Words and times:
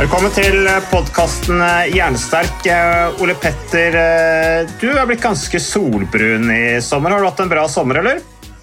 Velkommen 0.00 0.32
til 0.32 0.62
podkasten 0.88 1.58
Jernsterk. 1.92 2.62
Eh, 2.72 3.20
Ole 3.20 3.34
Petter, 3.36 3.92
eh, 4.00 4.70
du 4.80 4.86
er 4.94 5.04
blitt 5.04 5.20
ganske 5.20 5.60
solbrun 5.60 6.48
i 6.54 6.78
sommer. 6.80 7.12
Har 7.12 7.20
du 7.20 7.28
hatt 7.28 7.42
en 7.44 7.50
bra 7.50 7.66
sommer, 7.68 8.00
eller? 8.00 8.22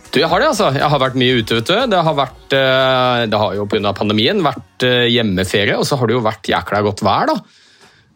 Du, 0.09 0.17
jeg 0.17 0.31
har 0.31 0.41
det, 0.41 0.47
altså. 0.49 0.71
Jeg 0.73 0.89
har 0.89 1.03
vært 1.03 1.19
mye 1.21 1.35
ute, 1.37 1.59
vet 1.59 1.69
du. 1.69 1.75
Det 1.93 1.99
har 2.07 2.15
vært, 2.17 2.55
eh, 2.57 3.27
det 3.29 3.37
har 3.37 3.53
jo 3.53 3.67
pga. 3.69 3.93
pandemien 3.93 4.41
vært 4.41 4.87
eh, 4.87 5.05
hjemmeferie, 5.13 5.77
og 5.77 5.85
så 5.85 5.99
har 6.01 6.09
det 6.09 6.17
jo 6.17 6.23
vært 6.25 6.49
jækla 6.49 6.81
godt 6.89 7.05
vær, 7.05 7.29
da. 7.29 7.37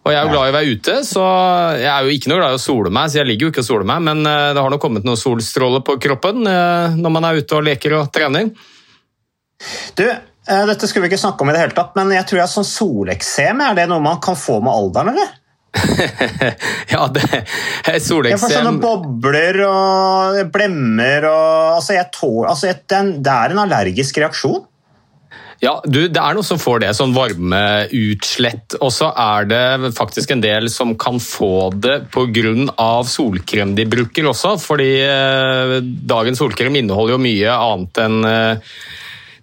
Og 0.01 0.09
jeg 0.09 0.17
er 0.17 0.25
jo 0.25 0.33
glad 0.33 0.47
i 0.47 0.55
å 0.55 0.57
være 0.57 0.73
ute, 0.73 0.97
så 1.05 1.27
jeg 1.77 1.91
er 1.93 2.01
jo 2.01 2.17
ikke 2.17 2.33
noe 2.33 2.41
glad 2.41 2.57
i 2.57 2.57
å 2.57 2.65
sole 2.65 2.89
meg, 2.89 3.13
så 3.13 3.21
jeg 3.21 3.29
ligger 3.29 3.45
jo 3.45 3.53
ikke 3.53 3.61
og 3.61 3.69
soler 3.69 3.89
meg, 3.93 4.01
men 4.09 4.25
eh, 4.25 4.49
det 4.57 4.65
har 4.65 4.73
nok 4.73 4.81
kommet 4.81 5.05
noen 5.05 5.21
solstråler 5.27 5.85
på 5.85 5.99
kroppen 6.01 6.41
eh, 6.49 6.97
når 6.97 7.17
man 7.19 7.29
er 7.29 7.37
ute 7.37 7.59
og 7.59 7.69
leker 7.69 7.99
og 7.99 8.09
trener. 8.09 8.49
Du, 9.93 10.07
eh, 10.09 10.23
dette 10.47 10.87
skulle 10.89 11.05
vi 11.05 11.11
ikke 11.11 11.21
snakke 11.21 11.43
om 11.45 11.51
i 11.51 11.53
det 11.55 11.61
hele 11.61 11.75
tatt, 11.77 11.93
men 11.99 12.09
jeg 12.15 12.25
tror 12.29 12.41
jeg 12.41 12.51
sånn 12.55 12.65
soleksem 12.67 13.61
er 13.61 13.77
det 13.77 13.85
noe 13.91 14.01
man 14.03 14.17
kan 14.23 14.37
få 14.39 14.57
med 14.63 14.73
alderen, 14.73 15.13
eller? 15.13 15.37
ja, 16.91 17.05
det 17.15 17.21
soleksem 18.03 18.33
Jeg 18.33 18.39
får 18.41 18.51
sånne 18.57 18.73
bobler 18.83 19.61
og 19.63 20.41
blemmer 20.51 21.23
og 21.29 21.77
Altså, 21.77 21.95
jeg 21.95 22.09
tål, 22.17 22.41
altså 22.51 22.67
jeg, 22.67 22.81
det 22.89 22.97
er 22.97 23.05
en- 23.05 23.15
det 23.23 23.35
er 23.37 23.53
en 23.55 23.61
allergisk 23.63 24.19
reaksjon. 24.19 24.65
Ja, 25.61 25.75
du, 25.85 26.07
det 26.09 26.17
er 26.17 26.33
noe 26.33 26.43
som 26.43 26.57
får 26.57 26.79
det, 26.81 26.89
sånn 26.97 27.13
varmeutslett. 27.13 28.79
Og 28.81 28.89
så 28.95 29.11
er 29.13 29.45
det 29.45 29.91
faktisk 29.93 30.33
en 30.33 30.41
del 30.41 30.67
som 30.73 30.95
kan 30.97 31.19
få 31.21 31.69
det 31.77 31.99
pga. 32.11 33.03
solkrem 33.05 33.75
de 33.77 33.85
bruker 33.85 34.25
også. 34.31 34.55
Fordi 34.57 34.89
eh, 35.05 35.75
dagens 35.85 36.41
solkrem 36.41 36.75
inneholder 36.81 37.13
jo 37.13 37.21
mye 37.21 37.53
annet 37.53 38.01
enn 38.01 38.25
eh, 38.25 38.73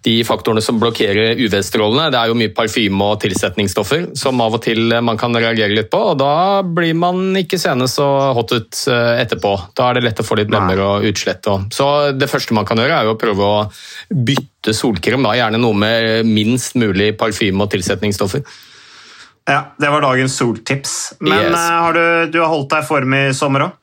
de 0.09 0.17
faktorene 0.25 0.63
som 0.65 0.79
blokkerer 0.81 1.37
UV-strålene. 1.37 2.09
Det 2.15 2.19
er 2.23 2.31
jo 2.31 2.37
mye 2.41 2.53
parfyme 2.57 3.05
og 3.13 3.19
tilsetningsstoffer 3.27 4.07
som 4.17 4.41
av 4.45 4.57
og 4.57 4.63
til 4.65 4.95
man 5.05 5.19
kan 5.21 5.37
reagere 5.37 5.75
litt 5.77 5.91
på. 5.93 6.01
og 6.15 6.19
Da 6.23 6.33
blir 6.65 6.97
man 6.97 7.37
ikke 7.37 7.61
seende 7.61 7.89
så 7.93 8.07
hot 8.37 8.55
ut 8.57 8.81
eh, 8.89 9.21
etterpå. 9.25 9.53
Da 9.77 9.91
er 9.91 9.99
det 9.99 10.07
lett 10.07 10.23
å 10.23 10.27
få 10.27 10.39
litt 10.41 10.49
blemmer 10.53 10.81
og 10.87 11.05
utslett. 11.11 11.45
Så 11.75 11.89
det 12.17 12.31
første 12.33 12.57
man 12.57 12.67
kan 12.69 12.81
gjøre, 12.81 13.03
er 13.03 13.11
å 13.13 13.19
prøve 13.21 13.45
å 13.45 13.59
bytte 14.09 14.73
solkrem. 14.77 15.23
Da. 15.27 15.37
Gjerne 15.39 15.61
noe 15.61 15.77
med 15.77 16.27
minst 16.29 16.79
mulig 16.81 17.13
parfyme 17.21 17.67
og 17.67 17.71
tilsetningsstoffer. 17.77 18.43
Ja, 19.49 19.63
Det 19.81 19.89
var 19.93 20.03
dagens 20.05 20.35
soltips. 20.37 20.97
Men 21.21 21.39
Yes. 21.39 21.55
eh, 21.55 21.79
har 21.85 21.93
du, 21.97 22.31
du 22.33 22.41
har 22.43 22.49
holdt 22.53 22.71
deg 22.73 22.85
i 22.85 22.89
form 22.89 23.15
i 23.15 23.23
sommer 23.37 23.69
òg? 23.69 23.77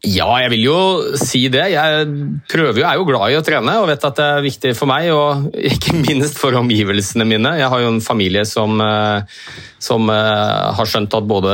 Ja, 0.00 0.28
jeg 0.40 0.48
vil 0.54 0.62
jo 0.64 0.76
si 1.20 1.42
det. 1.52 1.66
Jeg 1.74 2.04
prøver 2.48 2.80
jo, 2.80 2.84
er 2.88 2.96
jo 2.96 3.04
glad 3.04 3.34
i 3.34 3.36
å 3.36 3.42
trene 3.44 3.74
og 3.82 3.88
vet 3.90 4.06
at 4.08 4.16
det 4.16 4.28
er 4.32 4.46
viktig 4.46 4.72
for 4.78 4.88
meg, 4.88 5.10
og 5.12 5.50
ikke 5.74 5.98
minst 5.98 6.40
for 6.40 6.56
omgivelsene 6.56 7.26
mine. 7.28 7.52
Jeg 7.60 7.68
har 7.68 7.82
jo 7.84 7.90
en 7.92 8.00
familie 8.04 8.46
som, 8.48 8.80
eh, 8.80 9.44
som 9.82 10.08
eh, 10.08 10.70
har 10.78 10.88
skjønt 10.88 11.18
at 11.18 11.28
både 11.28 11.52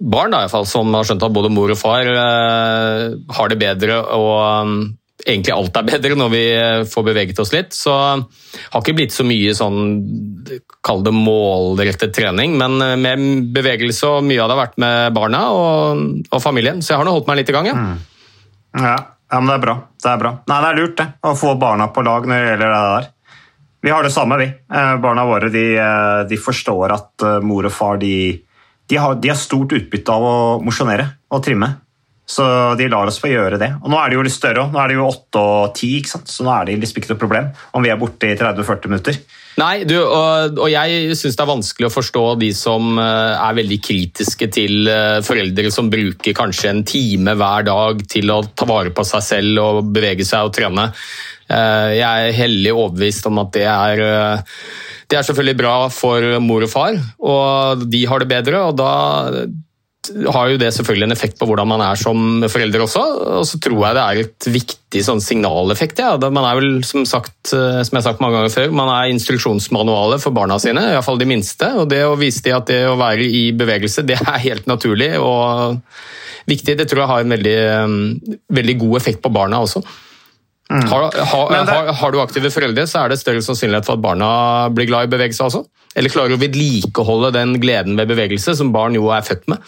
barn 0.00 0.32
da, 0.32 0.46
i 0.46 0.52
fall, 0.52 0.64
som 0.68 0.88
har 0.96 1.04
skjønt 1.08 1.28
at 1.28 1.36
både 1.36 1.52
mor 1.52 1.74
og 1.74 1.80
far 1.80 2.08
eh, 2.08 3.06
har 3.36 3.52
det 3.52 3.60
bedre 3.60 4.00
og 4.16 4.88
egentlig 5.26 5.54
alt 5.54 5.76
er 5.78 5.86
bedre 5.86 6.16
når 6.18 6.30
vi 6.32 6.42
eh, 6.56 6.82
får 6.88 7.06
beveget 7.06 7.40
oss 7.42 7.52
litt. 7.54 7.74
Så 7.76 7.92
har 7.94 8.80
ikke 8.80 8.94
blitt 8.96 9.14
så 9.14 9.26
mye 9.26 9.54
sånn, 9.56 9.80
kall 10.84 11.02
det 11.06 11.14
målrettet 11.16 12.14
trening, 12.16 12.56
men 12.60 12.78
eh, 12.84 12.96
med 13.00 13.50
bevegelse 13.54 14.08
og 14.08 14.28
mye 14.28 14.42
av 14.42 14.50
det 14.50 14.56
har 14.56 14.62
vært 14.64 14.78
med 14.82 15.16
barna 15.16 15.42
og, 15.54 16.04
og 16.28 16.44
familien. 16.44 16.82
Så 16.82 16.94
jeg 16.94 17.02
har 17.02 17.08
nå 17.08 17.16
holdt 17.16 17.30
meg 17.30 17.42
litt 17.42 17.52
i 17.52 17.56
gang, 17.56 17.70
ja. 17.70 17.80
Ja, 18.72 18.94
ja, 19.32 19.40
men 19.40 19.50
det 19.50 19.58
er 19.58 19.64
bra. 19.66 19.76
Det 20.02 20.12
er 20.12 20.22
bra. 20.22 20.36
Nei, 20.48 20.60
det 20.64 20.70
er 20.70 20.80
lurt 20.80 20.96
det, 21.00 21.08
å 21.28 21.34
få 21.38 21.56
barna 21.60 21.90
på 21.92 22.06
lag 22.06 22.28
når 22.28 22.38
det 22.38 22.52
gjelder 22.52 22.72
det 22.72 22.80
der. 22.96 23.10
Vi 23.82 23.90
har 23.90 24.06
det 24.06 24.14
samme, 24.14 24.38
vi. 24.38 24.46
Eh, 24.46 24.94
Barna 25.02 25.26
våre 25.26 25.50
de, 25.50 25.66
de 26.30 26.38
forstår 26.38 26.94
at 26.94 27.24
mor 27.42 27.66
og 27.66 27.74
far 27.74 27.98
de, 27.98 28.14
de, 28.86 28.98
har, 28.98 29.16
de 29.18 29.32
har 29.32 29.38
stort 29.38 29.74
utbytte 29.74 30.14
av 30.14 30.26
å 30.26 30.36
mosjonere 30.62 31.08
og 31.32 31.42
trimme. 31.42 31.72
Så 32.28 32.44
de 32.78 32.86
lar 32.88 33.10
oss 33.10 33.18
få 33.20 33.28
gjøre 33.32 33.58
det. 33.60 33.68
Og 33.82 33.90
nå 33.90 33.98
er 33.98 34.12
de 34.12 34.16
jo 34.16 34.24
litt 34.24 34.34
større 34.34 34.62
òg. 34.62 34.72
Nå 34.72 34.78
er 34.80 34.92
de 34.92 34.94
jo 34.96 35.08
8 35.08 35.40
og 35.42 35.74
10, 35.74 35.88
ikke 35.98 36.12
sant? 36.12 36.30
så 36.30 36.46
nå 36.46 36.52
er 36.54 36.68
det 36.68 36.76
liksom 36.80 37.00
ikke 37.00 37.10
noe 37.12 37.20
problem 37.20 37.48
om 37.74 37.84
vi 37.84 37.90
er 37.92 37.98
borte 38.00 38.30
i 38.30 38.36
30-40 38.38 38.92
minutter. 38.92 39.18
Nei, 39.60 39.82
du, 39.84 39.98
og, 40.00 40.56
og 40.62 40.70
jeg 40.72 41.16
syns 41.18 41.36
det 41.36 41.44
er 41.44 41.50
vanskelig 41.50 41.88
å 41.90 41.92
forstå 41.92 42.22
de 42.40 42.52
som 42.56 42.94
eh, 43.02 43.34
er 43.34 43.58
veldig 43.58 43.78
kritiske 43.84 44.48
til 44.54 44.88
eh, 44.88 45.18
foreldre 45.26 45.72
som 45.74 45.90
bruker 45.92 46.36
kanskje 46.38 46.70
en 46.70 46.80
time 46.88 47.34
hver 47.36 47.66
dag 47.68 48.00
til 48.08 48.32
å 48.32 48.38
ta 48.48 48.68
vare 48.70 48.94
på 48.96 49.04
seg 49.04 49.26
selv 49.26 49.60
og 49.60 49.90
bevege 49.92 50.24
seg 50.24 50.48
og 50.48 50.54
trene. 50.56 50.86
Eh, 51.52 51.90
Jeg 51.98 52.30
er 52.30 52.38
hellig 52.38 52.72
overbevist 52.72 53.28
om 53.28 53.42
at 53.44 53.52
det 53.58 53.66
er 53.68 54.06
det 55.12 55.18
er 55.18 55.26
selvfølgelig 55.28 55.58
bra 55.58 55.74
for 55.92 56.24
mor 56.40 56.64
og 56.64 56.70
far, 56.72 56.96
og 57.20 57.82
de 57.92 58.06
har 58.08 58.22
det 58.22 58.30
bedre. 58.30 58.62
og 58.70 58.78
da 58.80 58.92
har 60.10 60.50
jo 60.50 60.58
det 60.58 60.72
selvfølgelig 60.74 61.06
en 61.06 61.14
effekt 61.14 61.36
på 61.38 61.46
hvordan 61.46 61.68
man 61.70 61.82
er 61.84 61.98
som 62.00 62.42
forelder 62.50 62.82
også. 62.82 63.02
Og 63.38 63.46
så 63.46 63.60
tror 63.62 63.78
jeg 63.78 63.96
det 63.96 64.02
er 64.02 64.20
et 64.22 64.48
viktig 64.56 65.02
sånn 65.06 65.22
signaleffekt. 65.22 66.02
Ja. 66.02 66.16
Man 66.24 66.42
er 66.42 66.58
vel, 66.58 66.70
som, 66.86 67.06
sagt, 67.08 67.52
eh, 67.54 67.78
som 67.86 67.94
jeg 67.94 68.00
har 68.00 68.08
sagt 68.08 68.22
mange 68.24 68.38
ganger 68.38 68.54
før, 68.54 68.74
man 68.82 68.90
er 68.90 69.12
instruksjonsmanualet 69.12 70.24
for 70.24 70.34
barna 70.34 70.58
sine, 70.62 70.88
iallfall 70.90 71.20
de 71.22 71.28
minste. 71.30 71.70
Og 71.78 71.86
det 71.92 72.02
å 72.06 72.18
vise 72.20 72.42
dem 72.46 72.58
at 72.58 72.70
det 72.70 72.80
å 72.90 72.98
være 73.00 73.28
i 73.28 73.44
bevegelse, 73.56 74.06
det 74.08 74.18
er 74.18 74.46
helt 74.48 74.66
naturlig 74.70 75.14
og 75.22 75.78
viktig. 76.50 76.76
Det 76.78 76.88
tror 76.90 77.04
jeg 77.04 77.12
har 77.12 77.26
en 77.26 77.36
veldig, 77.36 77.58
eh, 77.76 78.38
veldig 78.60 78.78
god 78.86 78.98
effekt 79.02 79.22
på 79.22 79.34
barna 79.34 79.62
også. 79.62 79.84
Har, 80.70 81.10
har, 81.12 81.50
det- 81.52 81.72
har, 81.72 81.88
har 81.92 82.12
du 82.14 82.20
aktive 82.22 82.50
foreldre, 82.54 82.86
så 82.88 83.02
er 83.04 83.12
det 83.12 83.18
større 83.20 83.42
sannsynlighet 83.44 83.84
for 83.88 83.98
at 83.98 84.04
barna 84.04 84.28
blir 84.72 84.86
glad 84.88 85.08
i 85.08 85.12
bevegelse 85.12 85.44
også. 85.48 85.64
Eller 85.96 86.08
klarer 86.12 86.36
å 86.36 86.40
vedlikeholde 86.40 87.32
den 87.34 87.58
gleden 87.60 87.98
ved 87.98 88.08
bevegelse 88.08 88.54
som 88.56 88.70
barn 88.72 88.94
jo 88.96 89.10
er 89.12 89.26
født 89.26 89.48
med. 89.52 89.60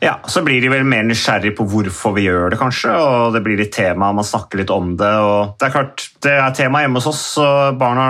Ja, 0.00 0.18
Så 0.26 0.42
blir 0.44 0.60
de 0.60 0.68
vel 0.72 0.84
mer 0.88 1.04
nysgjerrig 1.06 1.52
på 1.56 1.64
hvorfor 1.68 2.14
vi 2.16 2.26
gjør 2.26 2.50
det, 2.52 2.58
kanskje. 2.60 2.92
Og 2.92 3.32
det 3.34 3.42
blir 3.44 3.56
litt 3.60 3.72
tema, 3.72 4.12
man 4.16 4.24
snakker 4.26 4.60
litt 4.62 4.70
om 4.74 4.94
det. 5.00 5.10
og 5.20 5.54
Det 5.60 5.68
er 5.68 5.74
klart, 5.76 6.06
det 6.24 6.32
er 6.36 6.54
tema 6.56 6.80
hjemme 6.82 7.00
hos 7.00 7.06
oss, 7.12 7.20
så 7.36 7.48
barna, 7.78 8.08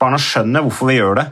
barna 0.00 0.20
skjønner 0.20 0.64
hvorfor 0.64 0.88
vi 0.92 0.98
gjør 1.00 1.18
det. 1.20 1.26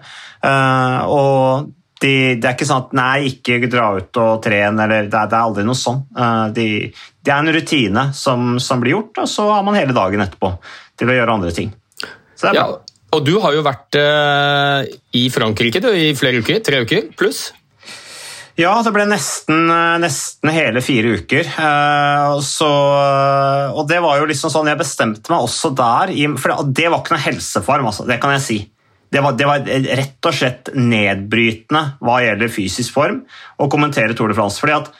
Uh, 0.44 0.98
og 1.12 1.70
de, 2.00 2.12
det 2.40 2.48
er 2.48 2.54
ikke 2.56 2.68
sånn 2.68 2.86
at 2.86 2.94
nei, 2.96 3.28
ikke 3.28 3.68
dra 3.70 3.90
ut 3.98 4.20
og 4.22 4.40
trene, 4.44 4.86
eller 4.86 5.08
det 5.12 5.24
det 5.30 5.36
er 5.36 5.42
aldri 5.44 5.66
noe 5.68 5.76
sånn. 5.76 6.00
Uh, 6.16 6.48
de, 6.56 6.68
det 7.24 7.32
er 7.32 7.42
en 7.42 7.52
rutine 7.52 8.04
som, 8.16 8.54
som 8.62 8.80
blir 8.80 8.96
gjort, 8.96 9.22
og 9.24 9.28
så 9.28 9.46
har 9.52 9.64
man 9.66 9.76
hele 9.76 9.96
dagen 9.96 10.22
etterpå 10.24 10.54
til 11.00 11.10
å 11.10 11.16
gjøre 11.18 11.36
andre 11.36 11.52
ting. 11.56 11.72
Ja, 12.40 12.66
og 13.10 13.24
du 13.26 13.34
har 13.42 13.52
jo 13.52 13.64
vært 13.66 13.96
eh, 14.00 14.92
i 15.18 15.26
Frankrike 15.32 15.82
du, 15.82 15.90
i 15.92 16.12
flere 16.16 16.40
uker, 16.40 16.62
tre 16.64 16.84
uker 16.86 17.10
pluss. 17.18 17.50
Ja, 18.60 18.72
det 18.84 18.92
ble 18.92 19.06
nesten, 19.08 19.70
nesten 20.02 20.50
hele 20.52 20.82
fire 20.84 21.14
uker. 21.20 21.48
Eh, 21.48 22.40
Så, 22.44 22.68
og 22.68 23.82
det 23.88 24.00
var 24.04 24.20
jo 24.20 24.28
liksom 24.28 24.52
sånn 24.52 24.68
Jeg 24.68 24.80
bestemte 24.80 25.32
meg 25.32 25.46
også 25.46 25.72
der 25.76 26.12
For 26.40 26.66
det 26.68 26.88
var 26.90 27.00
ikke 27.00 27.16
noe 27.16 27.24
helseform, 27.24 27.88
altså, 27.92 28.06
det 28.08 28.20
kan 28.22 28.34
jeg 28.36 28.46
si. 28.46 28.58
Det 29.10 29.22
var, 29.24 29.34
det 29.34 29.46
var 29.48 29.64
rett 29.66 30.28
og 30.28 30.36
slett 30.36 30.70
nedbrytende 30.76 31.80
hva 31.98 32.20
gjelder 32.22 32.52
fysisk 32.52 32.94
form 32.94 33.24
å 33.58 33.66
kommentere 33.72 34.14
Tour 34.14 34.30
de 34.30 34.36
France. 34.38 34.60
fordi 34.62 34.76
at 34.76 34.92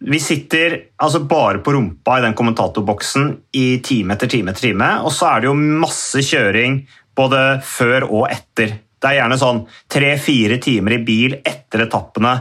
vi 0.00 0.20
sitter 0.22 0.76
altså 1.02 1.24
bare 1.26 1.58
på 1.64 1.72
rumpa 1.74 2.18
i 2.18 2.22
den 2.22 2.36
kommentatorboksen 2.38 3.32
i 3.58 3.80
time 3.84 4.14
etter 4.14 4.30
time 4.30 4.52
etter 4.52 4.68
time, 4.68 4.90
og 5.02 5.10
så 5.14 5.32
er 5.32 5.42
det 5.42 5.50
jo 5.50 5.56
masse 5.58 6.22
kjøring 6.22 6.84
både 7.18 7.40
før 7.66 8.06
og 8.06 8.28
etter. 8.30 8.76
Det 8.98 9.10
er 9.10 9.18
gjerne 9.20 9.38
sånn 9.40 9.64
tre-fire 9.90 10.58
timer 10.62 10.96
i 10.98 11.02
bil 11.06 11.34
etter 11.42 11.82
etappene, 11.86 12.36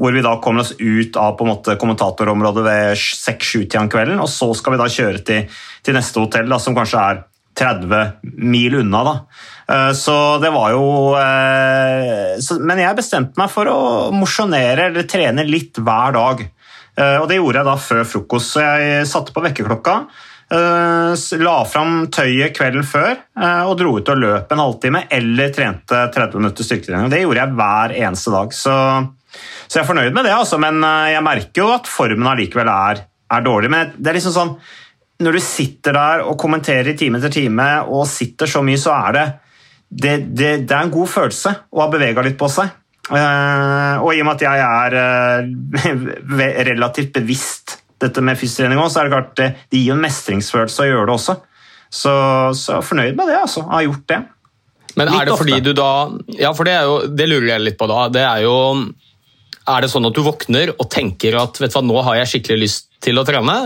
hvor 0.00 0.16
vi 0.16 0.22
da 0.24 0.38
kommer 0.42 0.64
oss 0.64 0.72
ut 0.80 1.16
av 1.20 1.36
på 1.36 1.44
en 1.44 1.52
måte 1.52 1.76
kommentatorområdet 1.80 2.64
ved 2.64 2.96
seks-sju-tida 2.98 3.84
om 3.84 3.92
kvelden, 3.92 4.22
og 4.24 4.30
så 4.32 4.48
skal 4.56 4.74
vi 4.74 4.80
da 4.80 4.88
kjøre 4.90 5.20
til, 5.28 5.60
til 5.84 5.96
neste 5.96 6.20
hotell, 6.20 6.48
da, 6.48 6.58
som 6.60 6.76
kanskje 6.76 7.04
er 7.12 7.22
30 7.60 8.32
mil 8.40 8.78
unna. 8.80 9.04
da. 9.04 9.14
Eh, 9.68 9.92
Så 9.92 10.16
det 10.40 10.50
var 10.54 10.70
jo 10.72 11.12
eh, 11.20 12.40
Men 12.64 12.80
jeg 12.80 12.96
bestemte 12.96 13.36
meg 13.36 13.50
for 13.52 13.68
å 13.68 13.80
mosjonere 14.16 14.88
eller 14.88 15.04
trene 15.08 15.44
litt 15.44 15.76
hver 15.76 16.16
dag. 16.16 16.44
Eh, 16.98 17.16
Og 17.22 17.28
det 17.28 17.38
gjorde 17.40 17.62
jeg 17.62 17.68
da 17.68 17.76
før 17.80 18.04
frokost. 18.08 18.52
Så 18.54 18.64
jeg 18.64 19.06
satte 19.08 19.32
på 19.32 19.42
vekkerklokka, 19.44 19.94
eh, 20.52 21.38
la 21.40 21.56
fram 21.64 22.06
tøyet 22.12 22.54
kvelden 22.56 22.84
før 22.84 23.14
eh, 23.16 23.62
og 23.64 23.78
dro 23.80 23.96
ut 23.96 24.12
og 24.12 24.20
løp 24.20 24.52
en 24.52 24.64
halvtime 24.64 25.06
eller 25.10 25.54
trente 25.54 26.04
30 26.12 26.38
minutter 26.42 26.68
styrketrening. 26.68 27.10
Det 27.12 27.22
gjorde 27.24 27.40
jeg 27.40 27.56
hver 27.56 27.96
eneste 28.02 28.34
dag. 28.34 28.52
Så, 28.52 28.76
så 29.66 29.78
jeg 29.78 29.84
er 29.84 29.88
fornøyd 29.88 30.12
med 30.12 30.28
det, 30.28 30.36
altså. 30.36 30.60
Men 30.60 30.82
jeg 30.82 31.24
merker 31.24 31.64
jo 31.64 31.72
at 31.72 31.90
formen 31.90 32.28
allikevel 32.28 32.68
er, 32.68 33.04
er 33.32 33.44
dårlig. 33.46 33.72
Men 33.72 33.96
det 33.96 34.12
er 34.12 34.20
liksom 34.20 34.36
sånn 34.36 34.56
når 35.22 35.36
du 35.38 35.42
sitter 35.44 35.94
der 35.94 36.22
og 36.26 36.38
kommenterer 36.40 36.88
i 36.90 36.96
time 36.98 37.20
etter 37.20 37.30
time 37.30 37.66
og 37.86 38.08
sitter 38.10 38.48
så 38.50 38.62
mye, 38.64 38.80
så 38.80 38.90
er 39.06 39.16
det 39.16 39.24
det, 39.92 40.14
det, 40.34 40.50
det 40.66 40.74
er 40.74 40.86
en 40.86 40.90
god 40.90 41.10
følelse 41.12 41.52
å 41.70 41.82
ha 41.84 41.88
bevega 41.92 42.24
litt 42.24 42.38
på 42.40 42.48
seg. 42.50 42.70
Eh, 43.10 43.96
og 43.98 44.12
i 44.14 44.20
og 44.22 44.28
med 44.28 44.36
at 44.36 44.44
jeg 44.46 44.62
er 44.62 44.94
eh, 45.00 46.66
relativt 46.70 47.16
bevisst 47.16 47.80
dette 48.02 48.22
med 48.24 48.38
fysiotrening 48.38 48.78
òg, 48.82 48.90
så 48.90 49.02
er 49.02 49.08
det 49.08 49.14
klart 49.14 49.32
det, 49.38 49.48
det 49.70 49.80
gir 49.80 49.92
jo 49.92 49.96
en 49.96 50.04
mestringsfølelse 50.04 50.84
å 50.84 50.88
gjøre 50.90 51.08
det 51.08 51.16
også. 51.16 51.36
Så, 51.92 52.12
så 52.56 52.78
fornøyd 52.84 53.18
med 53.18 53.28
det, 53.28 53.40
altså. 53.42 53.64
Jeg 53.66 53.74
har 53.74 53.86
gjort 53.88 54.06
det. 54.12 54.20
Men 54.98 55.08
er 55.12 55.28
det 55.28 55.38
fordi 55.40 55.58
du 55.64 55.70
da 55.76 55.90
Ja, 56.36 56.50
for 56.56 56.68
det, 56.68 56.74
er 56.76 56.88
jo, 56.88 56.96
det 57.08 57.28
lurer 57.28 57.54
jeg 57.54 57.64
litt 57.64 57.78
på 57.80 57.88
da. 57.88 58.06
Det 58.12 58.24
er 58.26 58.42
jo 58.44 58.56
Er 59.62 59.84
det 59.84 59.88
sånn 59.92 60.04
at 60.04 60.16
du 60.16 60.20
våkner 60.24 60.74
og 60.74 60.88
tenker 60.92 61.38
at 61.40 61.60
vet 61.62 61.72
du 61.72 61.78
hva, 61.78 61.84
nå 61.86 62.02
har 62.08 62.18
jeg 62.20 62.32
skikkelig 62.34 62.64
lyst 62.64 62.90
til 63.02 63.18
å 63.18 63.24
trene? 63.26 63.56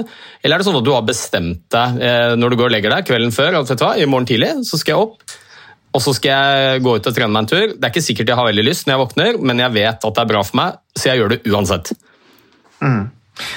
Eller 0.40 0.56
er 0.56 0.62
det 0.62 0.68
sånn 0.68 0.78
at 0.78 0.86
du 0.86 0.92
har 0.94 1.06
bestemt 1.06 1.64
deg 1.72 1.98
eh, 2.04 2.34
når 2.38 2.52
du 2.52 2.60
går 2.60 2.70
og 2.70 2.76
legger 2.76 2.94
deg 2.94 3.08
kvelden 3.08 3.34
før 3.34 3.58
at 3.60 3.72
vet 3.72 3.82
du 3.82 3.84
hva, 3.84 3.96
i 3.98 4.08
morgen 4.08 4.28
tidlig 4.28 4.52
så 4.68 4.80
skal 4.80 4.94
jeg 4.94 5.08
opp, 5.08 5.36
og 5.96 6.04
så 6.04 6.12
skal 6.16 6.36
jeg 6.36 6.84
gå 6.84 6.96
ut 6.98 7.08
og 7.08 7.16
trene 7.16 7.32
meg 7.32 7.46
en 7.46 7.50
tur. 7.50 7.66
Det 7.72 7.82
er 7.82 7.94
ikke 7.94 8.04
sikkert 8.04 8.32
jeg 8.32 8.38
har 8.38 8.48
veldig 8.50 8.66
lyst 8.68 8.86
når 8.86 8.94
jeg 8.94 9.02
våkner, 9.02 9.40
men 9.40 9.64
jeg 9.64 9.76
vet 9.80 10.08
at 10.08 10.18
det 10.18 10.22
er 10.22 10.32
bra 10.34 10.44
for 10.44 10.60
meg, 10.60 10.78
så 10.96 11.10
jeg 11.10 11.22
gjør 11.22 11.34
det 11.34 11.42
uansett. 11.50 11.92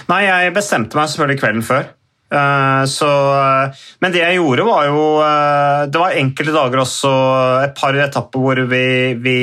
Nei, 0.10 0.22
jeg 0.26 0.54
bestemte 0.56 1.00
meg 1.00 1.12
selvfølgelig 1.12 1.42
kvelden 1.44 1.66
før. 1.68 1.90
Uh, 2.30 2.86
Så, 2.86 3.10
eh, 3.10 3.86
men 4.04 4.12
det 4.14 4.20
jeg 4.22 4.36
gjorde, 4.38 4.66
var 4.68 4.84
jo 4.86 5.06
uh, 5.18 5.88
Det 5.90 5.98
var 5.98 6.14
enkelte 6.14 6.54
dager 6.54 6.84
også, 6.84 7.14
et 7.64 7.74
par 7.74 7.98
etapper 7.98 8.44
hvor 8.44 8.62
vi, 8.70 8.84
vi 9.18 9.38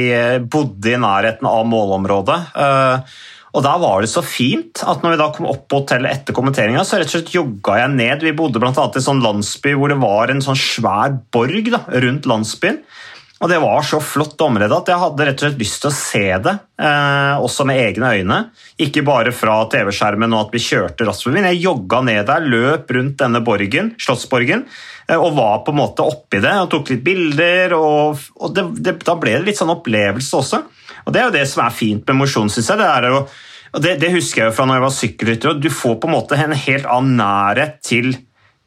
bodde 0.46 0.92
i 0.92 1.00
nærheten 1.02 1.48
av 1.50 1.66
målområdet. 1.66 2.38
Eh, 2.54 3.16
Og 3.56 3.64
der 3.64 3.80
var 3.80 4.04
det 4.04 4.12
så 4.12 4.20
fint 4.20 4.82
at 4.84 5.00
når 5.00 5.14
vi 5.14 5.20
da 5.22 5.30
kom 5.32 5.48
opp 5.48 5.64
på 5.70 5.80
hotellet 5.80 6.12
etter 6.12 6.36
kommenteringa, 6.36 6.84
så 6.84 7.00
rett 7.00 7.08
og 7.08 7.16
slett 7.16 7.32
jogga 7.32 7.80
jeg 7.80 7.94
ned. 7.94 8.24
Vi 8.26 8.36
bodde 8.36 8.60
annet 8.60 8.98
i 8.98 9.00
en 9.00 9.06
sånn 9.08 9.24
landsby 9.24 9.72
hvor 9.80 9.92
det 9.92 10.00
var 10.02 10.32
en 10.32 10.44
sånn 10.44 10.60
svær 10.60 11.16
borg 11.32 11.72
da, 11.72 11.86
rundt 12.04 12.28
landsbyen. 12.28 12.82
Og 13.36 13.50
Det 13.52 13.58
var 13.60 13.82
så 13.84 13.98
flott 14.00 14.40
område 14.40 14.72
at 14.72 14.88
jeg 14.88 15.00
hadde 15.00 15.24
rett 15.28 15.42
og 15.42 15.44
slett 15.44 15.58
lyst 15.60 15.82
til 15.82 15.90
å 15.90 15.96
se 15.96 16.24
det, 16.46 16.54
eh, 16.80 17.34
også 17.36 17.66
med 17.68 17.80
egne 17.82 18.12
øyne. 18.16 18.38
Ikke 18.80 19.04
bare 19.04 19.32
fra 19.32 19.58
TV-skjermen 19.72 20.32
og 20.32 20.46
at 20.46 20.54
vi 20.56 20.62
kjørte 20.64 21.04
raskt 21.04 21.26
forbi. 21.26 21.44
Jeg 21.44 21.60
jogga 21.60 22.00
ned 22.00 22.24
der, 22.30 22.48
løp 22.48 22.94
rundt 22.96 23.18
denne 23.20 23.42
borgen, 23.44 23.92
Slottsborgen, 24.00 24.64
eh, 25.08 25.20
og 25.20 25.36
var 25.36 25.60
på 25.66 25.74
en 25.74 25.80
måte 25.82 26.00
oppi 26.00 26.40
det 26.40 26.54
og 26.62 26.70
tok 26.72 26.94
litt 26.94 27.04
bilder. 27.04 27.76
og, 27.76 28.24
og 28.40 28.54
det, 28.56 28.64
det, 28.80 28.98
Da 29.04 29.16
ble 29.20 29.36
det 29.36 29.44
litt 29.50 29.60
sånn 29.60 29.74
opplevelse 29.76 30.40
også. 30.40 30.64
Og 31.06 31.12
Det 31.14 31.20
er 31.20 31.28
jo 31.28 31.36
det 31.38 31.46
som 31.48 31.64
er 31.64 31.74
fint 31.74 32.06
med 32.08 32.18
mosjon, 32.18 32.50
syns 32.50 32.70
jeg. 32.72 32.78
Det, 32.82 33.82
det, 33.82 33.96
det 34.02 34.14
husker 34.14 34.42
jeg 34.42 34.50
jo 34.50 34.56
fra 34.56 34.66
når 34.66 34.80
jeg 34.80 34.86
var 34.86 34.96
sykkelrytter. 35.00 35.60
Du 35.62 35.68
får 35.70 36.00
på 36.02 36.10
en 36.10 36.16
måte 36.16 36.38
en 36.38 36.56
helt 36.66 36.88
annen 36.90 37.20
nærhet 37.20 37.78
til 37.86 38.16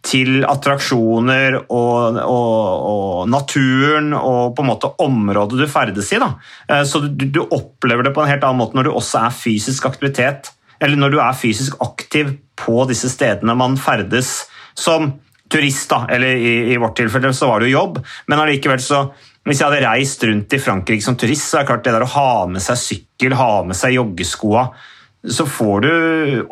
til 0.06 0.46
attraksjoner 0.48 1.58
og, 1.60 2.20
og, 2.24 2.86
og 2.88 3.30
naturen 3.32 4.14
og 4.16 4.54
på 4.56 4.64
en 4.64 4.70
måte 4.70 4.92
området 5.04 5.60
du 5.60 5.66
ferdes 5.68 6.14
i. 6.16 6.22
Da. 6.22 6.30
Eh, 6.72 6.86
Så 6.88 7.02
du, 7.04 7.26
du 7.28 7.42
opplever 7.44 8.08
det 8.08 8.14
på 8.16 8.24
en 8.24 8.32
helt 8.32 8.46
annen 8.48 8.62
måte 8.62 8.80
når 8.80 8.88
du 8.88 8.94
også 8.94 9.26
er 9.26 9.36
fysisk 9.36 9.90
aktivitet, 9.90 10.54
eller 10.80 11.00
når 11.00 11.12
du 11.12 11.20
er 11.20 11.36
fysisk 11.36 11.76
aktiv 11.84 12.38
på 12.60 12.86
disse 12.88 13.12
stedene 13.12 13.58
man 13.60 13.76
ferdes 13.80 14.46
som 14.72 15.18
turist, 15.52 15.90
da, 15.92 16.06
eller 16.14 16.38
i, 16.38 16.54
i 16.72 16.80
vårt 16.80 16.96
tilfelle 17.00 17.34
så 17.36 17.50
var 17.50 17.60
det 17.60 17.72
jo 17.72 17.80
jobb, 17.80 18.00
men 18.30 18.40
allikevel 18.40 18.80
så 18.84 19.08
hvis 19.50 19.64
jeg 19.64 19.68
hadde 19.70 19.88
reist 19.88 20.24
rundt 20.30 20.54
i 20.54 20.62
Frankrike 20.62 21.06
som 21.06 21.18
turist, 21.20 21.50
så 21.50 21.60
er 21.60 21.66
det 21.66 21.72
klart 21.72 21.84
det 21.88 21.96
der 21.98 22.06
å 22.06 22.14
ha 22.14 22.32
med 22.52 22.64
seg 22.64 22.80
sykkel, 22.80 23.36
ha 23.40 23.52
med 23.66 23.78
seg 23.78 23.98
joggeskoa, 23.98 24.70
så 25.20 25.44
får 25.50 25.82
du 25.84 25.94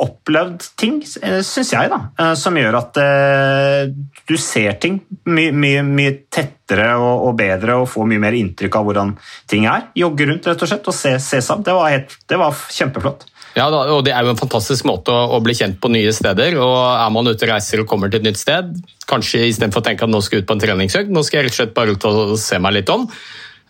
opplevd 0.04 0.66
ting, 0.76 0.98
syns 1.06 1.70
jeg, 1.72 1.88
da, 1.88 2.00
eh, 2.20 2.34
som 2.36 2.58
gjør 2.60 2.76
at 2.82 2.98
eh, 3.00 3.94
du 4.28 4.34
ser 4.42 4.76
ting 4.82 4.98
mye, 5.30 5.54
mye, 5.56 5.86
mye 5.88 6.16
tettere 6.28 6.90
og, 7.00 7.30
og 7.30 7.38
bedre 7.40 7.78
og 7.80 7.88
får 7.88 8.10
mye 8.12 8.24
mer 8.26 8.36
inntrykk 8.36 8.76
av 8.76 8.90
hvordan 8.90 9.14
ting 9.48 9.70
er. 9.72 9.88
Jogge 9.96 10.28
rundt 10.28 10.50
rett 10.52 10.66
og 10.66 10.72
slett 10.74 10.92
og 10.92 10.98
se, 10.98 11.16
se 11.24 11.40
sammen. 11.46 11.64
Det 11.64 11.78
var, 11.78 11.94
helt, 11.96 12.18
det 12.28 12.42
var 12.42 12.60
kjempeflott. 12.76 13.24
Ja, 13.57 13.68
og 13.74 14.04
Det 14.06 14.13
er 14.13 14.21
jo 14.21 14.36
en 14.36 14.39
fantastisk 14.39 14.86
måte 14.86 15.09
å, 15.09 15.39
bli 15.42 15.56
kjent 15.57 15.80
på 15.81 15.89
nye 15.89 16.12
steder. 16.13 16.59
og 16.62 16.77
Er 16.94 17.09
man 17.13 17.27
ute 17.27 17.48
og 17.48 17.54
reiser 17.56 17.81
og 17.81 17.88
kommer 17.89 18.12
til 18.12 18.21
et 18.21 18.27
nytt 18.30 18.38
sted, 18.38 18.75
kanskje 19.09 19.48
istedenfor 19.48 19.81
å 19.81 19.88
tenke 19.88 20.06
at 20.06 20.13
nå 20.13 20.21
skal 20.21 20.38
jeg 20.38 20.45
ut 20.45 20.50
på 20.51 20.57
en 20.57 20.62
treningsøkt, 20.62 21.09
nå 21.09 21.24
skal 21.25 21.39
jeg 21.39 21.48
rett 21.48 21.56
og 21.56 21.62
slett 21.62 21.74
bare 21.77 21.95
ut 21.95 22.06
og 22.06 22.38
se 22.42 22.59
meg 22.62 22.77
litt 22.77 22.94
om. 22.94 23.07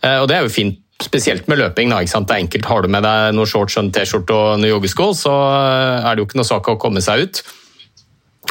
Eh, 0.02 0.18
og 0.20 0.28
Det 0.28 0.36
er 0.36 0.44
jo 0.44 0.52
fint, 0.52 0.82
spesielt 1.00 1.46
med 1.48 1.60
løping. 1.62 1.88
Da, 1.94 2.02
ikke 2.02 2.10
sant? 2.10 2.28
Det 2.28 2.36
er 2.36 2.44
enkelt. 2.44 2.66
Har 2.66 2.82
du 2.82 2.88
med 2.90 3.06
deg 3.06 3.32
noen 3.38 3.48
shorts, 3.48 3.78
en 3.78 3.92
T-skjorte 3.94 4.34
og 4.34 4.58
noen 4.58 4.74
joggesko, 4.74 5.12
så 5.14 5.32
eh, 5.32 6.04
er 6.04 6.12
det 6.12 6.20
jo 6.20 6.28
ikke 6.28 6.42
noe 6.42 6.52
sak 6.52 6.68
å 6.68 6.78
komme 6.82 7.00
seg 7.04 7.24
ut. 7.24 7.42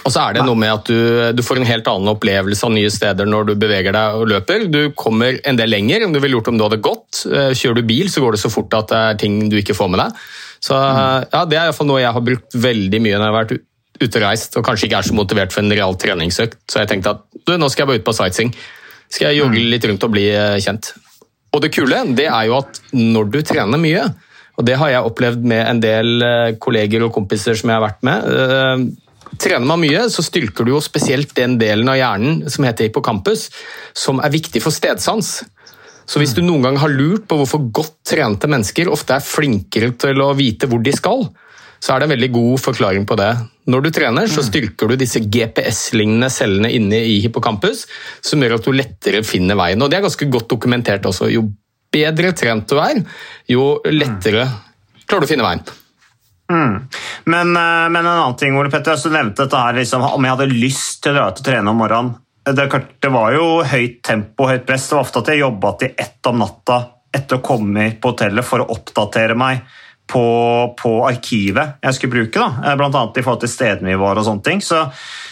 Og 0.06 0.14
så 0.14 0.22
er 0.24 0.38
det 0.38 0.44
noe 0.46 0.56
med 0.56 0.72
at 0.72 0.88
du, 0.88 1.00
du 1.36 1.42
får 1.44 1.60
en 1.60 1.68
helt 1.68 1.88
annen 1.92 2.12
opplevelse 2.14 2.64
av 2.64 2.72
nye 2.72 2.90
steder 2.94 3.28
når 3.28 3.50
du 3.50 3.54
beveger 3.60 3.96
deg 3.96 4.16
og 4.16 4.30
løper. 4.32 4.68
Du 4.72 4.94
kommer 4.96 5.40
en 5.44 5.60
del 5.60 5.74
lenger 5.74 6.06
enn 6.06 6.14
du 6.16 6.22
ville 6.22 6.38
gjort 6.38 6.52
om 6.54 6.60
du 6.60 6.64
hadde 6.64 6.80
gått. 6.86 7.26
Eh, 7.28 7.52
Kjører 7.58 7.82
du 7.82 7.90
bil, 7.90 8.12
så 8.14 8.24
går 8.24 8.38
det 8.38 8.44
så 8.44 8.52
fort 8.54 8.74
at 8.78 8.94
det 8.94 9.02
er 9.02 9.20
ting 9.26 9.40
du 9.52 9.58
ikke 9.60 9.76
får 9.78 9.92
med 9.92 10.06
deg. 10.06 10.22
Så 10.64 10.78
ja, 10.78 11.44
Det 11.46 11.58
er 11.58 11.68
i 11.68 11.72
hvert 11.72 11.78
fall 11.78 11.90
noe 11.90 12.02
jeg 12.02 12.14
har 12.16 12.28
brukt 12.30 12.58
veldig 12.58 13.02
mye 13.04 13.18
når 13.18 13.26
jeg 13.26 13.34
har 13.34 13.40
vært 13.40 13.58
ute 13.98 14.20
og 14.20 14.24
reist 14.24 14.58
og 14.60 14.66
kanskje 14.66 14.88
ikke 14.88 15.00
er 15.02 15.08
så 15.10 15.18
motivert 15.18 15.54
for 15.54 15.64
en 15.64 15.74
real 15.74 15.98
treningsøkt. 16.00 16.60
Så 16.70 16.84
jeg 16.84 16.92
tenkte 16.92 17.16
at 17.16 17.26
du, 17.48 17.56
nå 17.58 17.70
skal 17.72 17.86
jeg 17.86 17.92
bare 17.92 18.02
ut 18.02 18.08
på 18.08 18.16
sightseeing. 18.18 18.54
Skal 19.08 19.32
jeg 19.32 19.42
jogge 19.42 19.64
litt 19.72 19.86
rundt 19.88 20.06
og 20.06 20.14
bli 20.14 20.28
eh, 20.34 20.60
kjent. 20.64 20.92
Og 21.56 21.64
det 21.64 21.72
kule 21.74 22.04
det 22.18 22.28
er 22.28 22.50
jo 22.50 22.60
at 22.60 22.82
når 22.94 23.30
du 23.34 23.40
trener 23.48 23.82
mye, 23.82 24.06
og 24.58 24.66
det 24.68 24.78
har 24.82 24.92
jeg 24.92 25.10
opplevd 25.10 25.44
med 25.48 25.64
en 25.64 25.82
del 25.82 26.24
eh, 26.26 26.56
kolleger 26.62 27.06
og 27.08 27.14
kompiser 27.16 27.58
som 27.58 27.72
jeg 27.72 27.78
har 27.78 27.86
vært 27.88 28.08
med 28.08 28.32
eh, 28.38 28.88
Trener 29.38 29.68
man 29.68 29.82
mye, 29.82 30.06
så 30.10 30.24
styrker 30.24 30.64
du 30.64 30.72
jo 30.72 30.80
spesielt 30.82 31.34
den 31.36 31.58
delen 31.60 31.90
av 31.92 31.98
hjernen 32.00 32.46
som 32.50 32.64
heter 32.64 32.88
hippocampus, 32.88 33.50
som 33.92 34.22
er 34.24 34.32
viktig 34.34 34.62
for 34.64 34.74
stedsans. 34.74 35.42
Så 36.08 36.22
hvis 36.22 36.34
du 36.36 36.40
noen 36.46 36.64
gang 36.64 36.80
har 36.80 36.94
lurt 36.94 37.28
på 37.28 37.38
hvorfor 37.42 37.68
godt 37.76 37.98
trente 38.08 38.48
mennesker 38.50 38.90
ofte 38.92 39.18
er 39.18 39.26
flinkere 39.26 39.92
til 40.00 40.24
å 40.24 40.32
vite 40.38 40.70
hvor 40.72 40.80
de 40.84 40.94
skal, 40.96 41.28
så 41.84 41.94
er 41.94 42.00
det 42.00 42.08
en 42.08 42.14
veldig 42.16 42.30
god 42.34 42.62
forklaring 42.64 43.06
på 43.08 43.18
det. 43.20 43.30
Når 43.70 43.84
du 43.84 43.90
trener, 43.94 44.30
så 44.32 44.42
styrker 44.46 44.90
du 44.90 44.96
disse 44.98 45.22
GPS-lignende 45.22 46.30
cellene 46.34 46.72
inne 46.74 47.02
i 47.06 47.20
hippocampus, 47.22 47.84
som 48.24 48.42
gjør 48.42 48.58
at 48.58 48.66
du 48.66 48.74
lettere 48.74 49.22
finner 49.28 49.60
veien. 49.60 49.84
Og 49.84 49.92
det 49.92 50.00
er 50.00 50.08
ganske 50.08 50.30
godt 50.32 50.48
dokumentert 50.56 51.06
også. 51.06 51.30
Jo 51.30 51.44
bedre 51.94 52.32
trent 52.38 52.72
du 52.72 52.80
er, 52.82 53.04
jo 53.52 53.68
lettere 53.92 54.48
klarer 55.08 55.24
du 55.24 55.28
å 55.28 55.32
finne 55.32 55.46
veien. 55.46 55.62
Men, 57.28 57.52
eh, 57.60 57.88
men 57.92 58.02
en 58.06 58.14
annen 58.14 58.38
ting, 58.40 58.56
Ole 58.58 58.72
Petter, 58.72 58.96
du 58.96 59.12
nevnte 59.12 59.44
dette 59.44 59.60
her, 59.60 59.76
liksom, 59.76 60.06
om 60.16 60.24
jeg 60.24 60.36
hadde 60.36 60.54
lyst 60.54 61.02
til 61.04 61.12
å 61.12 61.20
dra 61.20 61.28
ut 61.32 61.42
og 61.42 61.48
trene 61.48 61.74
om 61.74 61.82
morgenen. 61.82 62.16
Det, 62.56 62.68
det 63.04 63.10
var 63.12 63.34
jo 63.36 63.48
høyt 63.68 64.00
tempo, 64.06 64.48
høyt 64.48 64.68
press. 64.68 64.88
Det 64.90 64.96
var 64.96 65.04
ofte 65.08 65.24
at 65.24 65.34
jeg 65.34 65.44
jobba 65.44 65.74
til 65.82 65.98
ett 66.00 66.30
om 66.30 66.40
natta 66.40 66.78
etter 67.18 67.40
å 67.40 67.44
komme 67.44 67.90
på 68.00 68.14
hotellet 68.14 68.46
for 68.46 68.64
å 68.64 68.70
oppdatere 68.76 69.36
meg 69.38 69.66
på, 70.08 70.24
på 70.80 70.92
arkivet 71.08 71.84
jeg 71.84 71.98
skulle 71.98 72.14
bruke, 72.16 72.40
da, 72.40 72.76
bl.a. 72.80 73.04
i 73.12 73.24
forhold 73.24 73.42
til 73.44 73.52
stedene 73.52 73.92
vi 73.92 74.00
var 74.00 74.20
og 74.20 74.28
sånne 74.28 74.46
ting. 74.46 74.64
Så, 74.64 74.86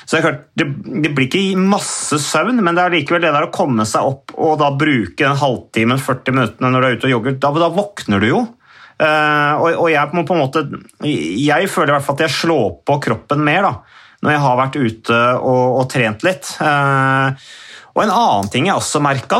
så 0.03 0.17
det, 0.17 0.23
klart, 0.25 0.43
det, 0.59 0.67
det 1.05 1.13
blir 1.15 1.29
ikke 1.29 1.61
masse 1.61 2.19
søvn, 2.21 2.59
men 2.59 2.75
det 2.75 2.83
er 2.83 2.95
likevel 2.97 3.23
det 3.23 3.33
der 3.35 3.47
å 3.47 3.53
komme 3.55 3.87
seg 3.87 4.07
opp 4.11 4.35
og 4.35 4.57
da 4.61 4.73
bruke 4.75 5.27
en 5.27 5.39
halvtime, 5.39 5.99
40 6.01 6.35
minuttene 6.37 6.71
når 6.73 6.83
du 6.83 6.87
er 6.87 6.99
ute 6.99 7.09
og 7.09 7.15
jogger, 7.15 7.37
da, 7.39 7.53
da 7.65 7.71
våkner 7.75 8.23
du 8.23 8.29
jo. 8.31 8.45
Uh, 8.95 9.59
og, 9.59 9.65
og 9.75 9.87
jeg 9.91 10.23
måte 10.23 10.61
Jeg 11.03 11.65
føler 11.67 11.89
i 11.89 11.93
hvert 11.97 12.05
fall 12.05 12.15
at 12.15 12.21
jeg 12.23 12.31
slår 12.31 12.77
på 12.87 12.95
kroppen 13.03 13.41
mer 13.43 13.65
da, 13.65 13.73
når 14.25 14.33
jeg 14.33 14.41
har 14.41 14.57
vært 14.57 14.79
ute 14.81 15.21
og, 15.37 15.63
og 15.79 15.85
trent 15.93 16.25
litt. 16.25 16.49
Eh, 16.65 17.45
og 17.95 18.03
en 18.03 18.11
annen 18.11 18.49
ting 18.51 18.65
jeg 18.67 18.75
også 18.75 18.99
merka, 18.99 19.37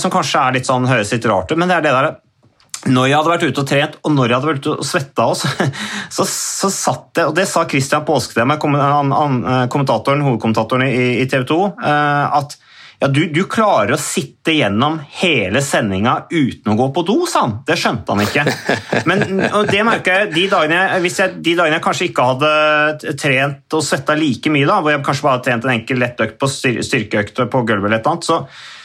som 0.00 0.12
kanskje 0.12 0.40
er 0.40 0.54
litt 0.56 0.68
sånn, 0.68 0.86
høres 0.88 1.10
litt 1.12 1.26
rart 1.28 1.50
ut, 1.52 1.58
men 1.60 1.68
det 1.68 1.76
er 1.76 1.84
det 1.84 1.92
der 1.92 2.08
når 2.86 3.08
jeg 3.08 3.16
hadde 3.18 3.32
vært 3.32 3.44
ute 3.48 3.60
og 3.60 3.68
trent, 3.68 3.96
og 4.06 4.12
når 4.14 4.30
jeg 4.30 4.36
hadde 4.36 4.48
vært 4.48 4.60
ute 4.62 4.72
og 4.76 4.86
svetta 4.86 5.26
også, 5.32 5.50
så, 6.16 6.24
så 6.30 6.70
satt 6.72 7.20
jeg 7.20 7.28
Og 7.28 7.34
det 7.36 7.44
sa 7.50 7.64
Christian 7.68 8.06
Påskedem, 8.06 8.54
kommentatoren, 8.62 10.22
hovedkommentatoren 10.24 10.86
i, 10.86 11.08
i 11.24 11.26
TV 11.28 11.42
2, 11.50 11.58
at 12.38 12.54
ja, 12.98 13.06
du, 13.08 13.20
du, 13.30 13.44
klarer 13.46 13.94
å 13.94 14.00
sitte 14.00 14.56
gjennom 14.56 14.96
hele 15.20 15.60
sendinga 15.62 16.16
uten 16.32 16.72
å 16.72 16.76
gå 16.80 16.88
på 16.96 17.04
do, 17.06 17.18
sa 17.30 17.44
han. 17.44 17.54
Det 17.66 17.76
skjønte 17.78 18.10
han 18.10 18.24
ikke. 18.24 18.44
Men 19.08 19.22
det 19.70 19.84
merker 19.86 20.24
jeg 20.24 20.32
de 20.34 20.46
dagene, 20.50 20.80
hvis 21.04 21.20
jeg 21.22 21.36
de 21.38 21.54
dagene 21.60 21.78
jeg 21.78 21.84
kanskje 21.84 22.08
ikke 22.08 22.26
hadde 22.32 23.14
trent 23.22 23.78
og 23.78 23.86
svetta 23.86 24.18
like 24.18 24.50
mye, 24.50 24.66
da, 24.66 24.80
hvor 24.82 24.96
jeg 24.96 25.04
kanskje 25.06 25.28
bare 25.28 25.38
hadde 25.38 25.46
trent 25.46 25.68
en 25.68 25.74
enkel 25.76 26.02
lettøkt 26.02 26.40
på 26.42 26.50
styrkeøkt 26.50 27.44
på 27.46 27.62
gulvet, 27.70 27.86
eller 27.86 28.00
et 28.00 28.10
annet, 28.10 28.26
så, 28.26 28.40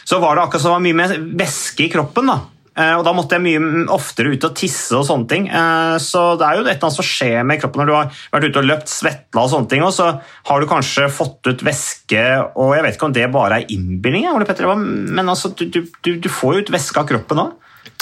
så 0.05 0.21
var 0.21 0.37
det 0.37 0.45
akkurat 0.45 0.65
som 0.65 0.75
det 0.75 0.77
var 0.77 0.85
mye 0.85 0.99
mer 1.01 1.15
væske 1.41 1.87
i 1.87 1.91
kroppen. 1.97 2.29
da. 2.29 2.41
Eh, 2.73 2.93
og 2.97 3.03
Da 3.05 3.13
måtte 3.13 3.37
jeg 3.37 3.45
mye 3.45 3.85
oftere 3.93 4.33
ut 4.33 4.47
og 4.47 4.55
tisse 4.57 4.97
og 4.97 5.05
sånne 5.07 5.29
ting. 5.29 5.47
Eh, 5.49 5.95
så 6.01 6.33
det 6.39 6.47
er 6.47 6.57
jo 6.57 6.63
et 6.63 6.71
eller 6.71 6.87
annet 6.89 6.97
som 6.97 7.07
skjer 7.07 7.47
med 7.47 7.61
kroppen 7.61 7.83
når 7.83 7.89
du 7.89 7.95
har 7.95 8.21
vært 8.33 8.47
ute 8.49 8.61
og 8.63 8.69
løpt, 8.69 8.93
svetla 8.93 9.43
og 9.45 9.51
sånne 9.53 9.71
ting, 9.71 9.83
og 9.85 9.93
så 9.95 10.09
har 10.49 10.61
du 10.61 10.69
kanskje 10.69 11.09
fått 11.13 11.51
ut 11.51 11.65
væske, 11.65 12.23
og 12.57 12.73
jeg 12.77 12.85
vet 12.85 12.97
ikke 12.97 13.09
om 13.09 13.17
det 13.17 13.27
bare 13.33 13.59
er 13.61 13.73
innbilning, 13.73 14.25
men 14.33 15.29
altså, 15.29 15.53
du, 15.53 15.67
du, 15.69 16.15
du 16.17 16.31
får 16.31 16.55
jo 16.55 16.63
ut 16.63 16.73
væske 16.73 17.01
av 17.03 17.09
kroppen 17.11 17.43
òg. 17.45 17.59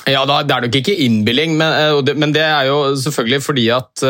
Ja, 0.10 0.24
Det 0.26 0.54
er 0.56 0.64
nok 0.64 0.76
ikke 0.80 0.96
innbilling, 1.04 1.58
men, 1.60 1.76
eh, 1.78 2.14
men, 2.16 2.32
det 2.34 2.46
er 2.46 2.70
jo 2.70 2.78
selvfølgelig 2.98 3.42
fordi 3.44 3.66
at 3.76 4.06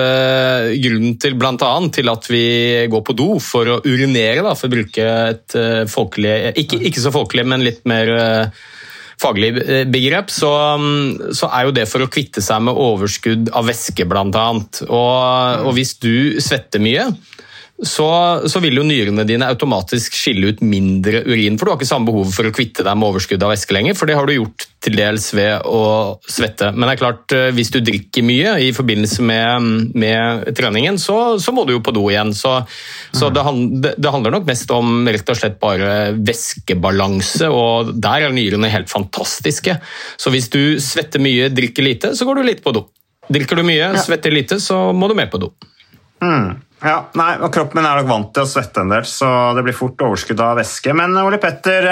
grunnen 0.84 1.18
til 1.20 1.40
annet, 1.42 1.96
til 1.98 2.12
at 2.12 2.30
vi 2.32 2.46
går 2.92 3.02
på 3.08 3.18
do 3.18 3.32
for 3.44 3.68
å 3.68 3.80
urinere, 3.82 4.46
for 4.54 4.70
å 4.70 4.76
bruke 4.76 5.10
et 5.34 5.58
folkelig 5.90 6.54
ikke, 6.62 7.02
så 7.02 7.12
folkelig, 7.16 7.48
men 7.50 7.66
litt 7.66 7.82
mer 7.90 8.14
faglig 9.22 9.52
eh, 9.62 9.84
begrep, 9.90 10.32
så, 10.34 10.52
mm, 10.82 11.34
så, 11.38 11.50
er 11.54 11.68
jo 11.68 11.76
det 11.76 11.88
for 11.90 12.04
å 12.04 12.10
kvitte 12.12 12.44
seg 12.44 12.64
med 12.66 12.78
overskudd 12.78 13.52
av 13.58 13.70
væske, 13.70 14.08
bl.a. 14.10 14.48
Og, 14.88 15.68
og 15.68 15.72
hvis 15.78 15.96
du 16.02 16.42
svetter 16.42 16.82
mye, 16.84 17.10
så, 17.82 18.08
så, 18.46 18.60
vil 18.62 18.78
jo 18.78 18.84
nyrene 18.86 19.24
dine 19.26 19.48
automatisk 19.50 20.14
skille 20.14 20.52
ut 20.54 20.60
mindre 20.62 21.24
urin. 21.26 21.58
For 21.58 21.66
du 21.66 21.72
har 21.72 21.80
ikke 21.80 21.90
samme 21.90 22.10
behov 22.12 22.30
for 22.36 22.46
å 22.46 22.54
kvitte 22.54 22.86
deg 22.86 22.98
med 22.98 23.10
overskudd 23.10 23.42
av 23.42 23.54
væske 23.56 23.74
lenger, 23.74 23.98
for 23.98 24.10
det 24.10 24.18
har 24.20 24.30
du 24.30 24.36
gjort 24.36 24.68
til 24.82 24.98
dels 24.98 25.28
ved 25.38 25.66
å 25.66 25.82
svette. 26.30 26.70
Men 26.76 26.86
det 26.86 26.94
er 26.94 27.02
klart, 27.02 27.36
eh, 27.38 27.50
hvis 27.58 27.74
du 27.74 27.80
drikker 27.86 28.26
mye 28.26 28.54
i 28.68 28.70
forbindelse 28.78 29.26
med, 29.26 29.92
med 29.98 30.54
treningen, 30.58 31.02
så, 31.02 31.18
så, 31.42 31.56
må 31.56 31.66
du 31.66 31.74
jo 31.76 31.84
på 31.86 31.96
do 31.96 32.06
igjen. 32.14 32.36
Så, 32.38 32.54
så 33.18 33.34
det, 33.34 33.46
det, 33.98 34.14
handler 34.14 34.38
nok 34.38 34.50
mest 34.50 34.72
om 34.78 35.04
rett 35.10 35.34
og 35.34 35.42
slett 35.42 35.60
bare 35.62 35.92
væskebalanse, 36.22 37.50
og 37.50 37.94
der 37.98 38.28
er 38.28 38.36
nyrene 38.36 38.72
helt 38.74 38.94
fantastiske. 38.94 39.80
Så 40.22 40.34
hvis 40.34 40.52
du 40.54 40.78
svetter 40.82 41.22
mye, 41.24 41.50
drikker 41.50 41.86
lite, 41.86 42.16
så 42.18 42.30
går 42.30 42.42
du 42.42 42.50
litt 42.52 42.66
på 42.66 42.78
do. 42.78 42.86
Drikker 43.32 43.58
du 43.58 43.66
mye, 43.66 43.94
svetter 44.02 44.34
lite, 44.34 44.62
så 44.62 44.90
må 44.94 45.10
du 45.10 45.18
mer 45.18 45.30
på 45.32 45.42
do. 45.42 45.54
Mm. 46.22 46.60
Ja, 46.82 46.96
nei, 47.14 47.36
og 47.38 47.52
Kroppen 47.54 47.86
er 47.86 48.00
nok 48.00 48.08
vant 48.10 48.32
til 48.34 48.42
å 48.42 48.50
svette 48.50 48.82
en 48.82 48.90
del, 48.90 49.06
så 49.06 49.28
det 49.54 49.62
blir 49.68 49.76
fort 49.78 50.02
overskudd 50.02 50.40
av 50.42 50.56
væske. 50.58 50.96
Men 50.98 51.14
Ole 51.22 51.38
Petter, 51.42 51.88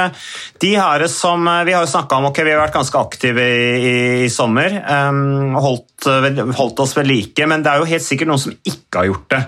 de 0.62 0.72
her 0.74 1.05
som 1.13 1.46
vi 1.67 1.75
har 1.75 1.86
jo 1.86 1.91
snakka 1.91 2.17
om, 2.17 2.31
ok, 2.31 2.41
vi 2.41 2.55
har 2.55 2.63
vært 2.63 2.79
ganske 2.79 2.98
aktive 2.98 3.46
i, 3.46 3.67
i, 3.77 3.93
i 4.25 4.31
sommer. 4.34 4.79
Um, 4.89 5.53
holdt, 5.62 6.10
holdt, 6.58 6.81
oss 6.81 6.98
ved 6.98 7.10
like, 7.12 7.50
men 7.50 7.62
det 7.62 7.69
er 7.69 7.84
jo 7.84 7.89
helt 7.91 8.08
sikkert 8.08 8.34
noen 8.34 8.43
som 8.48 8.58
ikke 8.58 9.03
har 9.03 9.10
gjort 9.12 9.29
det. 9.36 9.46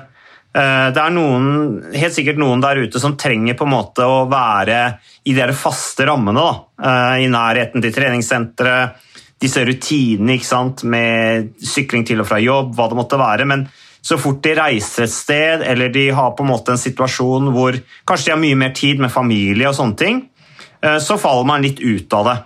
Det 0.52 1.00
er 1.00 1.14
noen, 1.16 1.46
helt 1.96 2.12
sikkert 2.12 2.40
noen 2.42 2.60
der 2.60 2.82
ute 2.84 3.00
som 3.00 3.14
trenger 3.16 3.56
på 3.56 3.64
en 3.64 3.72
måte 3.72 4.04
å 4.04 4.26
være 4.28 4.82
i 5.24 5.34
de 5.38 5.46
faste 5.56 6.04
rammene. 6.10 6.44
Da. 6.44 7.14
I 7.24 7.30
nærheten 7.32 7.80
til 7.80 7.94
treningssenteret, 7.96 9.00
disse 9.42 9.64
rutinene 9.66 10.36
med 10.92 11.54
sykling 11.66 12.04
til 12.06 12.20
og 12.22 12.28
fra 12.30 12.38
jobb, 12.44 12.76
hva 12.76 12.92
det 12.92 13.00
måtte 13.00 13.18
være. 13.22 13.48
men 13.48 13.64
så 14.02 14.18
fort 14.18 14.42
de 14.44 14.56
reiser 14.58 15.06
et 15.06 15.14
sted 15.14 15.64
eller 15.66 15.92
de 15.94 16.08
har 16.16 16.34
på 16.36 16.46
en 16.46 16.52
måte 16.52 16.74
en 16.74 16.82
situasjon 16.82 17.52
hvor 17.54 17.78
kanskje 18.08 18.32
de 18.32 18.34
har 18.34 18.42
mye 18.42 18.60
mer 18.64 18.74
tid 18.78 19.02
med 19.02 19.14
familie, 19.14 19.70
og 19.70 19.78
sånne 19.78 20.00
ting, 20.00 20.24
eh, 20.82 20.98
så 20.98 21.20
faller 21.22 21.48
man 21.48 21.66
litt 21.66 21.80
ut 21.80 22.14
av 22.18 22.30
det. 22.30 22.38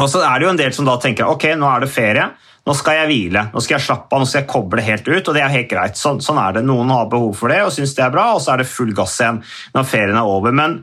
Og 0.00 0.08
så 0.08 0.22
er 0.24 0.38
det 0.38 0.46
jo 0.46 0.54
en 0.54 0.62
del 0.62 0.72
som 0.72 0.88
da 0.88 0.96
tenker 1.02 1.28
ok, 1.28 1.50
nå 1.60 1.68
er 1.68 1.84
det 1.84 1.92
ferie, 1.92 2.30
nå 2.66 2.74
skal 2.76 2.98
jeg 3.00 3.08
hvile, 3.10 3.46
nå 3.52 3.62
skal 3.64 3.78
jeg 3.78 3.86
slappe 3.86 4.14
av, 4.14 4.22
nå 4.22 4.28
skal 4.28 4.42
jeg 4.42 4.50
koble 4.52 4.84
helt 4.84 5.08
ut. 5.08 5.28
og 5.28 5.34
det 5.34 5.42
er 5.42 5.52
helt 5.52 5.70
greit. 5.70 5.96
Sånn, 5.98 6.20
sånn 6.24 6.38
er 6.40 6.58
det. 6.58 6.64
Noen 6.68 6.92
har 6.92 7.08
behov 7.10 7.32
for 7.38 7.52
det 7.52 7.62
og 7.64 7.72
syns 7.74 7.94
det 7.96 8.04
er 8.04 8.12
bra, 8.14 8.26
og 8.36 8.42
så 8.44 8.54
er 8.54 8.62
det 8.62 8.68
full 8.70 8.92
gass 8.96 9.16
igjen 9.20 9.40
når 9.74 9.88
ferien 9.88 10.20
er 10.20 10.28
over. 10.28 10.54
Men 10.54 10.82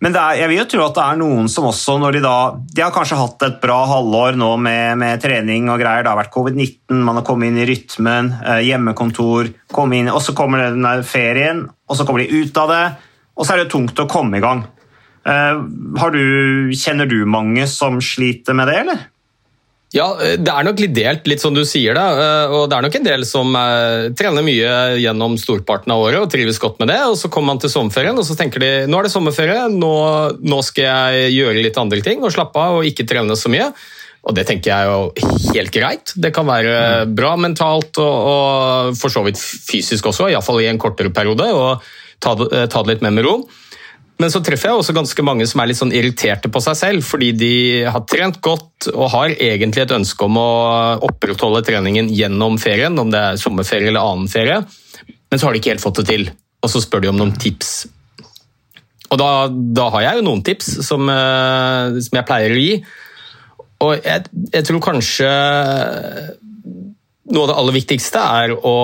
men 0.00 0.16
er, 0.16 0.38
jeg 0.40 0.48
vil 0.48 0.58
jo 0.62 0.66
tro 0.72 0.84
at 0.86 0.96
det 0.96 1.04
er 1.04 1.20
noen 1.20 1.48
som 1.52 1.66
også, 1.68 1.98
når 2.00 2.16
de 2.16 2.22
da 2.24 2.36
De 2.72 2.84
har 2.84 2.92
kanskje 2.94 3.18
hatt 3.20 3.44
et 3.44 3.58
bra 3.60 3.82
halvår 3.90 4.38
nå 4.40 4.48
med, 4.62 4.96
med 5.00 5.20
trening 5.20 5.68
og 5.68 5.80
greier. 5.82 6.06
Det 6.06 6.12
har 6.12 6.20
vært 6.22 6.32
covid-19, 6.32 7.02
man 7.04 7.20
har 7.20 7.26
kommet 7.28 7.50
inn 7.50 7.60
i 7.60 7.68
rytmen, 7.68 8.32
hjemmekontor, 8.64 9.52
hjemmekontor 9.52 9.96
inn, 10.00 10.12
Og 10.14 10.22
så 10.24 10.34
kommer 10.36 10.64
den 10.70 11.04
ferien, 11.04 11.66
og 11.84 11.98
så 11.98 12.08
kommer 12.08 12.24
de 12.24 12.42
ut 12.42 12.60
av 12.62 12.72
det, 12.72 12.84
og 13.36 13.44
så 13.44 13.54
er 13.54 13.62
det 13.62 13.72
tungt 13.72 14.00
å 14.00 14.08
komme 14.08 14.40
i 14.40 14.44
gang. 14.44 14.64
Eh, 15.28 15.60
du, 16.14 16.72
kjenner 16.76 17.08
du 17.08 17.24
mange 17.28 17.66
som 17.68 18.00
sliter 18.00 18.56
med 18.56 18.70
det, 18.70 18.78
eller? 18.84 19.02
Ja, 19.90 20.06
eh, 20.22 20.36
det 20.38 20.52
er 20.52 20.66
nok 20.66 20.78
litt 20.78 20.92
delt, 20.94 21.24
litt 21.26 21.42
som 21.42 21.54
du 21.54 21.64
sier 21.66 21.96
det. 21.98 22.24
Eh, 22.24 22.52
og 22.54 22.68
det 22.70 22.76
er 22.76 22.86
nok 22.86 22.98
en 23.00 23.06
del 23.06 23.24
som 23.26 23.54
eh, 23.58 24.10
trener 24.18 24.44
mye 24.46 24.74
gjennom 25.02 25.34
storparten 25.40 25.90
av 25.90 26.02
året 26.04 26.22
og 26.22 26.30
trives 26.30 26.60
godt 26.62 26.78
med 26.82 26.92
det. 26.92 27.00
Og 27.10 27.16
så 27.18 27.30
kommer 27.32 27.54
man 27.54 27.62
til 27.62 27.72
sommerferien 27.72 28.18
og 28.18 28.26
så 28.26 28.36
tenker 28.38 28.62
de 28.62 28.72
nå 28.90 29.00
er 29.00 29.08
det 29.08 29.14
sommerferie, 29.14 29.64
nå, 29.74 29.94
nå 30.46 30.60
skal 30.66 30.86
jeg 30.86 31.32
gjøre 31.40 31.64
litt 31.64 31.80
andre 31.80 32.04
ting 32.06 32.22
og 32.22 32.34
slappe 32.34 32.62
av 32.62 32.78
og 32.78 32.86
ikke 32.86 33.08
trene 33.10 33.38
så 33.38 33.50
mye. 33.50 33.72
Og 34.30 34.36
det 34.36 34.44
tenker 34.46 34.68
jeg 34.68 34.84
er 34.84 34.90
jo 34.92 35.54
helt 35.56 35.72
greit. 35.74 36.12
Det 36.14 36.30
kan 36.36 36.46
være 36.46 37.06
bra 37.08 37.32
mentalt 37.40 37.98
og, 38.02 38.28
og 38.30 38.98
for 39.00 39.10
så 39.10 39.24
vidt 39.24 39.40
fysisk 39.40 40.10
også, 40.12 40.28
iallfall 40.28 40.60
i 40.60 40.68
en 40.70 40.78
kortere 40.78 41.10
periode. 41.10 41.48
og 41.56 41.82
ta, 42.20 42.36
ta 42.36 42.84
det 42.84 42.94
litt 42.94 43.04
mer 43.06 43.16
med 43.16 43.26
ro. 43.26 43.34
Men 44.20 44.32
så 44.32 44.42
treffer 44.44 44.68
jeg 44.68 44.80
også 44.82 44.94
ganske 44.96 45.24
mange 45.24 45.46
som 45.48 45.62
er 45.62 45.70
litt 45.70 45.78
sånn 45.78 45.94
irriterte 45.96 46.50
på 46.52 46.60
seg 46.60 46.76
selv, 46.76 47.04
fordi 47.06 47.30
de 47.40 47.54
har 47.88 48.04
trent 48.08 48.40
godt 48.44 48.90
og 48.92 49.06
har 49.14 49.32
egentlig 49.32 49.86
et 49.86 49.94
ønske 49.96 50.26
om 50.26 50.36
å 50.36 50.50
opprettholde 51.08 51.62
treningen 51.64 52.10
gjennom 52.12 52.58
ferien, 52.60 52.98
om 53.00 53.12
det 53.12 53.22
er 53.30 53.40
sommerferie 53.40 53.88
eller 53.88 54.04
annen 54.04 54.28
ferie, 54.28 54.60
men 55.30 55.40
så 55.40 55.48
har 55.48 55.56
de 55.56 55.62
ikke 55.62 55.72
helt 55.72 55.84
fått 55.84 56.02
det 56.02 56.10
til. 56.10 56.28
Og 56.60 56.68
så 56.68 56.82
spør 56.84 57.06
de 57.06 57.12
om 57.12 57.16
noen 57.16 57.32
tips. 57.40 57.88
Og 59.10 59.18
da, 59.18 59.30
da 59.48 59.88
har 59.94 60.04
jeg 60.04 60.20
jo 60.20 60.26
noen 60.26 60.44
tips 60.46 60.68
som, 60.86 61.08
eh, 61.08 61.96
som 62.04 62.20
jeg 62.20 62.26
pleier 62.28 62.52
å 62.54 62.60
gi. 62.60 62.74
Og 63.80 64.04
jeg, 64.04 64.28
jeg 64.52 64.66
tror 64.68 64.84
kanskje 64.84 65.30
noe 67.30 67.44
av 67.44 67.50
det 67.50 67.56
aller 67.62 67.76
viktigste 67.76 68.20
er 68.20 68.52
å 68.54 68.76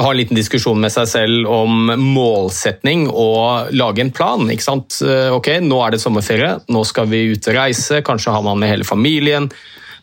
ha 0.00 0.08
en 0.08 0.18
liten 0.18 0.38
diskusjon 0.38 0.80
med 0.80 0.92
seg 0.94 1.08
selv 1.10 1.48
om 1.52 1.92
målsetning 1.96 3.06
og 3.08 3.72
lage 3.76 4.04
en 4.04 4.12
plan. 4.14 4.44
ikke 4.50 4.66
sant? 4.66 4.98
Eh, 5.04 5.32
ok, 5.32 5.54
Nå 5.64 5.80
er 5.84 5.94
det 5.94 6.02
sommerferie, 6.02 6.54
nå 6.68 6.84
skal 6.88 7.08
vi 7.10 7.24
ut 7.32 7.48
og 7.48 7.56
reise. 7.56 8.02
Kanskje 8.04 8.34
har 8.34 8.44
man 8.44 8.60
med 8.60 8.72
hele 8.72 8.88
familien. 8.88 9.50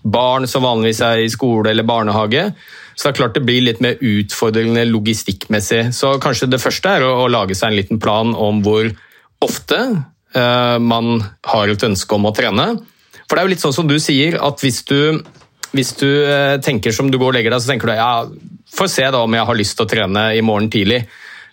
Barn 0.04 0.48
som 0.48 0.64
vanligvis 0.64 1.02
er 1.06 1.24
i 1.24 1.32
skole 1.32 1.72
eller 1.72 1.88
barnehage. 1.88 2.50
Så 2.96 3.08
det 3.08 3.12
er 3.14 3.20
klart 3.22 3.36
det 3.38 3.46
blir 3.48 3.64
litt 3.64 3.82
mer 3.84 4.00
utfordrende 4.04 4.86
logistikkmessig. 4.90 5.90
Så 5.96 6.18
kanskje 6.24 6.50
det 6.52 6.62
første 6.62 6.98
er 6.98 7.06
å, 7.08 7.28
lage 7.32 7.56
seg 7.56 7.72
en 7.72 7.80
liten 7.80 8.00
plan 8.04 8.34
om 8.36 8.64
hvor 8.66 8.90
ofte 9.44 9.78
uh, 10.36 10.78
man 10.84 11.22
har 11.48 11.72
et 11.72 11.86
ønske 11.88 12.16
om 12.16 12.28
å 12.28 12.34
trene. 12.36 12.74
For 13.24 13.38
det 13.38 13.42
er 13.42 13.48
jo 13.48 13.54
litt 13.54 13.64
sånn 13.64 13.76
som 13.78 13.88
du 13.88 13.96
sier, 14.04 14.36
at 14.44 14.60
hvis 14.64 14.82
du 14.90 15.22
hvis 15.76 15.96
du 16.00 16.08
eh, 16.08 16.58
tenker 16.66 16.94
som 16.96 17.10
du 17.12 17.20
går 17.20 17.32
og 17.32 17.36
legger 17.38 17.54
deg, 17.54 17.62
så 17.62 17.74
tenker 17.74 17.92
du 17.92 17.98
ja, 17.98 18.14
får 18.76 18.92
se 18.92 19.10
da 19.14 19.24
om 19.26 19.36
jeg 19.36 19.50
har 19.50 19.60
lyst 19.60 19.78
til 19.78 19.86
å 19.86 19.90
trene 19.90 20.30
i 20.38 20.46
morgen 20.46 20.70
tidlig. 20.74 21.04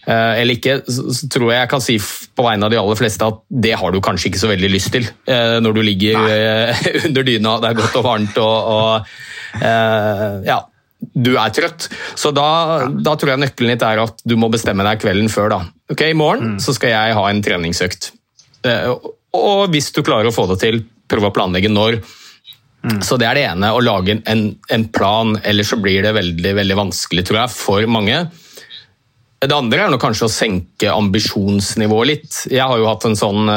Eh, 0.07 0.41
eller 0.41 0.57
ikke, 0.57 0.79
så 0.87 1.29
tror 1.33 1.51
jeg 1.53 1.61
jeg 1.61 1.73
kan 1.73 1.85
si 1.85 1.97
på 1.99 2.47
vegne 2.47 2.69
av 2.69 2.73
de 2.73 2.79
aller 2.81 2.99
fleste 2.99 3.27
at 3.27 3.43
det 3.51 3.75
har 3.77 3.93
du 3.93 4.01
kanskje 4.05 4.31
ikke 4.31 4.43
så 4.45 4.53
veldig 4.53 4.73
lyst 4.73 4.93
til. 4.95 5.09
Eh, 5.29 5.59
når 5.65 5.77
du 5.77 5.83
ligger 5.85 6.23
Nei. 6.23 6.97
under 7.11 7.29
dyna, 7.29 7.59
det 7.63 7.71
er 7.71 7.79
godt 7.83 8.01
og 8.01 8.09
varmt 8.09 8.41
og, 8.43 8.73
og 8.77 9.63
ja, 10.47 10.61
du 11.13 11.33
er 11.37 11.53
trøtt. 11.55 11.89
Så 12.17 12.33
da, 12.37 12.49
da, 12.89 13.17
tror 13.17 13.35
jeg 13.35 13.45
nøkkelen 13.45 13.75
litt 13.75 13.85
er 13.85 14.05
at 14.05 14.21
du 14.25 14.37
må 14.41 14.49
bestemme 14.53 14.85
deg 14.87 15.01
kvelden 15.05 15.33
før. 15.33 15.53
da. 15.53 15.63
Ok, 15.93 16.09
I 16.09 16.17
morgen 16.17 16.57
mm. 16.57 16.61
så 16.65 16.77
skal 16.77 16.95
jeg 16.95 17.17
ha 17.19 17.31
en 17.31 17.43
treningsøkt. 17.45 18.15
Og 19.37 19.67
hvis 19.73 19.93
du 19.93 20.01
klarer 20.05 20.31
å 20.31 20.35
få 20.35 20.47
det 20.51 20.63
til, 20.65 20.81
prøv 21.11 21.29
å 21.29 21.35
planlegge 21.35 21.71
når. 21.73 22.01
Mm. 22.87 23.01
Så 23.03 23.17
Det 23.19 23.27
er 23.27 23.35
det 23.35 23.47
ene, 23.49 23.73
å 23.75 23.83
lage 23.83 24.15
en, 24.31 24.43
en, 24.71 24.85
plan, 24.95 25.35
ellers 25.43 25.73
så 25.73 25.79
blir 25.83 26.05
det 26.07 26.15
veldig, 26.15 26.53
veldig 26.61 26.77
vanskelig 26.79 27.25
tror 27.27 27.41
jeg, 27.41 27.55
for 27.57 27.87
mange. 27.91 28.21
Det 29.43 29.55
andre 29.55 29.89
er 29.89 29.97
kanskje 30.01 30.29
å 30.29 30.33
senke 30.33 30.93
ambisjonsnivået 30.93 32.13
litt. 32.13 32.37
Jeg 32.53 32.63
har 32.63 32.79
jo 32.79 32.87
hatt 32.87 33.09
en 33.09 33.19
sånn 33.19 33.51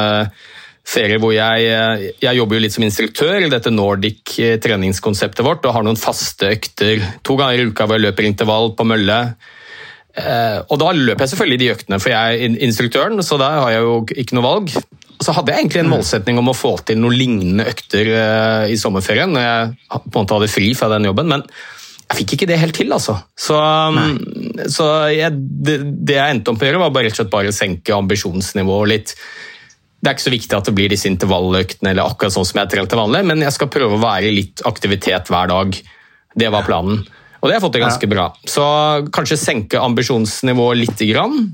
ferie 0.90 1.20
hvor 1.22 1.32
jeg, 1.34 1.70
uh, 1.70 2.02
jeg 2.22 2.38
jobber 2.40 2.58
jo 2.58 2.64
litt 2.64 2.74
som 2.74 2.84
instruktør 2.86 3.46
i 3.46 3.52
dette 3.52 3.70
Nordic 3.70 4.34
uh, 4.42 4.56
treningskonseptet 4.62 5.44
vårt 5.46 5.66
og 5.68 5.76
har 5.76 5.86
noen 5.86 6.00
faste 6.00 6.50
økter 6.56 7.04
to 7.26 7.36
ganger 7.38 7.62
i 7.62 7.70
uka 7.70 7.86
hvor 7.86 8.00
jeg 8.00 8.08
løper 8.08 8.26
intervall 8.26 8.72
på 8.74 8.86
mølle. 8.88 9.20
og 10.66 10.76
Da 10.80 10.90
løper 10.96 11.22
jeg 11.22 11.32
selvfølgelig 11.32 11.60
de 11.60 11.68
øktene, 11.74 11.98
for 12.02 12.10
jeg 12.10 12.40
er 12.40 12.62
instruktøren, 12.66 13.22
så 13.22 13.38
der 13.38 13.60
har 13.62 13.70
jeg 13.76 13.84
jo 13.86 13.94
ikke 14.10 14.36
noe 14.36 14.48
valg. 14.48 14.72
Så 15.20 15.34
hadde 15.36 15.52
jeg 15.52 15.66
egentlig 15.66 15.82
en 15.82 15.92
målsetning 15.92 16.38
om 16.40 16.48
å 16.48 16.56
få 16.56 16.72
til 16.88 16.96
noen 17.00 17.16
lignende 17.16 17.66
økter 17.68 18.08
eh, 18.08 18.70
i 18.72 18.78
sommerferien, 18.80 19.32
når 19.34 19.44
jeg 19.44 19.74
på 19.90 20.00
en 20.00 20.16
måte 20.22 20.38
hadde 20.38 20.52
fri 20.52 20.70
fra 20.78 20.88
den 20.94 21.10
jobben, 21.10 21.28
men 21.28 21.44
jeg 22.10 22.18
fikk 22.22 22.32
ikke 22.34 22.48
det 22.50 22.58
helt 22.58 22.74
til, 22.74 22.90
altså. 22.90 23.20
Så, 23.38 23.54
um, 23.54 24.16
så 24.66 24.86
jeg, 25.14 25.36
det, 25.62 25.76
det 26.08 26.16
jeg 26.16 26.34
endte 26.34 26.50
opp 26.50 26.58
med 26.58 26.66
å 26.66 26.70
gjøre, 26.70 26.82
var 26.82 26.94
bare 26.96 27.06
rett 27.06 27.14
og 27.14 27.20
slett 27.20 27.30
bare 27.36 27.52
å 27.52 27.54
senke 27.54 27.94
ambisjonsnivået 27.94 28.90
litt. 28.90 29.12
Det 30.00 30.10
er 30.10 30.16
ikke 30.16 30.24
så 30.24 30.34
viktig 30.34 30.58
at 30.58 30.66
det 30.66 30.74
blir 30.74 30.90
disse 30.90 31.06
intervalløktene 31.12 31.92
eller 31.92 32.10
akkurat 32.10 32.34
sånn 32.34 32.48
som 32.48 32.62
jeg 32.62 32.72
trener 32.72 32.90
til 32.90 33.02
vanlig, 33.02 33.22
men 33.30 33.44
jeg 33.44 33.54
skal 33.54 33.70
prøve 33.70 33.94
å 33.94 34.02
være 34.02 34.26
i 34.26 34.36
litt 34.40 34.64
aktivitet 34.66 35.30
hver 35.30 35.52
dag. 35.52 35.78
Det 36.40 36.50
var 36.50 36.66
planen. 36.66 37.04
Og 37.38 37.46
det 37.46 37.54
har 37.54 37.58
jeg 37.60 37.66
fått 37.68 37.76
til 37.76 37.84
ganske 37.84 38.10
bra. 38.10 38.26
Så 38.56 38.64
kanskje 39.14 39.38
senke 39.40 39.84
ambisjonsnivået 39.84 40.82
lite 40.82 41.12
grann. 41.12 41.52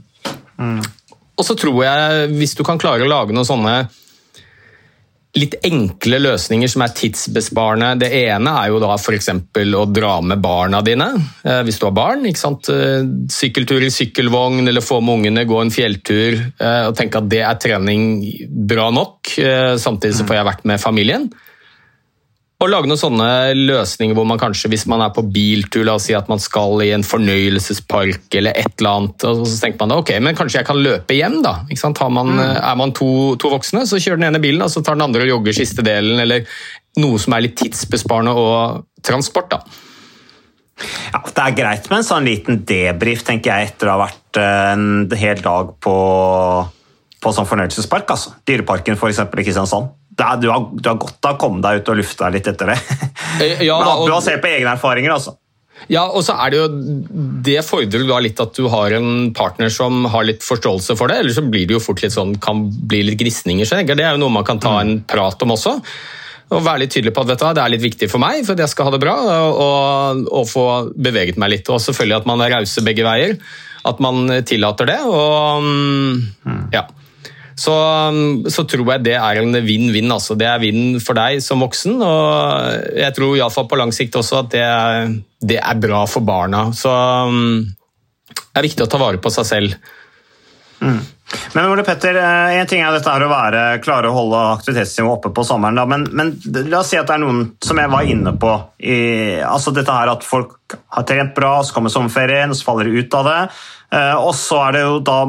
Og 1.36 1.44
så 1.44 1.56
tror 1.58 1.82
jeg, 1.84 2.28
hvis 2.38 2.56
du 2.56 2.64
kan 2.64 2.80
klare 2.80 3.04
å 3.04 3.10
lage 3.10 3.36
noen 3.36 3.48
sånne 3.48 3.76
litt 5.36 5.56
enkle 5.66 6.18
løsninger 6.24 6.70
som 6.70 6.84
er 6.84 6.94
tidsbesparende. 6.96 7.90
Det 8.00 8.08
ene 8.22 8.52
er 8.56 8.70
jo 8.72 8.80
da 8.80 8.94
f.eks. 8.96 9.28
å 9.76 9.84
dra 9.92 10.14
med 10.24 10.40
barna 10.40 10.80
dine, 10.84 11.10
eh, 11.44 11.60
hvis 11.66 11.80
du 11.80 11.86
har 11.88 11.96
barn. 11.96 12.24
ikke 12.28 12.40
sant? 12.40 12.70
Eh, 12.72 13.04
Sykkeltur 13.32 13.84
i 13.84 13.92
sykkelvogn, 13.92 14.64
eller 14.66 14.84
få 14.84 15.02
med 15.04 15.20
ungene, 15.20 15.44
gå 15.48 15.60
en 15.60 15.74
fjelltur. 15.74 16.38
eh, 16.58 16.86
Og 16.88 16.96
tenke 16.96 17.20
at 17.20 17.28
det 17.28 17.42
er 17.44 17.60
trening 17.60 18.24
bra 18.48 18.90
nok, 18.90 19.34
samtidig 19.76 20.16
så 20.16 20.24
får 20.26 20.38
jeg 20.38 20.48
vært 20.48 20.64
med 20.64 20.80
familien. 20.80 21.28
Og 22.56 22.70
lage 22.72 22.88
noen 22.88 22.96
sånne 22.96 23.28
løsninger 23.52 24.16
hvor 24.16 24.24
man 24.24 24.40
kanskje, 24.40 24.70
hvis 24.72 24.86
man 24.88 25.02
er 25.04 25.10
på 25.12 25.26
biltur, 25.28 25.82
la 25.84 25.98
oss 25.98 26.06
si 26.08 26.14
at 26.16 26.30
man 26.32 26.40
skal 26.40 26.80
i 26.86 26.88
en 26.96 27.04
fornøyelsespark 27.04 28.32
eller 28.38 28.56
et 28.56 28.78
eller 28.78 28.92
annet, 28.94 29.26
og 29.28 29.42
så 29.44 29.58
tenker 29.60 29.82
man 29.82 29.92
da, 29.92 29.98
ok, 30.00 30.12
men 30.24 30.38
kanskje 30.38 30.62
jeg 30.62 30.68
kan 30.70 30.80
løpe 30.80 31.18
hjem 31.18 31.42
da. 31.44 31.58
Ikke 31.68 31.82
sant? 31.82 32.00
Har 32.00 32.14
man, 32.16 32.32
Er 32.40 32.78
man 32.80 32.94
to, 32.96 33.10
to 33.36 33.50
voksne, 33.52 33.84
så 33.84 34.00
kjører 34.00 34.22
den 34.22 34.30
ene 34.30 34.40
bilen, 34.40 34.64
og 34.64 34.72
så 34.72 34.80
tar 34.80 34.96
den 34.96 35.04
andre 35.04 35.26
og 35.26 35.34
jogger 35.34 35.58
siste 35.58 35.84
delen, 35.84 36.16
eller 36.22 36.48
noe 37.02 37.20
som 37.20 37.36
er 37.36 37.44
litt 37.44 37.58
tidsbesparende 37.60 38.32
og 38.40 38.86
transport 39.04 39.52
da. 39.52 39.60
Ja, 41.12 41.20
Det 41.20 41.44
er 41.44 41.58
greit 41.60 41.90
med 41.90 42.00
en 42.00 42.08
sånn 42.08 42.24
liten 42.24 42.64
debrief, 42.68 43.20
tenker 43.24 43.52
jeg, 43.52 43.74
etter 43.74 43.90
å 43.90 43.98
ha 43.98 44.06
vært 44.06 44.40
eh, 44.40 44.72
en 44.72 45.12
hel 45.16 45.44
dag 45.44 45.76
på, 45.84 45.96
på 47.20 47.36
sånn 47.36 47.48
fornøyelsespark. 47.48 48.08
altså. 48.16 48.32
Dyreparken 48.48 48.96
for 48.96 49.12
eksempel, 49.12 49.44
i 49.44 49.48
Kristiansand. 49.48 49.92
Er, 50.18 50.36
du, 50.40 50.46
har, 50.48 50.68
du 50.72 50.88
har 50.88 50.96
godt 51.00 51.26
av 51.28 51.34
å 51.34 51.40
komme 51.40 51.60
deg 51.64 51.82
ut 51.82 51.90
og 51.92 51.98
lufte 51.98 52.24
deg 52.24 52.38
litt 52.38 52.46
etter 52.54 52.72
det. 52.72 52.78
Eh, 53.42 53.64
Ja, 53.66 53.76
da, 53.84 53.96
og- 54.00 54.08
Basert 54.08 54.40
på 54.40 54.48
egne 54.48 54.72
erfaringer, 54.72 55.12
altså. 55.12 55.34
Ja, 55.92 56.06
og 56.08 56.22
så 56.24 56.32
er 56.40 56.50
det 56.54 56.56
jo 56.56 56.68
Det 57.44 57.58
fordrer 57.66 58.06
da 58.08 58.16
litt 58.24 58.40
at 58.40 58.54
du 58.56 58.64
har 58.72 58.94
en 58.96 59.28
partner 59.36 59.68
som 59.68 60.06
har 60.08 60.24
litt 60.24 60.40
forståelse 60.40 60.96
for 60.96 61.12
det, 61.12 61.18
eller 61.20 61.36
så 61.36 61.44
blir 61.44 61.66
det 61.68 61.76
jo 61.76 61.82
fort 61.84 62.00
litt 62.02 62.14
sånn, 62.14 62.32
kan 62.40 62.64
bli 62.72 63.02
litt 63.10 63.18
gnisninger. 63.20 63.68
Det 63.68 64.00
er 64.00 64.16
jo 64.16 64.22
noe 64.24 64.32
man 64.32 64.46
kan 64.48 64.58
ta 64.62 64.78
en 64.80 65.02
prat 65.04 65.42
om 65.44 65.52
også. 65.52 65.76
Og 66.56 66.62
være 66.64 66.84
litt 66.86 66.94
tydelig 66.94 67.12
på 67.12 67.20
at 67.26 67.30
vet 67.34 67.42
du, 67.42 67.46
det 67.58 67.62
er 67.66 67.72
litt 67.74 67.84
viktig 67.84 68.08
for 68.08 68.22
meg 68.22 68.40
for 68.46 68.54
at 68.56 68.62
jeg 68.64 68.72
skal 68.72 68.88
ha 68.88 68.94
det 68.94 69.02
bra, 69.02 69.14
og, 69.52 70.24
og 70.32 70.44
få 70.48 70.66
beveget 70.96 71.36
meg 71.42 71.50
litt. 71.58 71.68
Og 71.68 71.82
selvfølgelig 71.82 72.20
at 72.22 72.28
man 72.30 72.40
er 72.40 72.54
rause 72.56 72.84
begge 72.86 73.04
veier. 73.04 73.36
At 73.86 74.00
man 74.02 74.30
tillater 74.48 74.88
det. 74.88 75.00
og 75.04 75.62
mm, 75.66 76.70
ja. 76.72 76.86
Så, 77.56 77.74
så 78.52 78.66
tror 78.68 78.90
jeg 78.92 79.04
det 79.06 79.14
er 79.16 79.40
en 79.40 79.56
vinn-vinn. 79.64 80.12
altså. 80.12 80.36
Det 80.36 80.48
er 80.48 80.60
vinn 80.60 81.00
for 81.00 81.16
deg 81.16 81.40
som 81.44 81.64
voksen, 81.64 81.96
og 82.04 82.98
jeg 83.00 83.16
tror 83.16 83.32
i 83.32 83.40
alle 83.40 83.54
fall 83.54 83.68
på 83.70 83.78
lang 83.80 83.94
sikt 83.96 84.18
også 84.20 84.42
at 84.42 84.52
det 84.52 84.64
er, 84.64 85.14
det 85.40 85.60
er 85.62 85.80
bra 85.80 86.04
for 86.10 86.26
barna. 86.26 86.66
Så 86.76 86.92
mm, 86.92 87.60
det 88.28 88.60
er 88.60 88.68
viktig 88.68 88.84
å 88.84 88.90
ta 88.92 89.00
vare 89.00 89.22
på 89.22 89.32
seg 89.32 89.48
selv. 89.48 89.78
Men 91.54 91.70
Ole 91.72 91.82
Petter, 91.82 92.14
eh, 92.20 92.58
en 92.60 92.68
ting 92.68 92.82
er 92.84 92.92
dette 92.94 93.10
her 93.10 93.24
å 93.24 93.30
være, 93.30 93.62
klare 93.82 94.10
å 94.10 94.14
holde 94.14 94.42
aktivitetsnivået 94.52 95.16
oppe 95.16 95.32
på 95.34 95.44
sommeren, 95.48 95.78
da, 95.78 95.86
men, 95.88 96.04
men 96.14 96.34
la 96.68 96.82
oss 96.82 96.92
si 96.92 97.00
at 97.00 97.08
det 97.08 97.16
er 97.16 97.24
noen 97.24 97.40
som 97.64 97.80
jeg 97.80 97.90
var 97.90 98.06
inne 98.12 98.36
på. 98.38 98.52
I, 98.78 98.98
altså 99.42 99.72
dette 99.74 99.96
her 99.96 100.12
At 100.12 100.26
folk 100.26 100.76
har 100.94 101.06
trent 101.08 101.34
bra, 101.34 101.58
så 101.64 101.74
kommer 101.74 101.92
sommerferien, 101.92 102.54
så 102.54 102.68
faller 102.68 102.90
de 102.90 103.02
ut 103.02 103.18
av 103.18 103.30
det. 103.30 103.40
Eh, 103.96 104.14
og 104.20 104.34
så 104.38 104.60
er 104.68 104.76
det 104.76 104.84
jo 104.84 104.98
da 105.08 105.20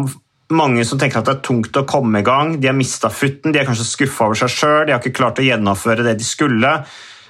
mange 0.53 0.85
som 0.87 0.99
tenker 0.99 1.19
at 1.19 1.27
det 1.27 1.35
er 1.37 1.43
tungt 1.45 1.77
å 1.79 1.85
komme 1.87 2.21
i 2.21 2.25
gang. 2.25 2.55
De 2.61 2.69
har 2.69 2.77
mista 2.77 3.09
futten, 3.11 3.51
de 3.51 3.61
er 3.61 3.67
kanskje 3.67 3.87
skuffa 3.87 4.29
over 4.29 4.39
seg 4.39 4.53
sjøl, 4.53 4.85
de 4.87 4.95
har 4.95 5.01
ikke 5.01 5.17
klart 5.19 5.41
å 5.41 5.45
gjennomføre 5.45 6.05
det 6.07 6.17
de 6.19 6.27
skulle. 6.27 6.73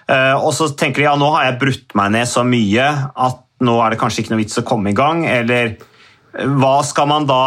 Eh, 0.07 0.35
og 0.35 0.53
så 0.55 0.69
tenker 0.77 1.01
de 1.01 1.07
ja, 1.09 1.15
nå 1.19 1.31
har 1.33 1.49
jeg 1.49 1.59
brutt 1.63 1.97
meg 1.99 2.13
ned 2.15 2.29
så 2.29 2.45
mye 2.47 2.85
at 3.11 3.41
nå 3.65 3.73
er 3.81 3.93
det 3.93 3.99
kanskje 4.01 4.23
ikke 4.23 4.35
noe 4.35 4.43
vits 4.43 4.61
å 4.61 4.65
komme 4.67 4.93
i 4.93 4.97
gang. 4.97 5.25
Eller 5.29 5.73
eh, 5.73 6.45
hva 6.59 6.79
skal 6.87 7.09
man 7.13 7.27
da 7.29 7.41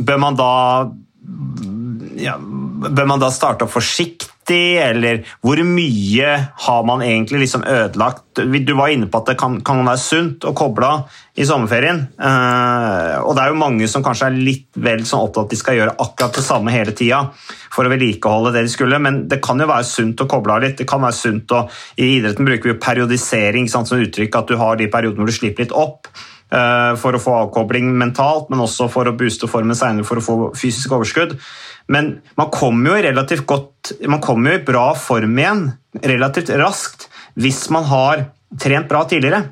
Bør 0.00 0.16
man 0.16 0.32
da 0.32 0.52
ja, 2.16 2.38
Bør 2.40 3.08
man 3.10 3.20
da 3.20 3.28
starte 3.34 3.66
opp 3.66 3.74
forsiktig, 3.74 4.30
eller 4.56 5.22
hvor 5.44 5.60
mye 5.66 6.30
har 6.64 6.84
man 6.88 7.04
egentlig 7.04 7.44
liksom 7.44 7.64
ødelagt? 7.66 8.40
Du 8.40 8.72
var 8.78 8.92
inne 8.92 9.08
på 9.10 9.20
at 9.20 9.32
det 9.32 9.38
kan, 9.40 9.58
kan 9.64 9.82
være 9.86 10.00
sunt 10.00 10.46
å 10.48 10.54
koble 10.56 10.88
av 10.88 11.18
i 11.40 11.46
sommerferien. 11.46 12.02
Eh, 12.20 13.14
og 13.22 13.34
det 13.36 13.44
er 13.44 13.52
jo 13.52 13.60
mange 13.60 13.88
som 13.90 14.04
kanskje 14.04 14.30
er 14.30 14.38
litt 14.38 14.68
vel 14.80 15.04
sånn 15.08 15.26
opptatt 15.26 15.48
at 15.48 15.54
de 15.54 15.60
skal 15.60 15.78
gjøre 15.78 15.96
akkurat 16.02 16.36
det 16.36 16.44
samme 16.44 16.74
hele 16.74 16.94
tida 16.96 17.22
for 17.70 17.86
å 17.86 17.92
vedlikeholde 17.92 18.54
det 18.56 18.64
de 18.66 18.72
skulle, 18.72 18.98
men 19.02 19.22
det 19.30 19.40
kan 19.44 19.60
jo 19.60 19.68
være 19.70 19.86
sunt 19.88 20.24
å 20.24 20.28
koble 20.30 20.56
av 20.56 20.64
litt. 20.64 20.76
Det 20.80 20.88
kan 20.90 21.04
være 21.04 21.16
sunt 21.16 21.54
å, 21.56 21.64
I 22.00 22.16
idretten 22.18 22.48
bruker 22.48 22.70
vi 22.70 22.74
jo 22.74 22.82
periodisering 22.82 23.70
sant, 23.70 23.90
som 23.90 24.02
uttrykk, 24.02 24.36
at 24.36 24.50
du 24.50 24.58
har 24.60 24.80
de 24.80 24.90
periodene 24.90 25.22
hvor 25.22 25.30
du 25.30 25.36
slipper 25.36 25.66
litt 25.66 25.76
opp 25.76 26.10
eh, 26.10 26.92
for 27.00 27.16
å 27.16 27.22
få 27.22 27.36
avkobling 27.46 27.92
mentalt, 28.00 28.50
men 28.50 28.62
også 28.66 28.90
for 28.92 29.08
å 29.08 29.16
booste 29.16 29.50
formen 29.50 29.78
senere 29.78 30.08
for 30.08 30.20
å 30.20 30.24
få 30.24 30.38
fysisk 30.58 30.98
overskudd. 30.98 31.38
Men 31.90 32.12
man 32.38 32.52
kommer 32.54 32.92
jo 32.92 33.02
relativt 33.08 33.46
godt, 33.50 33.79
man 34.08 34.22
kommer 34.24 34.58
i 34.58 34.64
bra 34.64 34.90
form 34.98 35.38
igjen 35.38 35.64
relativt 36.06 36.52
raskt 36.60 37.08
hvis 37.40 37.64
man 37.74 37.86
har 37.88 38.28
trent 38.60 38.88
bra 38.90 39.04
tidligere. 39.08 39.44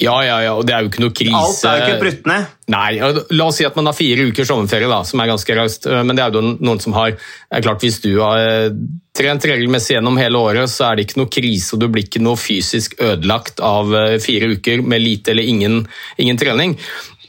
Ja, 0.00 0.14
ja, 0.24 0.36
ja, 0.40 0.52
og 0.56 0.64
det 0.64 0.72
er 0.72 0.84
jo 0.84 0.88
ikke 0.88 1.02
noe 1.02 1.12
krise. 1.12 1.36
Alt 1.36 1.64
er 1.66 1.76
jo 1.76 1.86
ikke 1.88 2.04
brutt 2.04 2.28
ned. 2.30 2.52
Nei, 2.72 2.90
La 3.36 3.48
oss 3.50 3.58
si 3.58 3.66
at 3.66 3.76
man 3.76 3.90
har 3.90 3.96
fire 3.96 4.24
uker 4.30 4.46
sommerferie, 4.48 4.88
da, 4.88 5.02
som 5.04 5.20
er 5.20 5.28
ganske 5.28 5.56
raust. 5.58 5.88
Men 5.90 6.16
det 6.16 6.24
er 6.24 6.38
jo 6.38 6.42
noen 6.54 6.80
som 6.80 6.94
har 6.96 7.12
er 7.12 7.64
klart 7.64 7.84
Hvis 7.84 7.98
du 8.00 8.14
har 8.22 8.40
eh, 8.40 8.78
trent 9.16 9.44
regelmessig 9.50 9.98
gjennom 9.98 10.16
hele 10.20 10.40
året, 10.40 10.72
så 10.72 10.88
er 10.88 10.96
det 10.96 11.08
ikke 11.08 11.20
noe 11.20 11.32
krise, 11.34 11.74
og 11.74 11.82
du 11.82 11.88
blir 11.92 12.06
ikke 12.06 12.22
noe 12.24 12.40
fysisk 12.40 12.96
ødelagt 13.02 13.60
av 13.60 13.92
eh, 13.98 14.16
fire 14.24 14.54
uker 14.54 14.80
med 14.86 15.04
lite 15.04 15.34
eller 15.34 15.52
ingen, 15.52 15.82
ingen 16.16 16.40
trening. 16.40 16.78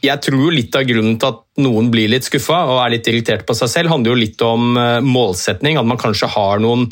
Jeg 0.02 0.18
tror 0.24 0.40
jo 0.48 0.50
litt 0.50 0.74
av 0.74 0.86
grunnen 0.88 1.18
til 1.20 1.30
at 1.30 1.42
noen 1.62 1.88
blir 1.92 2.10
litt 2.10 2.26
skuffa 2.26 2.64
og 2.72 2.80
er 2.82 2.96
litt 2.96 3.08
irritert 3.10 3.44
på 3.46 3.54
seg 3.54 3.70
selv, 3.70 3.92
handler 3.92 4.10
jo 4.10 4.18
litt 4.18 4.42
om 4.42 4.72
eh, 4.78 4.98
målsetning. 5.06 5.78
At 5.78 5.86
man 5.86 6.00
kanskje 6.00 6.30
har 6.32 6.62
noen 6.62 6.88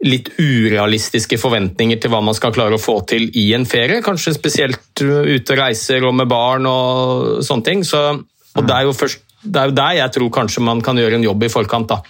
litt 0.00 0.32
urealistiske 0.40 1.36
forventninger 1.38 2.00
til 2.00 2.10
hva 2.10 2.22
man 2.24 2.34
skal 2.36 2.54
klare 2.56 2.74
å 2.78 2.82
få 2.82 2.96
til 3.08 3.28
i 3.36 3.50
en 3.54 3.68
ferie. 3.68 4.00
Kanskje 4.02 4.34
spesielt 4.34 5.02
ute 5.02 5.54
og 5.54 5.60
reiser 5.60 6.06
og 6.08 6.16
med 6.16 6.30
barn 6.30 6.66
og 6.66 7.44
sånne 7.46 7.66
ting. 7.66 7.84
Så, 7.86 8.00
og 8.16 8.66
det 8.66 8.76
er, 8.76 8.88
jo 8.88 8.96
først, 8.96 9.22
det 9.44 9.60
er 9.60 9.70
jo 9.70 9.76
der 9.76 9.98
jeg 10.00 10.16
tror 10.16 10.32
kanskje 10.40 10.64
man 10.64 10.80
kan 10.84 10.98
gjøre 10.98 11.20
en 11.20 11.28
jobb 11.28 11.44
i 11.46 11.52
forkant. 11.52 11.92
da. 11.92 12.00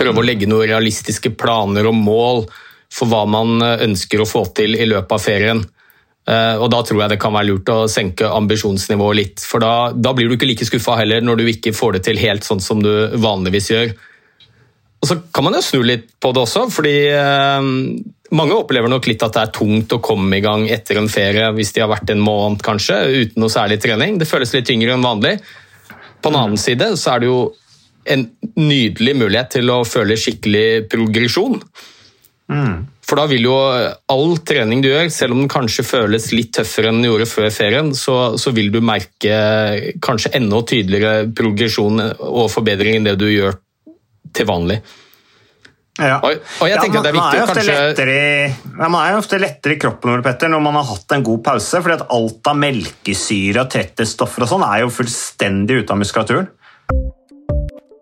Prøve 0.00 0.22
å 0.22 0.26
legge 0.26 0.48
noen 0.50 0.66
realistiske 0.72 1.34
planer 1.36 1.86
og 1.90 1.98
mål 1.98 2.46
for 2.94 3.10
hva 3.10 3.24
man 3.28 3.60
ønsker 3.62 4.22
å 4.22 4.28
få 4.28 4.46
til 4.56 4.74
i 4.78 4.88
løpet 4.88 5.14
av 5.14 5.22
ferien. 5.22 5.62
Eh, 6.28 6.56
Og 6.56 6.70
Da 6.72 6.80
tror 6.82 7.02
jeg 7.02 7.12
det 7.14 7.20
kan 7.20 7.34
være 7.34 7.50
lurt 7.50 7.68
å 7.68 7.84
senke 7.90 8.30
ambisjonsnivået 8.30 9.16
litt. 9.16 9.44
For 9.44 9.60
da, 9.60 9.92
da 9.92 10.14
blir 10.16 10.28
du 10.28 10.36
ikke 10.38 10.48
like 10.48 10.66
skuffa 10.68 10.96
heller 11.02 11.20
når 11.20 11.40
du 11.40 11.46
ikke 11.52 11.74
får 11.76 11.98
det 11.98 12.04
til 12.08 12.20
helt 12.22 12.46
sånn 12.46 12.62
som 12.64 12.82
du 12.82 12.90
vanligvis 13.20 13.70
gjør. 13.70 13.94
Og 15.04 15.08
så 15.10 15.18
kan 15.36 15.44
man 15.44 15.58
jo 15.58 15.60
snu 15.60 15.82
litt 15.84 16.06
på 16.16 16.30
det 16.32 16.40
også, 16.46 16.62
fordi 16.72 16.94
eh, 17.12 17.66
mange 18.34 18.56
opplever 18.56 18.88
nok 18.88 19.04
litt 19.10 19.22
at 19.26 19.34
det 19.36 19.42
er 19.42 19.52
tungt 19.52 19.92
å 19.92 20.00
komme 20.00 20.38
i 20.38 20.44
gang 20.44 20.64
etter 20.72 20.96
en 20.96 21.10
ferie 21.12 21.50
hvis 21.52 21.74
de 21.76 21.82
har 21.84 21.90
vært 21.92 22.14
en 22.14 22.22
måned 22.24 22.64
kanskje, 22.64 22.96
uten 23.12 23.44
noe 23.44 23.52
særlig 23.52 23.82
trening. 23.84 24.16
Det 24.16 24.30
føles 24.30 24.54
litt 24.56 24.64
tyngre 24.70 24.96
enn 24.96 25.04
vanlig. 25.04 25.36
På 26.24 26.32
den 26.32 26.40
annen 26.40 26.56
side 26.60 26.94
så 26.96 27.12
er 27.14 27.20
det 27.20 27.28
jo 27.28 27.42
en 28.08 28.24
nydelig 28.56 29.14
mulighet 29.16 29.52
til 29.58 29.70
å 29.72 29.82
føle 29.84 30.16
skikkelig 30.16 30.88
progresjon. 30.92 31.60
For 33.04 33.20
da 33.20 33.26
vil 33.28 33.44
jo 33.44 33.54
all 34.08 34.38
trening 34.48 34.80
du 34.84 34.88
gjør, 34.88 35.10
selv 35.12 35.36
om 35.36 35.42
den 35.42 35.50
kanskje 35.52 35.84
føles 35.84 36.30
litt 36.32 36.54
tøffere 36.56 36.88
enn 36.88 37.02
den 37.02 37.10
gjorde 37.10 37.28
før 37.28 37.50
ferien, 37.52 37.92
så, 37.96 38.34
så 38.40 38.52
vil 38.56 38.70
du 38.72 38.80
merke 38.84 39.36
kanskje 40.04 40.32
enda 40.40 40.62
tydeligere 40.64 41.28
progresjon 41.36 42.00
og 42.16 42.46
forbedring 42.52 42.98
enn 43.00 43.10
det 43.10 43.18
du 43.20 43.26
gjør 43.28 43.58
til 44.34 44.48
vanlig. 44.48 44.80
Ja. 46.00 46.16
Og, 46.26 46.40
og 46.58 46.66
jeg 46.66 46.80
tenker 46.82 46.96
Ja, 46.96 47.00
at 47.00 47.04
det 47.06 47.10
er 47.12 47.14
man- 47.14 47.28
viktig 47.28 47.38
man 47.38 47.44
å 47.44 47.50
kanskje 47.52 47.74
lettere 47.76 48.14
ja, 48.50 48.88
Man 48.90 48.96
er 48.98 49.12
jo 49.12 49.18
ofte 49.20 49.38
lettere 49.38 49.76
i 49.76 49.78
kroppen 49.78 50.24
Petter, 50.26 50.50
når 50.50 50.62
man 50.64 50.74
har 50.80 50.88
hatt 50.88 51.14
en 51.14 51.22
god 51.28 51.44
pause, 51.46 51.82
fordi 51.84 51.94
at 52.00 52.08
alt 52.16 52.50
av 52.50 52.58
melkesyre 52.58 53.62
og 53.62 53.70
trettestoffer 53.70 54.42
og 54.42 54.50
sånn 54.50 54.64
er 54.66 54.80
jo 54.82 54.90
fullstendig 54.96 55.84
ute 55.84 55.94
av 55.94 56.00
muskulaturen. 56.00 56.48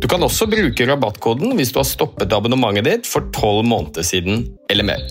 Du 0.00 0.08
kan 0.10 0.22
også 0.26 0.48
bruke 0.50 0.86
rabattkoden 0.88 1.54
hvis 1.58 1.70
du 1.74 1.78
har 1.78 1.86
stoppet 1.86 2.32
abonnementet 2.34 2.86
ditt 2.88 3.06
for 3.10 3.30
tolv 3.34 3.62
måneder 3.68 4.06
siden 4.06 4.48
eller 4.70 4.88
mer. 4.88 5.04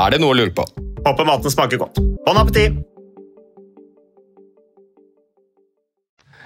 Er 0.00 0.10
det 0.10 0.18
noe 0.22 0.34
å 0.34 0.38
lure 0.40 0.54
på? 0.54 0.66
Håper 1.04 1.28
maten 1.28 1.52
smaker 1.52 1.80
godt. 1.84 2.02
Bon 2.26 2.40
appétit! 2.40 2.82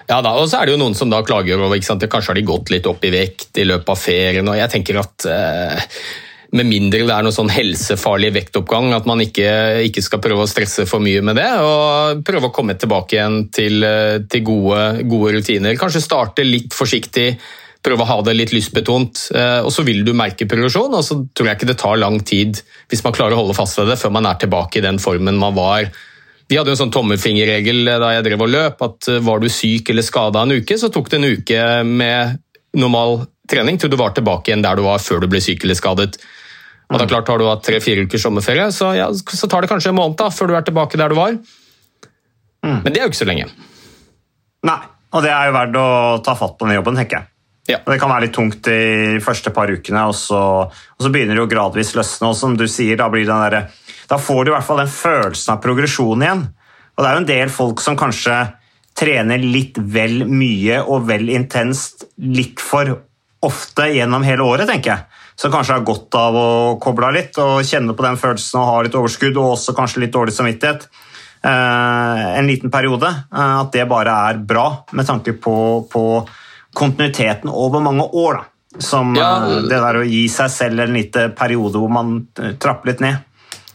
Ja 0.08 0.22
da, 0.24 0.32
og 0.40 0.46
så 0.48 0.60
er 0.60 0.68
det 0.68 0.72
jo 0.72 0.80
noen 0.80 0.96
som 0.96 1.10
da 1.12 1.20
klager 1.20 1.60
over 1.60 1.76
ikke 1.76 1.90
sant? 1.90 2.04
kanskje 2.08 2.32
har 2.32 2.38
de 2.38 2.48
gått 2.48 2.70
litt 2.72 2.86
opp 2.88 3.02
i 3.04 3.12
vekt 3.12 3.60
i 3.60 3.66
løpet 3.68 3.92
av 3.92 4.00
ferien. 4.00 4.48
og 4.48 4.56
jeg 4.56 4.72
tenker 4.72 5.00
at 5.02 5.26
eh, 5.28 5.92
Med 6.56 6.64
mindre 6.64 7.02
det 7.04 7.12
er 7.12 7.26
noe 7.26 7.34
sånn 7.36 7.52
helsefarlig 7.52 8.30
vektoppgang, 8.32 8.94
at 8.96 9.04
man 9.04 9.20
ikke, 9.20 9.50
ikke, 9.84 10.00
skal 10.00 10.22
prøve 10.24 10.46
å 10.46 10.48
stresse 10.48 10.86
for 10.88 11.04
mye 11.04 11.20
med 11.20 11.36
det. 11.36 11.48
Og 11.60 12.22
prøve 12.24 12.48
å 12.48 12.54
komme 12.56 12.72
tilbake 12.80 13.18
igjen 13.18 13.42
til, 13.52 13.84
eh, 13.84 14.24
til 14.32 14.46
gode, 14.48 14.84
gode 15.04 15.34
rutiner. 15.36 15.76
Kanskje 15.76 16.04
starte 16.04 16.46
litt 16.48 16.72
forsiktig 16.72 17.34
prøve 17.84 18.04
å 18.04 18.08
ha 18.08 18.18
det 18.26 18.34
litt 18.36 18.52
lystbetont. 18.54 19.28
Eh, 19.34 19.60
og 19.62 19.72
så 19.74 19.84
vil 19.86 20.04
du 20.06 20.12
merke 20.16 20.48
progresjon, 20.50 20.94
og 20.94 21.04
så 21.06 21.20
tror 21.32 21.50
jeg 21.50 21.60
ikke 21.60 21.70
det 21.70 21.78
tar 21.80 22.00
lang 22.00 22.18
tid 22.26 22.60
hvis 22.90 23.04
man 23.06 23.16
klarer 23.16 23.36
å 23.36 23.42
holde 23.42 23.56
fast 23.58 23.78
ved 23.78 23.90
det 23.92 23.98
før 24.00 24.14
man 24.18 24.28
er 24.28 24.40
tilbake 24.40 24.80
i 24.80 24.84
den 24.84 25.00
formen 25.02 25.38
man 25.40 25.56
var. 25.58 25.90
Vi 26.48 26.56
hadde 26.56 26.72
jo 26.72 26.78
en 26.78 26.82
sånn 26.86 26.94
tommelfingerregel 26.94 27.84
da 28.00 28.14
jeg 28.16 28.24
drev 28.24 28.44
og 28.46 28.52
løp, 28.52 28.84
at 28.84 29.10
eh, 29.12 29.22
var 29.24 29.42
du 29.42 29.48
syk 29.52 29.92
eller 29.92 30.06
skada 30.06 30.44
en 30.44 30.58
uke, 30.58 30.80
så 30.80 30.90
tok 30.92 31.12
det 31.12 31.20
en 31.20 31.30
uke 31.38 31.64
med 31.88 32.38
normal 32.78 33.22
trening 33.48 33.78
til 33.80 33.92
du 33.92 33.96
var 34.00 34.12
tilbake 34.16 34.50
igjen 34.50 34.64
der 34.64 34.76
du 34.76 34.84
var 34.84 35.00
før 35.00 35.24
du 35.24 35.30
ble 35.30 35.40
syk 35.44 35.64
eller 35.64 35.78
skadet. 35.78 36.18
Og 36.88 36.96
det 36.96 37.04
er 37.04 37.10
klart 37.10 37.28
Har 37.28 37.40
du 37.40 37.44
hatt 37.44 37.64
tre-fire 37.66 38.04
ukers 38.08 38.22
sommerferie, 38.24 38.68
så, 38.72 38.94
ja, 38.96 39.08
så, 39.12 39.48
tar 39.48 39.64
det 39.64 39.68
kanskje 39.68 39.92
en 39.92 39.98
måned 39.98 40.16
da, 40.20 40.30
før 40.32 40.48
du 40.48 40.54
er 40.56 40.64
tilbake 40.64 41.00
der 41.00 41.12
du 41.12 41.18
var. 41.18 41.34
Mm. 42.64 42.78
Men 42.84 42.92
det 42.92 43.00
er 43.00 43.04
jo 43.04 43.12
ikke 43.12 43.22
så 43.22 43.28
lenge. 43.28 43.48
Nei, 44.66 44.78
og 45.12 45.24
det 45.24 45.32
er 45.32 45.50
jo 45.50 45.56
verdt 45.56 45.76
å 45.80 45.88
ta 46.24 46.34
fatt 46.36 46.56
på 46.56 46.68
den 46.68 46.78
jobben, 46.80 46.96
tenker 46.96 47.20
jeg. 47.20 47.37
Ja. 47.68 47.82
Det 47.84 47.98
kan 48.00 48.08
være 48.08 48.24
litt 48.24 48.36
tungt 48.36 48.62
de 48.64 49.18
første 49.20 49.52
par 49.52 49.68
ukene, 49.68 50.06
og 50.08 50.14
så, 50.16 50.38
og 50.72 51.04
så 51.04 51.10
begynner 51.12 51.36
det 51.36 51.42
jo 51.42 51.50
gradvis 51.50 51.92
løsne. 51.98 52.30
og 52.30 52.36
som 52.36 52.56
du 52.56 52.64
sier, 52.66 52.96
Da, 52.96 53.08
der, 53.12 53.68
da 54.08 54.16
får 54.16 54.44
du 54.44 54.50
i 54.50 54.54
hvert 54.54 54.64
fall 54.64 54.80
den 54.80 54.92
følelsen 54.92 55.52
av 55.52 55.60
progresjon 55.60 56.24
igjen. 56.24 56.46
Og 56.96 57.04
Det 57.04 57.10
er 57.10 57.14
jo 57.14 57.24
en 57.24 57.28
del 57.28 57.52
folk 57.52 57.84
som 57.84 57.98
kanskje 57.98 58.38
trener 58.98 59.38
litt 59.38 59.76
vel 59.78 60.24
mye 60.26 60.80
og 60.82 61.06
vel 61.06 61.28
intenst 61.30 62.08
litt 62.18 62.58
for 62.58 62.96
ofte 63.44 63.86
gjennom 63.92 64.24
hele 64.26 64.42
året, 64.42 64.66
tenker 64.66 64.94
jeg. 64.94 65.04
Som 65.38 65.52
kanskje 65.54 65.76
har 65.76 65.86
godt 65.86 66.16
av 66.18 66.34
å 66.34 66.48
koble 66.82 67.06
av 67.06 67.14
litt 67.14 67.36
og 67.38 67.60
kjenne 67.68 67.94
på 67.94 68.02
den 68.02 68.18
følelsen 68.18 68.58
og 68.58 68.70
ha 68.72 68.80
litt 68.82 68.96
overskudd 68.98 69.36
og 69.36 69.52
også 69.52 69.76
kanskje 69.76 70.02
litt 70.02 70.16
dårlig 70.16 70.34
samvittighet. 70.34 70.88
Eh, 71.46 72.24
en 72.40 72.48
liten 72.48 72.72
periode. 72.74 73.06
Eh, 73.06 73.54
at 73.60 73.70
det 73.76 73.86
bare 73.86 74.16
er 74.32 74.40
bra 74.42 74.66
med 74.90 75.06
tanke 75.06 75.36
på, 75.38 75.54
på 75.92 76.02
kontinuiteten 76.76 77.50
over 77.50 77.80
mange 77.84 78.04
år. 78.04 78.40
Da. 78.40 78.80
Som 78.84 79.16
ja. 79.16 79.30
Eh, 79.46 79.62
det 79.68 79.80
der 79.80 80.00
å 80.00 80.06
gi 80.06 80.26
seg 80.32 80.52
selv 80.52 80.84
en 80.84 80.94
liten 80.96 81.32
periode 81.38 81.80
hvor 81.80 81.92
man 81.92 82.20
eh, 82.40 82.54
trapper 82.60 82.92
litt 82.92 83.04
ned. 83.04 83.24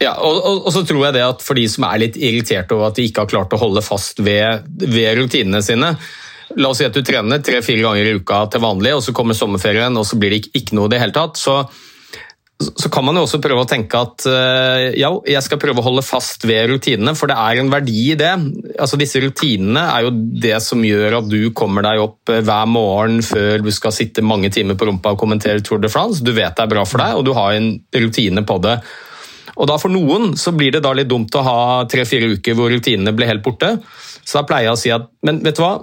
Ja, 0.02 0.16
og, 0.18 0.36
og, 0.36 0.60
og, 0.66 0.70
så 0.74 0.82
tror 0.86 1.04
jeg 1.06 1.14
det 1.14 1.20
at 1.22 1.42
For 1.44 1.54
de 1.54 1.64
som 1.70 1.84
er 1.86 2.00
litt 2.02 2.16
irriterte 2.18 2.74
over 2.74 2.90
at 2.90 2.96
de 2.98 3.04
ikke 3.06 3.22
har 3.22 3.30
klart 3.30 3.54
å 3.54 3.60
holde 3.60 3.82
fast 3.84 4.18
ved, 4.26 4.66
ved 4.82 5.20
rutinene 5.20 5.62
sine 5.62 5.92
La 6.58 6.70
oss 6.70 6.80
si 6.82 6.86
at 6.86 6.94
du 6.94 7.00
trener 7.06 7.40
tre-fire 7.42 7.82
ganger 7.82 8.08
i 8.10 8.16
uka 8.18 8.42
til 8.52 8.62
vanlig, 8.62 8.92
og 8.94 9.00
så 9.02 9.14
kommer 9.16 9.34
sommerferien 9.34 9.96
og 9.98 10.04
så 10.06 10.18
blir 10.20 10.30
det 10.30 10.42
ikke, 10.42 10.52
ikke 10.60 10.76
noe 10.76 10.90
i 10.90 10.92
det 10.92 11.00
hele 11.00 11.14
tatt. 11.16 11.40
så 11.40 11.54
så 12.62 12.88
kan 12.92 13.02
man 13.02 13.16
jo 13.18 13.24
også 13.24 13.40
prøve 13.42 13.64
å 13.64 13.68
tenke 13.68 13.98
at 13.98 14.24
eh, 14.30 14.94
ja, 15.00 15.10
jeg 15.26 15.42
skal 15.42 15.58
prøve 15.60 15.82
å 15.82 15.86
holde 15.88 16.04
fast 16.06 16.44
ved 16.46 16.68
rutinene, 16.70 17.16
for 17.18 17.30
det 17.30 17.36
er 17.36 17.60
en 17.60 17.70
verdi 17.72 17.96
i 18.12 18.18
det. 18.18 18.30
Altså 18.78 18.98
Disse 19.00 19.18
rutinene 19.22 19.82
er 19.90 20.06
jo 20.06 20.12
det 20.14 20.54
som 20.62 20.84
gjør 20.86 21.18
at 21.18 21.30
du 21.30 21.50
kommer 21.56 21.84
deg 21.86 22.02
opp 22.04 22.30
eh, 22.30 22.44
hver 22.46 22.68
morgen 22.70 23.18
før 23.26 23.64
du 23.64 23.72
skal 23.74 23.94
sitte 23.96 24.24
mange 24.24 24.52
timer 24.54 24.78
på 24.78 24.86
rumpa 24.88 25.16
og 25.16 25.20
kommentere 25.20 25.64
Tour 25.66 25.82
de 25.82 25.90
France. 25.90 26.22
Du 26.22 26.30
vet 26.30 26.54
det 26.54 26.64
er 26.64 26.70
bra 26.70 26.86
for 26.86 27.02
deg, 27.02 27.18
og 27.18 27.26
du 27.26 27.34
har 27.36 27.58
en 27.58 27.72
rutine 28.06 28.46
på 28.46 28.60
det. 28.62 28.78
Og 29.54 29.68
da 29.70 29.78
For 29.78 29.92
noen 29.92 30.32
så 30.38 30.54
blir 30.54 30.74
det 30.74 30.82
da 30.82 30.94
litt 30.94 31.10
dumt 31.10 31.34
å 31.38 31.42
ha 31.46 31.58
tre-fire 31.90 32.32
uker 32.38 32.56
hvor 32.58 32.70
rutinene 32.70 33.14
blir 33.14 33.30
helt 33.30 33.44
borte. 33.44 33.76
Så 34.22 34.38
da 34.40 34.46
pleier 34.46 34.70
jeg 34.70 34.78
å 34.78 34.80
si 34.80 34.94
at 34.94 35.10
men 35.26 35.42
vet 35.44 35.58
du 35.58 35.62
hva, 35.62 35.76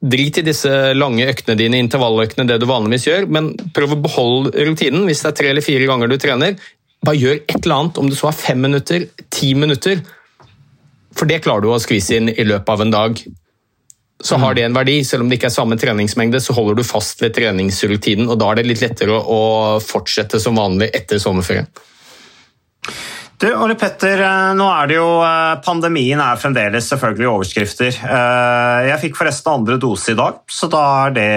drit 0.00 0.38
i 0.40 0.44
disse 0.44 0.70
lange 0.96 1.26
øktene 1.28 1.58
dine, 1.60 1.80
intervalløktene, 1.84 2.46
det 2.48 2.60
du 2.62 2.68
vanligvis 2.70 3.06
gjør, 3.08 3.26
men 3.32 3.52
prøv 3.76 3.96
å 3.96 4.00
beholde 4.00 4.64
rutinen. 4.68 5.04
Hvis 5.08 5.24
det 5.24 5.32
er 5.32 5.36
tre 5.40 5.50
eller 5.52 5.64
fire 5.64 5.88
ganger 5.90 6.08
du 6.08 6.16
trener, 6.20 6.56
bare 7.04 7.20
gjør 7.20 7.36
et 7.42 7.58
eller 7.58 7.76
annet, 7.76 8.00
om 8.00 8.08
det 8.08 8.16
så 8.18 8.30
er 8.30 8.38
fem 8.38 8.64
minutter, 8.64 9.06
ti 9.32 9.52
minutter. 9.56 10.00
For 11.16 11.28
det 11.28 11.42
klarer 11.44 11.64
du 11.64 11.70
å 11.72 11.80
skvise 11.82 12.16
inn 12.16 12.32
i 12.32 12.46
løpet 12.48 12.72
av 12.72 12.84
en 12.84 12.94
dag. 12.94 13.22
Så 14.20 14.36
har 14.40 14.56
det 14.56 14.66
en 14.66 14.76
verdi. 14.76 14.98
Selv 15.04 15.24
om 15.24 15.30
det 15.30 15.38
ikke 15.38 15.48
er 15.48 15.56
samme 15.56 15.78
treningsmengde, 15.80 16.40
så 16.44 16.56
holder 16.56 16.80
du 16.80 16.84
fast 16.84 17.22
ved 17.24 17.34
treningsrutinen, 17.36 18.28
og 18.28 18.40
da 18.40 18.50
er 18.50 18.60
det 18.60 18.68
litt 18.68 18.84
lettere 18.84 19.16
å 19.16 19.40
fortsette 19.84 20.40
som 20.40 20.60
vanlig 20.60 20.90
etter 20.96 21.20
sommerferien. 21.20 21.68
Du, 23.40 23.46
Ole 23.56 23.72
Petter, 23.72 24.20
eh, 24.20 24.50
nå 24.52 24.66
er 24.68 24.88
det 24.90 24.96
jo 24.98 25.06
eh, 25.24 25.54
Pandemien 25.64 26.20
er 26.20 26.36
fremdeles 26.36 26.90
selvfølgelig 26.92 27.28
overskrifter. 27.30 27.96
Eh, 28.04 28.88
jeg 28.90 29.00
fikk 29.06 29.16
forresten 29.16 29.54
andre 29.54 29.78
dose 29.80 30.12
i 30.12 30.18
dag, 30.18 30.42
så 30.44 30.68
da 30.68 30.82
er 31.06 31.14
det 31.16 31.30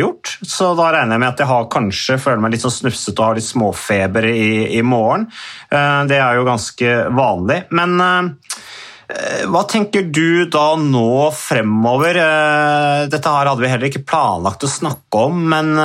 gjort. 0.00 0.32
Så 0.42 0.72
da 0.74 0.88
regner 0.96 1.14
jeg 1.14 1.22
med 1.22 1.28
at 1.30 1.44
jeg 1.44 1.50
har 1.52 1.70
kanskje 1.70 2.18
føler 2.24 2.42
meg 2.42 2.56
litt 2.56 2.66
sånn 2.66 2.74
snufsete 2.80 3.14
og 3.14 3.28
har 3.28 3.38
litt 3.38 3.46
småfeber 3.46 4.26
i, 4.32 4.50
i 4.74 4.82
morgen. 4.82 5.30
Det 5.70 6.18
er 6.18 6.34
jo 6.34 6.50
ganske 6.50 6.98
vanlig. 7.14 7.62
Men 7.78 7.94
hva 9.46 9.66
tenker 9.70 10.10
du 10.10 10.48
da 10.50 10.68
nå 10.82 11.30
fremover? 11.30 12.18
Dette 13.06 13.38
her 13.38 13.52
hadde 13.52 13.62
vi 13.62 13.70
heller 13.70 13.92
ikke 13.92 14.08
planlagt 14.08 14.66
å 14.66 14.76
snakke 14.80 15.28
om, 15.28 15.44
men 15.54 15.76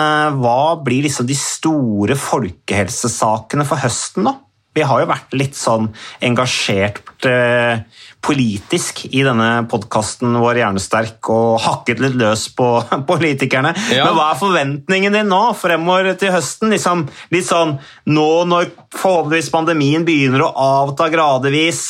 hva 0.41 0.61
blir 0.81 1.05
liksom 1.05 1.29
de 1.29 1.37
store 1.37 2.17
folkehelsesakene 2.17 3.69
for 3.69 3.85
høsten, 3.85 4.25
da? 4.25 4.39
Vi 4.71 4.83
har 4.87 5.01
jo 5.01 5.07
vært 5.09 5.33
litt 5.35 5.57
sånn 5.57 5.89
engasjert 6.23 7.25
eh, 7.27 7.81
politisk 8.23 9.03
i 9.09 9.23
denne 9.25 9.65
podkasten 9.71 10.37
vår 10.39 10.61
Hjernesterk 10.61 11.27
og 11.33 11.57
hakket 11.65 11.99
litt 11.99 12.15
løs 12.21 12.45
på 12.55 12.67
politikerne. 13.11 13.73
Ja. 13.91 14.07
Men 14.07 14.15
hva 14.15 14.29
er 14.31 14.39
forventningen 14.39 15.17
din 15.17 15.31
nå 15.31 15.41
fremover 15.59 16.13
til 16.19 16.31
høsten? 16.37 16.71
Liksom, 16.71 17.03
litt 17.35 17.49
sånn 17.49 17.77
nå 18.07 18.29
når 18.47 18.71
forhåpentligvis 18.95 19.51
pandemien 19.51 20.07
begynner 20.07 20.47
å 20.47 20.53
avta 20.85 21.09
gradvis, 21.11 21.89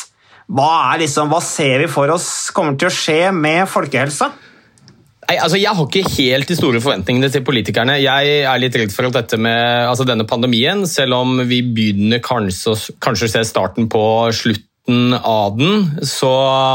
hva, 0.52 0.92
er 0.92 1.04
liksom, 1.04 1.30
hva 1.30 1.38
ser 1.44 1.84
vi 1.84 1.90
for 1.90 2.10
oss 2.12 2.50
kommer 2.52 2.74
til 2.76 2.90
å 2.90 2.96
skje 2.96 3.20
med 3.36 3.62
folkehelsa? 3.70 4.32
Nei, 5.22 5.36
altså 5.38 5.60
Jeg 5.60 5.76
har 5.78 5.86
ikke 5.86 6.10
helt 6.16 6.50
de 6.50 6.56
store 6.58 6.80
forventningene 6.82 7.30
til 7.32 7.44
politikerne. 7.46 8.00
Jeg 8.02 8.42
er 8.42 8.58
litt 8.60 8.74
redd 8.78 8.92
for 8.94 9.06
at 9.08 9.20
dette 9.20 9.38
med 9.40 9.86
altså 9.86 10.06
denne 10.08 10.26
pandemien, 10.28 10.82
selv 10.90 11.20
om 11.20 11.44
vi 11.48 11.62
begynner 11.62 12.22
kanskje, 12.24 12.74
kanskje 13.02 13.28
å 13.28 13.32
se 13.36 13.44
starten 13.52 13.86
på 13.92 14.02
slutten 14.34 15.14
av 15.14 15.54
den, 15.54 15.84
så, 16.02 16.30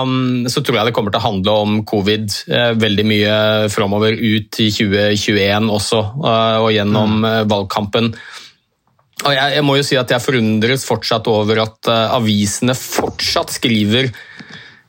um, 0.07 0.45
så, 0.47 0.61
tror 0.63 0.77
jeg 0.79 0.87
det 0.87 0.93
kommer 0.95 1.11
til 1.11 1.19
å 1.19 1.25
handle 1.25 1.55
om 1.65 1.73
covid 1.83 2.37
eh, 2.47 2.69
veldig 2.79 3.03
mye 3.03 3.33
framover 3.73 4.15
ut 4.15 4.61
i 4.63 4.69
2021 4.71 5.67
også, 5.75 5.99
eh, 6.23 6.59
og 6.63 6.71
gjennom 6.71 7.17
mm. 7.19 7.27
Eh, 7.33 7.41
valgkampen. 7.51 8.07
Og 9.25 9.35
jeg, 9.35 9.57
jeg, 9.57 9.65
må 9.67 9.75
jo 9.75 9.85
si 9.89 9.99
at 9.99 10.13
jeg 10.13 10.23
forundres 10.23 10.87
fortsatt 10.87 11.27
over 11.27 11.65
at 11.65 11.91
avisene 11.91 12.77
fortsatt 12.79 13.51
skriver 13.57 14.07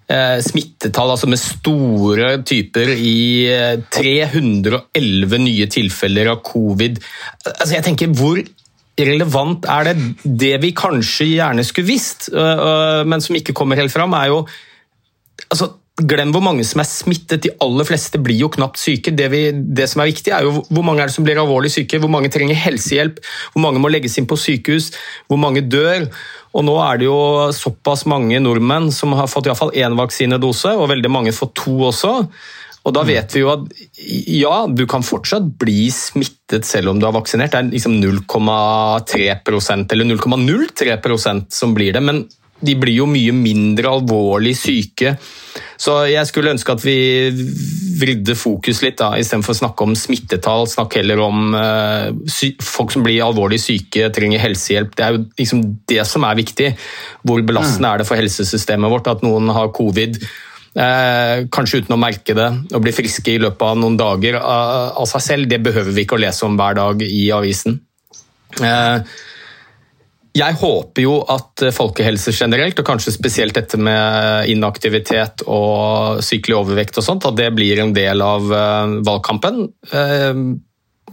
smittetall 0.09 1.13
altså 1.13 1.29
med 1.29 1.41
store 1.41 2.31
typer 2.49 2.95
i 2.97 3.49
311 3.93 4.79
eh, 4.97 5.43
nye 5.43 5.67
tilfeller 5.69 6.31
av 6.33 6.41
covid. 6.47 6.97
Altså 7.45 7.75
jeg 7.75 7.85
tenker, 7.85 8.15
Hvor 8.17 8.41
relevant 8.99 9.69
er 9.69 9.91
det? 9.91 9.97
Det 10.25 10.55
vi 10.63 10.73
kanskje 10.77 11.29
gjerne 11.35 11.65
skulle 11.67 11.93
visst, 11.93 12.31
eh, 12.33 13.05
men 13.05 13.21
som 13.21 13.37
ikke 13.37 13.55
kommer 13.57 13.77
helt 13.77 13.93
fram, 13.93 14.17
er 14.17 14.33
jo 14.33 14.41
altså, 15.51 15.75
Glem 15.99 16.31
hvor 16.31 16.43
mange 16.45 16.63
som 16.67 16.79
er 16.79 16.87
smittet. 16.87 17.43
De 17.43 17.51
aller 17.65 17.87
fleste 17.89 18.21
blir 18.23 18.39
jo 18.45 18.51
knapt 18.55 18.79
syke. 18.79 19.11
Det, 19.19 19.27
vi, 19.33 19.41
det, 19.51 19.89
som 19.91 20.03
er 20.03 20.13
viktig, 20.13 20.31
er 20.35 20.47
jo 20.47 20.61
hvor 20.69 20.87
mange 20.87 21.03
er 21.03 21.11
det 21.11 21.17
som 21.17 21.27
blir 21.27 21.41
alvorlig 21.43 21.73
syke, 21.75 21.99
hvor 21.99 22.13
mange 22.13 22.31
trenger 22.31 22.59
helsehjelp, 22.59 23.19
hvor 23.55 23.65
mange 23.65 23.83
må 23.83 23.91
legges 23.91 24.15
inn 24.21 24.29
på 24.31 24.39
sykehus, 24.39 24.93
hvor 25.27 25.41
mange 25.43 25.65
dør. 25.67 26.07
Og 26.55 26.65
nå 26.65 26.77
er 26.85 27.01
det 27.01 27.09
jo 27.09 27.19
såpass 27.55 28.07
mange 28.11 28.39
nordmenn 28.41 28.93
som 28.95 29.17
har 29.19 29.27
fått 29.31 29.51
iallfall 29.51 29.75
én 29.75 29.99
vaksinedose, 29.99 30.77
og 30.79 30.93
veldig 30.95 31.11
mange 31.13 31.35
får 31.35 31.53
to 31.59 31.75
også. 31.91 32.15
Og 32.87 32.95
da 32.97 33.03
vet 33.05 33.35
vi 33.35 33.43
jo 33.43 33.51
at 33.53 33.67
ja, 34.33 34.63
du 34.71 34.87
kan 34.89 35.05
fortsatt 35.05 35.51
bli 35.61 35.91
smittet 35.93 36.65
selv 36.65 36.95
om 36.95 37.01
du 37.01 37.05
har 37.09 37.17
vaksinert. 37.17 37.53
Det 37.53 37.61
er 37.61 37.73
liksom 37.75 37.99
0,3% 38.01 39.95
eller 39.97 40.09
0,03% 40.15 41.51
som 41.53 41.75
blir 41.77 41.93
det. 41.97 42.05
Men 42.07 42.23
de 42.61 42.75
blir 42.79 42.97
jo 43.01 43.07
mye 43.11 43.35
mindre 43.35 43.91
alvorlig 43.99 44.55
syke. 44.59 45.15
Så 45.79 45.95
jeg 46.11 46.27
skulle 46.27 46.51
ønske 46.51 46.75
at 46.75 46.83
vi 46.83 46.97
vridde 47.99 48.35
fokus 48.39 48.81
litt, 48.83 48.99
da, 48.99 49.13
istedenfor 49.19 49.55
å 49.55 49.59
snakke 49.61 49.87
om 49.87 49.95
smittetall. 49.99 50.67
Snakk 50.71 50.99
heller 50.99 51.23
om 51.23 51.55
uh, 51.55 52.11
folk 52.63 52.95
som 52.95 53.05
blir 53.07 53.23
alvorlig 53.23 53.61
syke, 53.63 54.11
trenger 54.15 54.43
helsehjelp. 54.43 54.97
Det 54.99 55.07
er 55.07 55.15
jo 55.15 55.23
liksom 55.39 55.63
det 55.91 56.03
som 56.11 56.27
er 56.27 56.39
viktig. 56.39 56.73
Hvor 57.23 57.47
belastende 57.47 57.87
mm. 57.87 57.93
er 57.93 58.03
det 58.03 58.09
for 58.11 58.19
helsesystemet 58.19 58.95
vårt 58.95 59.11
at 59.15 59.25
noen 59.27 59.55
har 59.55 59.71
covid? 59.75 60.19
Uh, 60.79 61.47
kanskje 61.55 61.83
uten 61.83 61.97
å 61.97 61.99
merke 61.99 62.37
det 62.39 62.47
og 62.77 62.83
bli 62.85 62.93
friske 62.95 63.33
i 63.33 63.41
løpet 63.43 63.65
av 63.67 63.79
noen 63.81 63.97
dager 63.99 64.37
uh, 64.39 64.99
av 64.99 65.07
seg 65.11 65.25
selv. 65.25 65.51
Det 65.51 65.63
behøver 65.63 65.95
vi 65.95 66.07
ikke 66.07 66.19
å 66.19 66.23
lese 66.27 66.47
om 66.47 66.59
hver 66.59 66.79
dag 66.79 67.07
i 67.07 67.25
avisen. 67.35 67.79
Uh, 68.59 68.99
jeg 70.39 70.57
håper 70.61 71.05
jo 71.05 71.19
at 71.31 71.65
eh, 71.65 71.75
folkehelse 71.75 72.35
generelt, 72.37 72.79
og 72.81 72.87
kanskje 72.87 73.15
spesielt 73.15 73.57
dette 73.59 73.81
med 73.81 74.49
inaktivitet 74.53 75.45
og 75.47 76.23
sykelig 76.25 76.59
overvekt 76.61 77.01
og 77.01 77.07
sånt, 77.07 77.27
at 77.29 77.39
det 77.39 77.51
blir 77.57 77.83
en 77.83 77.95
del 77.97 78.23
av 78.25 78.53
eh, 78.53 78.97
valgkampen. 79.09 79.65
Eh, 79.93 80.43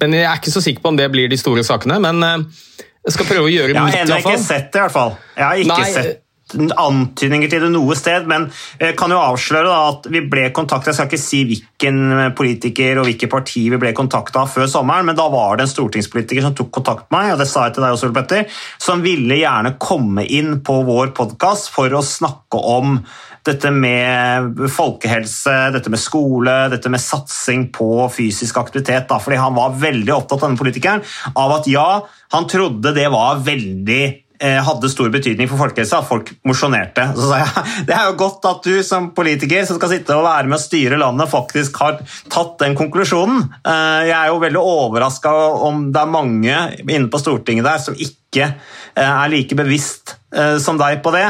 men 0.01 0.17
jeg 0.17 0.27
er 0.27 0.41
ikke 0.41 0.53
så 0.53 0.63
sikker 0.63 0.83
på 0.83 0.91
om 0.91 0.99
det 0.99 1.07
blir 1.13 1.31
de 1.31 1.39
store 1.39 1.63
sakene. 1.63 2.01
Men 2.03 2.19
jeg 2.19 3.13
skal 3.15 3.29
prøve 3.29 3.47
å 3.47 3.53
gjøre 3.53 3.71
mitt. 3.71 3.95
Jeg 3.95 4.03
har 4.03 4.09
ennå 4.09 4.17
ikke 4.19 4.43
sett 4.43 4.67
det, 4.73 4.81
i 4.81 4.83
hvert 4.83 4.95
fall. 4.97 5.13
Jeg 5.37 5.45
har 5.45 5.61
ikke 5.63 5.77
Nei, 5.79 5.91
sett 5.95 6.24
antydninger 6.53 7.49
til 7.49 7.63
det 7.65 7.71
noe 7.73 7.95
sted, 7.97 8.27
men 8.29 8.45
jeg 8.77 8.93
kan 8.99 9.11
jo 9.11 9.17
avsløre 9.17 9.65
da, 9.65 9.79
at 9.95 10.09
vi 10.13 10.21
ble 10.29 10.51
kontakta 10.53 10.91
Jeg 10.91 10.99
skal 10.99 11.09
ikke 11.09 11.21
si 11.21 11.41
hvilken 11.49 12.33
politiker 12.37 12.99
og 13.01 13.09
hvilket 13.09 13.31
parti 13.31 13.65
vi 13.73 13.79
ble 13.81 13.95
kontakta 13.97 14.43
av 14.43 14.51
før 14.53 14.69
sommeren, 14.69 15.07
men 15.09 15.17
da 15.17 15.25
var 15.33 15.57
det 15.57 15.65
en 15.65 15.73
stortingspolitiker 15.73 16.45
som 16.45 16.55
tok 16.55 16.69
kontakt 16.75 17.09
med 17.09 17.17
meg, 17.17 17.33
og 17.33 17.41
det 17.41 17.49
sa 17.49 17.65
jeg 17.65 17.77
til 17.77 17.85
deg 17.85 17.95
også, 17.97 18.11
Petter, 18.15 18.59
som 18.81 19.01
ville 19.05 19.39
gjerne 19.41 19.75
komme 19.81 20.25
inn 20.25 20.59
på 20.65 20.81
vår 20.85 21.15
podkast 21.17 21.71
for 21.73 21.89
å 21.89 22.03
snakke 22.05 22.61
om 22.61 22.99
dette 23.45 23.69
med 23.69 24.61
folkehelse, 24.73 25.53
dette 25.73 25.91
med 25.93 26.01
skole, 26.01 26.53
dette 26.73 26.89
med 26.89 27.01
satsing 27.01 27.67
på 27.73 28.07
fysisk 28.13 28.57
aktivitet. 28.57 29.05
Da, 29.09 29.19
fordi 29.21 29.37
han 29.37 29.57
var 29.57 29.77
veldig 29.81 30.13
opptatt 30.15 30.47
denne 30.47 30.57
politikeren 30.57 31.05
av 31.37 31.59
at 31.59 31.69
ja, 31.69 31.89
han 32.33 32.49
trodde 32.49 32.95
det 32.97 33.05
var 33.13 33.43
veldig 33.45 34.03
Eh, 34.05 34.24
hadde 34.39 34.89
stor 34.91 35.11
betydning 35.13 35.49
for 35.49 35.59
folkehelsa, 35.59 36.01
folk 36.07 36.31
mosjonerte. 36.47 37.07
Så 37.15 37.29
sa 37.29 37.39
jeg 37.41 37.65
det 37.89 37.95
er 37.95 38.09
jo 38.09 38.17
godt 38.19 38.47
at 38.49 38.67
du 38.67 38.81
som 38.85 39.11
politiker 39.15 39.65
som 39.67 39.79
skal 39.79 39.93
sitte 39.95 40.17
og 40.17 40.25
være 40.27 40.49
med 40.49 40.57
å 40.59 40.63
styre 40.63 40.99
landet, 41.01 41.31
faktisk 41.31 41.79
har 41.83 42.01
tatt 42.31 42.57
den 42.61 42.77
konklusjonen. 42.77 43.47
Eh, 43.61 44.01
jeg 44.09 44.17
er 44.17 44.33
jo 44.33 44.43
veldig 44.43 44.61
overraska 44.61 45.33
om 45.69 45.89
det 45.95 46.03
er 46.03 46.13
mange 46.13 46.59
inne 46.85 47.09
på 47.11 47.21
Stortinget 47.21 47.67
der 47.67 47.81
som 47.81 47.97
ikke 47.97 48.51
eh, 48.51 49.09
er 49.09 49.33
like 49.33 49.57
bevisst 49.57 50.19
som 50.59 50.75
deg 50.75 50.97
på 50.99 51.13
det, 51.13 51.23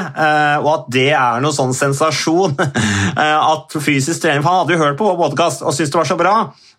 og 0.64 0.68
at 0.72 0.86
det 0.90 1.12
er 1.14 1.42
noe 1.44 1.54
sånn 1.54 1.76
sensasjon. 1.78 2.56
At 3.54 3.76
fysisk 3.78 4.24
trening 4.24 4.42
For 4.42 4.50
han 4.50 4.64
hadde 4.64 4.74
jo 4.74 4.80
hørt 4.82 4.98
på 4.98 5.06
vår 5.12 5.20
podkast 5.20 5.62
og 5.62 5.76
syntes 5.76 5.92
det 5.94 6.00
var 6.00 6.10
så 6.10 6.18
bra 6.18 6.34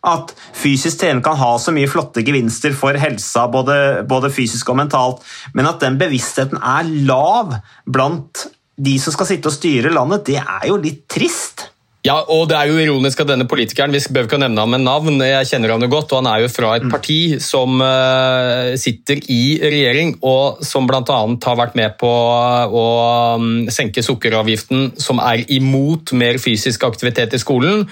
at 0.07 0.35
fysisk 0.57 1.01
trening 1.01 1.23
kan 1.25 1.39
ha 1.41 1.53
så 1.61 1.75
mye 1.75 1.91
flotte 1.91 2.25
gevinster 2.27 2.75
for 2.77 2.99
helsa, 3.01 3.47
både, 3.53 3.79
både 4.09 4.33
fysisk 4.35 4.69
og 4.73 4.81
mentalt, 4.83 5.25
men 5.57 5.69
at 5.71 5.81
den 5.83 5.99
bevisstheten 6.01 6.61
er 6.61 6.91
lav 7.09 7.57
blant 7.87 8.47
de 8.77 8.99
som 9.01 9.15
skal 9.15 9.31
sitte 9.31 9.49
og 9.49 9.57
styre 9.57 9.93
landet, 9.95 10.27
det 10.29 10.41
er 10.43 10.69
jo 10.69 10.77
litt 10.81 11.07
trist. 11.11 11.71
Ja, 12.07 12.21
og 12.31 12.47
det 12.51 12.55
er 12.55 12.71
jo 12.71 12.79
ironisk 12.79 13.21
at 13.23 13.31
denne 13.33 13.49
politikeren, 13.51 13.93
Vi 13.93 14.01
behøver 14.13 14.29
ikke 14.29 14.39
å 14.39 14.43
nevne 14.45 14.63
ham 14.63 14.71
med 14.77 14.85
navn, 14.85 15.19
jeg 15.27 15.49
kjenner 15.51 15.73
ham 15.75 15.83
jo 15.83 15.91
godt, 15.91 16.13
og 16.13 16.23
han 16.23 16.29
er 16.31 16.45
jo 16.45 16.51
fra 16.53 16.77
et 16.77 16.87
mm. 16.87 16.93
parti 16.93 17.19
som 17.43 17.81
uh, 17.83 18.77
sitter 18.79 19.23
i 19.33 19.59
regjering, 19.63 20.17
og 20.23 20.63
som 20.67 20.87
bl.a. 20.87 21.03
har 21.03 21.59
vært 21.59 21.75
med 21.79 21.97
på 21.99 22.11
å 22.11 22.87
um, 23.41 23.67
senke 23.73 24.05
sukkeravgiften, 24.07 24.93
som 25.03 25.23
er 25.25 25.43
imot 25.57 26.15
mer 26.15 26.39
fysisk 26.43 26.87
aktivitet 26.87 27.35
i 27.35 27.43
skolen. 27.43 27.87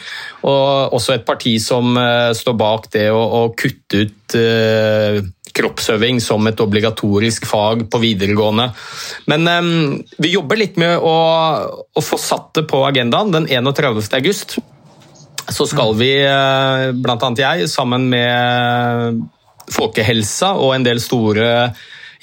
Og 0.47 0.95
også 0.95 1.17
et 1.17 1.27
parti 1.27 1.57
som 1.63 1.97
uh, 1.99 2.31
står 2.37 2.59
bak 2.61 2.91
det 2.95 3.09
å, 3.11 3.23
å 3.41 3.43
kutte 3.59 4.05
ut 4.05 4.39
uh, 4.39 5.25
kroppsøving 5.55 6.21
som 6.23 6.45
et 6.51 6.61
obligatorisk 6.61 7.47
fag 7.49 7.87
på 7.91 8.01
videregående. 8.03 8.69
Men 9.31 9.49
um, 9.49 9.73
vi 10.19 10.35
jobber 10.35 10.61
litt 10.61 10.79
med 10.81 10.99
å, 10.99 11.17
å, 11.95 12.05
få 12.05 12.19
satt 12.21 12.53
det 12.59 12.67
på 12.71 12.83
agendaen. 12.89 13.33
Den 13.35 13.49
31. 13.51 14.03
august 14.19 14.59
så 15.45 15.67
skal 15.69 15.95
vi, 15.99 16.13
uh, 16.27 16.91
bl.a. 16.97 17.33
jeg, 17.39 17.69
sammen 17.71 18.09
med 18.13 19.25
Folkehelsa 19.75 20.55
og 20.61 20.75
en 20.77 20.87
del 20.87 21.01
store 21.03 21.49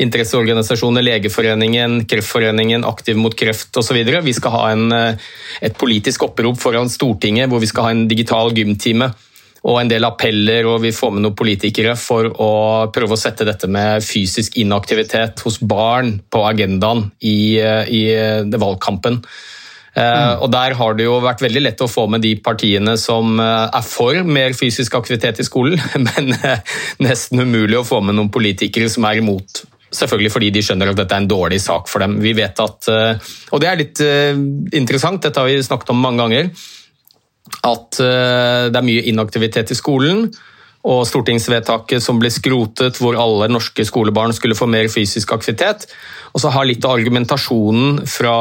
interesseorganisasjoner, 0.02 1.04
Legeforeningen, 1.06 2.00
Kreftforeningen, 2.10 2.86
Aktiv 2.90 3.20
mot 3.22 3.36
kreft 3.38 3.78
osv. 3.78 4.00
Vi 4.26 4.34
skal 4.34 4.56
ha 4.56 4.62
en, 4.74 4.88
et 5.62 5.76
politisk 5.78 6.26
opprop 6.26 6.58
foran 6.62 6.90
Stortinget 6.90 7.52
hvor 7.52 7.62
vi 7.62 7.70
skal 7.70 7.86
ha 7.86 7.94
en 7.94 8.08
digital 8.10 8.50
gymtime 8.58 9.12
og 9.62 9.78
en 9.78 9.90
del 9.92 10.06
appeller, 10.08 10.66
og 10.66 10.80
vi 10.82 10.94
får 10.96 11.12
med 11.14 11.26
noen 11.26 11.38
politikere 11.38 11.94
for 12.00 12.26
å 12.32 12.52
prøve 12.94 13.14
å 13.14 13.20
sette 13.20 13.46
dette 13.46 13.70
med 13.70 14.02
fysisk 14.02 14.58
inaktivitet 14.58 15.44
hos 15.46 15.60
barn 15.62 16.16
på 16.34 16.42
agendaen 16.50 17.12
i, 17.22 17.60
i 17.62 18.04
valgkampen. 18.58 19.22
Mm. 19.92 20.40
Og 20.40 20.48
Der 20.52 20.74
har 20.80 20.96
det 20.96 21.04
jo 21.04 21.18
vært 21.20 21.44
veldig 21.44 21.62
lett 21.66 21.82
å 21.84 21.90
få 21.92 22.06
med 22.08 22.24
de 22.24 22.38
partiene 22.40 22.96
som 22.98 23.36
eh, 23.44 23.68
er 23.76 23.84
for 23.84 24.22
mer 24.24 24.56
fysisk 24.56 24.96
aktivitet 24.96 25.42
i 25.44 25.46
skolen, 25.46 25.82
men 26.08 26.32
eh, 26.38 26.64
nesten 27.04 27.44
umulig 27.44 27.82
å 27.82 27.86
få 27.88 28.00
med 28.00 28.16
noen 28.16 28.32
politikere 28.32 28.90
som 28.90 29.06
er 29.10 29.20
imot. 29.20 29.66
Selvfølgelig 29.92 30.32
fordi 30.32 30.54
de 30.56 30.64
skjønner 30.64 30.94
at 30.94 31.02
dette 31.02 31.18
er 31.18 31.26
en 31.26 31.28
dårlig 31.28 31.60
sak 31.60 31.92
for 31.92 32.00
dem. 32.00 32.16
Vi 32.24 32.32
vet 32.38 32.60
at, 32.64 32.88
Og 33.52 33.60
det 33.60 33.68
er 33.68 33.80
litt 33.82 34.00
interessant, 34.80 35.20
dette 35.20 35.36
har 35.36 35.50
vi 35.52 35.58
snakket 35.68 35.92
om 35.92 36.00
mange 36.00 36.24
ganger, 36.24 36.48
at 37.68 37.98
det 38.00 38.78
er 38.78 38.86
mye 38.86 39.04
inaktivitet 39.12 39.74
i 39.74 39.78
skolen 39.78 40.28
og 40.88 41.04
stortingsvedtaket 41.06 42.02
som 42.02 42.18
ble 42.22 42.32
skrotet, 42.34 42.98
hvor 42.98 43.18
alle 43.20 43.50
norske 43.52 43.84
skolebarn 43.86 44.34
skulle 44.34 44.58
få 44.58 44.66
mer 44.70 44.90
fysisk 44.90 45.34
aktivitet. 45.36 45.86
Og 46.34 46.42
så 46.42 46.50
har 46.54 46.66
litt 46.66 46.86
av 46.88 46.96
argumentasjonen 46.98 48.02
fra 48.10 48.36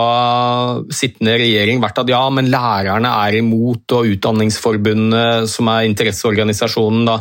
sittende 0.95 1.37
regjering 1.41 1.83
vært 1.85 2.01
at 2.01 2.13
ja, 2.13 2.23
men 2.33 2.49
lærerne 2.53 3.13
er 3.27 3.41
imot, 3.43 3.85
og 3.93 4.15
Utdanningsforbundet, 4.15 5.51
som 5.53 5.69
er 5.73 5.89
interesseorganisasjonen 5.91 7.05
da, 7.11 7.19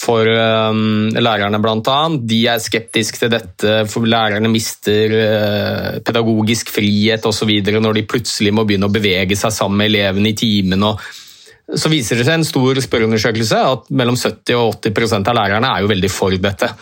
for 0.00 0.28
um, 0.28 1.10
lærerne 1.14 1.60
bl.a., 1.62 1.98
de 2.18 2.38
er 2.50 2.62
skeptiske 2.62 3.20
til 3.20 3.32
dette, 3.32 3.74
for 3.90 4.08
lærerne 4.08 4.50
mister 4.52 5.16
uh, 5.16 5.98
pedagogisk 6.04 6.72
frihet 6.74 7.26
osv. 7.28 7.52
når 7.72 7.98
de 7.98 8.06
plutselig 8.08 8.54
må 8.54 8.66
begynne 8.68 8.88
å 8.90 8.94
bevege 8.94 9.38
seg 9.38 9.54
sammen 9.54 9.82
med 9.82 9.92
elevene 9.92 10.32
i 10.32 10.38
timen. 10.38 10.88
så 11.74 11.92
viser 11.92 12.18
det 12.18 12.26
seg 12.26 12.40
en 12.40 12.48
stor 12.48 12.80
spørreundersøkelse 12.82 13.60
at 13.74 13.92
mellom 13.94 14.16
70 14.18 14.58
og 14.58 14.80
80% 14.80 15.30
av 15.30 15.38
lærerne 15.38 15.76
er 15.76 15.84
jo 15.84 15.94
veldig 15.94 16.10
for 16.12 16.36
dette. 16.36 16.72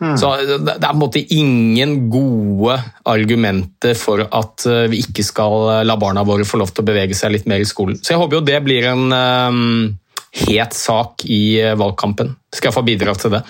Hmm. 0.00 0.16
Så 0.16 0.32
Det 0.46 0.72
er 0.72 0.80
på 0.80 0.94
en 0.94 1.00
måte 1.02 1.20
ingen 1.34 2.08
gode 2.10 2.78
argumenter 3.04 3.94
for 3.94 4.24
at 4.24 4.64
eh, 4.66 4.86
vi 4.88 5.02
ikke 5.04 5.24
skal 5.26 5.66
eh, 5.74 5.82
la 5.84 5.96
barna 6.00 6.24
våre 6.24 6.46
få 6.48 6.56
lov 6.60 6.72
til 6.72 6.84
å 6.84 6.88
bevege 6.88 7.16
seg 7.16 7.34
litt 7.34 7.48
mer 7.50 7.60
i 7.60 7.68
skolen. 7.68 7.98
Så 8.00 8.14
jeg 8.14 8.22
håper 8.22 8.38
jo 8.38 8.46
det 8.48 8.60
blir 8.64 8.88
en 8.88 9.12
um, 9.12 9.98
het 10.30 10.76
sak 10.76 11.24
i 11.26 11.58
valgkampen. 11.78 12.36
Skal 12.54 12.70
jeg 12.70 12.76
få 12.78 12.86
bidra 12.86 13.14
til 13.18 13.34
det. 13.38 13.42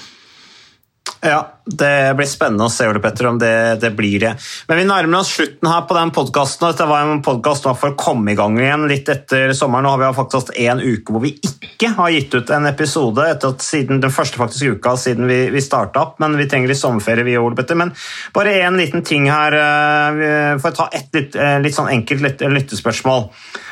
Ja, 1.20 1.40
det 1.70 2.14
blir 2.18 2.28
spennende 2.28 2.66
å 2.66 2.72
se 2.72 2.88
Ole 2.90 3.02
Petter, 3.02 3.28
om 3.30 3.38
det, 3.38 3.80
det, 3.82 3.92
blir 3.96 4.18
det. 4.22 4.32
Men 4.68 4.80
vi 4.80 4.86
nærmer 4.88 5.20
oss 5.20 5.32
slutten 5.36 5.70
her 5.70 5.84
på 5.88 5.96
den 5.96 6.12
podkasten. 6.14 6.66
Dette 6.70 6.88
var 6.90 7.06
en 7.06 7.22
podkast 7.24 7.68
for 7.68 7.92
å 7.92 7.98
komme 7.98 8.32
i 8.32 8.38
gang 8.38 8.58
igjen 8.58 8.88
litt 8.90 9.08
etter 9.12 9.54
sommeren. 9.56 9.86
Nå 9.86 9.94
har 9.94 10.02
vi 10.02 10.10
faktisk 10.18 10.50
hatt 10.50 10.60
en 10.66 10.82
uke 10.82 11.14
hvor 11.14 11.24
vi 11.24 11.34
ikke 11.36 11.92
har 11.96 12.12
gitt 12.14 12.34
ut 12.34 12.52
en 12.54 12.68
episode 12.70 13.26
etter 13.30 13.54
at 13.54 13.64
siden 13.64 14.02
den 14.02 14.14
første 14.14 14.40
faktiske 14.40 14.76
uka 14.76 14.96
siden 15.00 15.30
vi, 15.30 15.40
vi 15.54 15.64
starta 15.64 16.04
opp. 16.04 16.18
Men 16.22 16.36
vi 16.40 16.48
trenger 16.50 16.72
litt 16.72 16.82
sommerferie, 16.82 17.26
vi 17.26 17.38
Ole 17.40 17.58
Petter. 17.58 17.78
Men 17.78 17.94
bare 18.36 18.58
én 18.64 18.78
liten 18.80 19.06
ting 19.06 19.30
her, 19.30 19.56
eh, 19.56 20.58
for 20.60 20.72
å 20.72 20.78
ta 20.82 20.90
et 20.96 21.10
litt, 21.16 21.36
eh, 21.36 21.58
litt 21.62 21.76
sånn 21.76 21.92
enkelt 21.92 22.42
lyttespørsmål. 22.42 23.28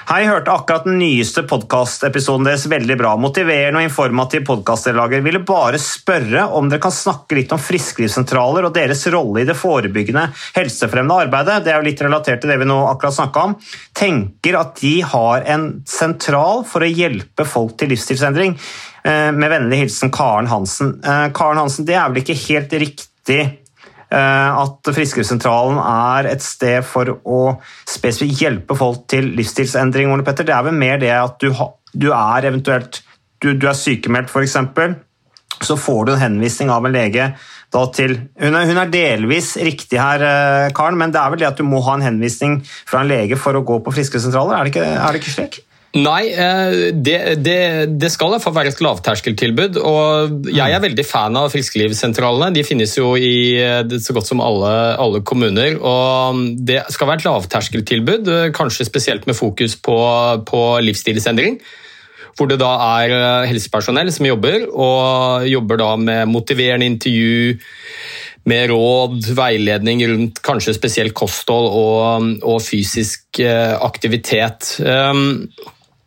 Hei, 0.08 0.22
hørte 0.24 0.48
akkurat 0.48 0.86
den 0.88 0.96
nyeste 1.02 1.42
podkastepisoden 1.44 2.46
deres. 2.48 2.62
Veldig 2.72 2.94
bra. 2.96 3.10
Motiverende 3.20 3.82
og 3.82 3.84
informativ 3.90 4.46
podkastdeltaker. 4.48 5.20
Ville 5.20 5.42
bare 5.44 5.76
spørre 5.76 6.46
om 6.56 6.70
dere 6.70 6.80
kan 6.80 6.94
snakke 6.96 7.36
litt 7.36 7.52
om 7.52 7.60
frisklivssentraler 7.88 8.68
og 8.68 8.74
deres 8.76 9.04
rolle 9.12 9.42
i 9.42 9.48
det 9.48 9.56
forebyggende 9.58 10.26
helsefremmende 10.56 11.26
arbeidet. 11.26 11.62
Det 11.64 11.72
er 11.72 11.80
jo 11.80 11.88
litt 11.88 12.02
relatert 12.04 12.42
til 12.42 12.52
det 12.52 12.58
vi 12.60 12.68
nå 12.68 12.78
akkurat 12.90 13.16
snakka 13.16 13.46
om. 13.48 13.54
Tenker 13.96 14.58
at 14.60 14.76
de 14.82 14.94
har 15.12 15.46
en 15.54 15.68
sentral 15.88 16.64
for 16.68 16.84
å 16.84 16.90
hjelpe 16.90 17.46
folk 17.48 17.78
til 17.78 17.92
livsstilsendring. 17.94 18.58
Eh, 19.04 19.30
med 19.32 19.52
vennlig 19.52 19.84
hilsen 19.84 20.12
Karen 20.14 20.50
Hansen. 20.50 20.98
Eh, 21.04 21.28
Karen 21.36 21.62
Hansen, 21.62 21.88
det 21.88 21.96
er 21.96 22.12
vel 22.12 22.22
ikke 22.24 22.38
helt 22.48 22.78
riktig 22.84 23.42
Eh, 24.08 24.60
at 24.62 24.88
Frisklivssentralen 24.88 25.76
er 25.82 26.30
et 26.30 26.40
sted 26.40 26.80
for 26.80 27.10
å 27.28 27.40
spesifikt 27.84 28.40
hjelpe 28.40 28.76
folk 28.78 29.02
til 29.12 29.34
livsstilsendring. 29.36 30.08
Ole 30.14 30.24
Petter. 30.24 30.48
Det 30.48 30.54
er 30.56 30.64
vel 30.64 30.78
mer 30.80 30.96
det 31.02 31.12
at 31.12 31.36
du, 31.44 31.52
du 31.92 32.08
er 32.16 32.48
eventuelt 32.48 33.02
du, 33.44 33.52
du 33.52 33.68
er 33.68 33.76
sykemeldt, 33.76 34.32
f.eks. 34.32 34.56
Så 35.60 35.76
får 35.76 36.06
du 36.06 36.12
en 36.14 36.22
henvisning 36.22 36.72
av 36.72 36.86
en 36.86 36.94
lege 36.94 37.28
til 37.94 38.16
hun 38.40 38.56
er, 38.56 38.66
hun 38.66 38.80
er, 38.80 38.90
delvis 38.92 39.54
riktig 39.60 40.00
her, 40.00 40.24
eh, 40.24 40.72
Karen, 40.76 40.98
men 40.98 41.12
det 41.12 41.20
er 41.20 41.32
vel 41.32 41.40
det 41.42 41.50
at 41.50 41.58
du 41.60 41.66
må 41.68 41.82
ha 41.84 41.98
en 41.98 42.06
henvisning 42.06 42.60
fra 42.88 43.02
en 43.02 43.10
lege 43.10 43.36
for 43.36 43.56
å 43.56 43.64
gå 43.66 43.80
på 43.84 43.92
frisklivssentraler? 43.92 44.70
Er, 44.72 44.94
er 44.96 45.12
det 45.12 45.22
ikke 45.22 45.34
slik? 45.36 45.60
Nei, 45.96 46.28
eh, 46.36 46.92
det, 46.92 47.16
det, 47.40 47.60
det 47.96 48.10
skal 48.12 48.34
iallfall 48.34 48.54
være 48.58 48.72
et 48.74 48.82
lavterskeltilbud. 48.84 49.78
og 49.80 50.48
Jeg 50.52 50.74
er 50.74 50.84
veldig 50.84 51.04
fan 51.08 51.36
av 51.40 51.48
friskelivssentralene. 51.54 52.52
De 52.54 52.64
finnes 52.66 52.92
jo 52.98 53.14
i 53.16 53.56
eh, 53.56 53.96
så 53.96 54.16
godt 54.16 54.28
som 54.28 54.42
alle, 54.44 54.72
alle, 55.00 55.22
kommuner. 55.24 55.78
og 55.80 56.44
Det 56.68 56.82
skal 56.92 57.08
være 57.08 57.22
et 57.22 57.28
lavterskeltilbud, 57.28 58.32
kanskje 58.56 58.88
spesielt 58.88 59.28
med 59.28 59.38
fokus 59.38 59.78
på, 59.80 59.98
på 60.48 60.64
livsstilsendring. 60.84 61.60
Hvor 62.38 62.46
det 62.46 62.60
da 62.62 62.70
er 63.02 63.48
helsepersonell 63.50 64.12
som 64.14 64.28
jobber, 64.28 64.68
og 64.70 65.46
jobber 65.50 65.80
da 65.80 65.88
med 65.98 66.30
motiverende 66.30 66.86
intervju 66.86 67.56
med 68.48 68.70
råd, 68.70 69.26
veiledning 69.36 70.04
rundt 70.08 70.38
kanskje 70.46 70.76
spesielt 70.76 71.16
kosthold 71.18 71.66
og, 71.68 72.28
og 72.46 72.62
fysisk 72.64 73.42
aktivitet. 73.42 74.76
Um, 74.78 75.50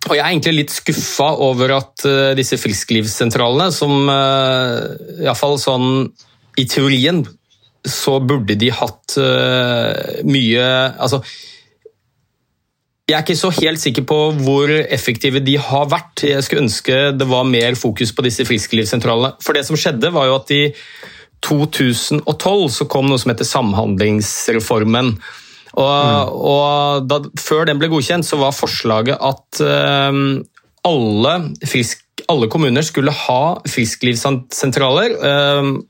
og 0.10 0.16
Jeg 0.16 0.24
er 0.24 0.32
egentlig 0.32 0.56
litt 0.64 0.74
skuffa 0.74 1.28
over 1.46 1.76
at 1.76 2.06
uh, 2.08 2.32
disse 2.38 2.58
frisklivssentralene, 2.58 3.70
som 3.76 4.10
uh, 4.10 4.98
iallfall 5.22 5.60
sånn 5.62 5.92
i 6.58 6.66
teorien, 6.70 7.22
så 7.86 8.18
burde 8.22 8.54
de 8.62 8.68
hatt 8.70 9.16
mye 10.30 10.66
Altså 11.02 11.18
jeg 13.12 13.18
er 13.18 13.26
ikke 13.26 13.36
så 13.36 13.52
helt 13.60 13.82
sikker 13.82 14.06
på 14.08 14.18
hvor 14.40 14.72
effektive 14.72 15.42
de 15.44 15.58
har 15.60 15.90
vært. 15.92 16.24
Jeg 16.30 16.46
skulle 16.46 16.64
ønske 16.66 17.00
det 17.18 17.28
var 17.28 17.48
mer 17.48 17.76
fokus 17.80 18.14
på 18.16 18.24
disse 18.24 18.46
frisklivssentralene. 18.48 19.36
For 19.44 19.58
det 19.58 19.66
som 19.68 19.80
skjedde, 19.80 20.14
var 20.16 20.30
jo 20.30 20.38
at 20.38 20.54
i 20.56 20.64
2012 21.44 22.70
så 22.78 22.88
kom 22.90 23.10
noe 23.10 23.20
som 23.20 23.34
heter 23.34 23.48
Samhandlingsreformen. 23.50 25.16
Og, 25.72 25.92
mm. 25.92 26.32
og 26.52 27.10
da, 27.10 27.20
før 27.40 27.68
den 27.68 27.82
ble 27.82 27.92
godkjent, 27.92 28.28
så 28.28 28.40
var 28.40 28.56
forslaget 28.56 29.20
at 29.20 29.62
uh, 29.64 30.12
alle, 30.88 31.36
frisk, 31.68 32.04
alle, 32.32 32.50
kommuner 32.52 32.86
skulle 32.86 33.16
ha 33.26 33.44
frisklivssentraler. 33.68 35.18
Uh, 35.20 35.82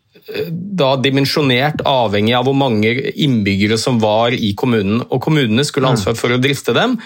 da 0.51 0.93
dimensjonert 1.01 1.81
avhengig 1.87 2.35
av 2.37 2.45
hvor 2.47 2.57
mange 2.57 2.93
innbyggere 3.11 3.79
som 3.81 3.97
var 4.03 4.35
i 4.35 4.53
kommunen. 4.57 5.01
Og 5.09 5.21
Kommunene 5.23 5.65
skulle 5.65 5.89
ha 5.89 5.95
mm. 5.95 5.99
ansvar 5.99 6.17
for 6.19 6.35
å 6.35 6.41
drifte 6.41 6.75
dem 6.77 6.99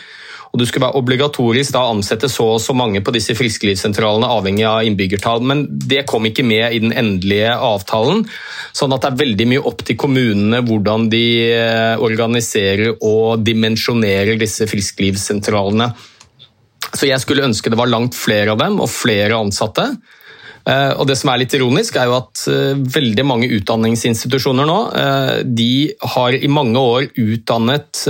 og 0.55 0.61
du 0.61 0.63
skulle 0.63 0.87
være 0.87 1.01
obligatorisk 1.01 1.73
da 1.75 1.81
ansette 1.91 2.29
så 2.31 2.45
og 2.53 2.61
så 2.63 2.71
mange 2.71 3.01
på 3.03 3.11
disse 3.11 3.35
frisklivssentralene, 3.35 4.29
avhengig 4.37 4.63
av 4.63 4.85
innbyggertall. 4.87 5.43
Men 5.43 5.65
det 5.67 6.05
kom 6.07 6.23
ikke 6.29 6.45
med 6.47 6.71
i 6.71 6.79
den 6.79 6.95
endelige 6.95 7.51
avtalen. 7.59 8.23
Sånn 8.71 8.95
at 8.95 9.03
det 9.03 9.09
er 9.09 9.19
veldig 9.19 9.49
mye 9.51 9.65
opp 9.67 9.83
til 9.83 9.99
kommunene 9.99 10.61
hvordan 10.63 11.09
de 11.11 11.25
eh, 11.57 11.99
organiserer 11.99 12.95
og 13.01 13.43
dimensjonerer 13.43 14.39
disse 14.39 14.63
frisklivssentralene. 14.71 15.89
Så 16.95 17.09
jeg 17.09 17.19
skulle 17.19 17.43
ønske 17.49 17.73
det 17.73 17.81
var 17.81 17.91
langt 17.91 18.15
flere 18.15 18.55
av 18.55 18.63
dem 18.63 18.79
og 18.79 18.87
flere 18.95 19.35
ansatte. 19.35 19.89
Eh, 20.65 20.91
og 20.97 21.05
det 21.05 21.13
som 21.19 21.29
er 21.29 21.43
litt 21.43 21.53
ironisk, 21.53 21.97
er 21.99 22.09
jo 22.09 22.15
at 22.17 22.41
eh, 22.49 22.79
veldig 22.95 23.25
mange 23.27 23.49
utdanningsinstitusjoner 23.53 24.65
nå 24.65 24.77
eh, 24.97 25.33
de 25.45 25.93
har 26.15 26.33
i 26.33 26.49
mange 26.49 26.81
år 26.81 27.05
utdannet 27.21 28.01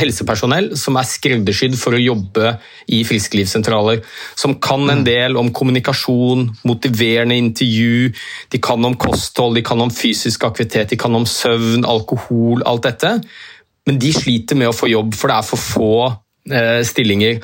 helsepersonell 0.00 0.70
som 0.80 0.96
er 0.96 1.08
skreddersydd 1.08 1.76
for 1.76 1.96
å 1.96 2.00
jobbe 2.00 2.54
i 2.96 3.02
frisklivssentraler. 3.08 4.00
Som 4.38 4.56
kan 4.62 4.86
en 4.86 5.02
mm. 5.02 5.06
del 5.08 5.36
om 5.40 5.52
kommunikasjon, 5.52 6.48
motiverende 6.68 7.36
intervju, 7.42 8.08
de 8.52 8.62
kan 8.62 8.88
om 8.88 8.96
kosthold, 9.00 9.58
de 9.60 9.64
kan 9.66 9.80
om 9.84 9.92
fysisk 9.92 10.48
aktivitet, 10.48 10.94
de 10.94 11.00
kan 11.00 11.14
om 11.16 11.28
søvn, 11.28 11.84
alkohol, 11.84 12.64
alt 12.64 12.88
dette. 12.88 13.18
Men 13.86 14.00
de 14.00 14.16
sliter 14.16 14.56
med 14.58 14.72
å 14.72 14.76
få 14.76 14.88
jobb, 14.90 15.12
for 15.16 15.30
det 15.30 15.38
er 15.38 15.46
for 15.46 15.60
få 15.60 15.92
stillinger. 16.86 17.40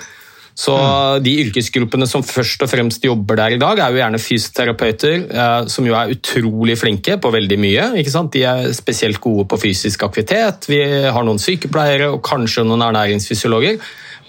Så 0.59 0.75
mm. 0.77 1.23
De 1.25 1.33
yrkesgruppene 1.47 2.07
som 2.09 2.25
først 2.27 2.63
og 2.65 2.71
fremst 2.71 3.05
jobber 3.05 3.39
der 3.41 3.55
i 3.57 3.61
dag, 3.61 3.81
er 3.81 3.93
jo 3.93 4.01
gjerne 4.03 4.21
fysioterapeuter, 4.21 5.15
eh, 5.33 5.69
som 5.73 5.87
jo 5.89 5.97
er 5.97 6.13
utrolig 6.13 6.77
flinke 6.81 7.17
på 7.21 7.33
veldig 7.33 7.59
mye. 7.61 7.87
ikke 8.01 8.13
sant? 8.13 8.33
De 8.35 8.45
er 8.49 8.73
spesielt 8.77 9.21
gode 9.23 9.47
på 9.49 9.61
fysisk 9.65 10.05
aktivitet. 10.05 10.69
Vi 10.69 10.83
har 10.83 11.25
noen 11.25 11.41
sykepleiere 11.41 12.11
og 12.13 12.21
kanskje 12.27 12.67
noen 12.69 12.85
ernæringsfysiologer. 12.89 13.81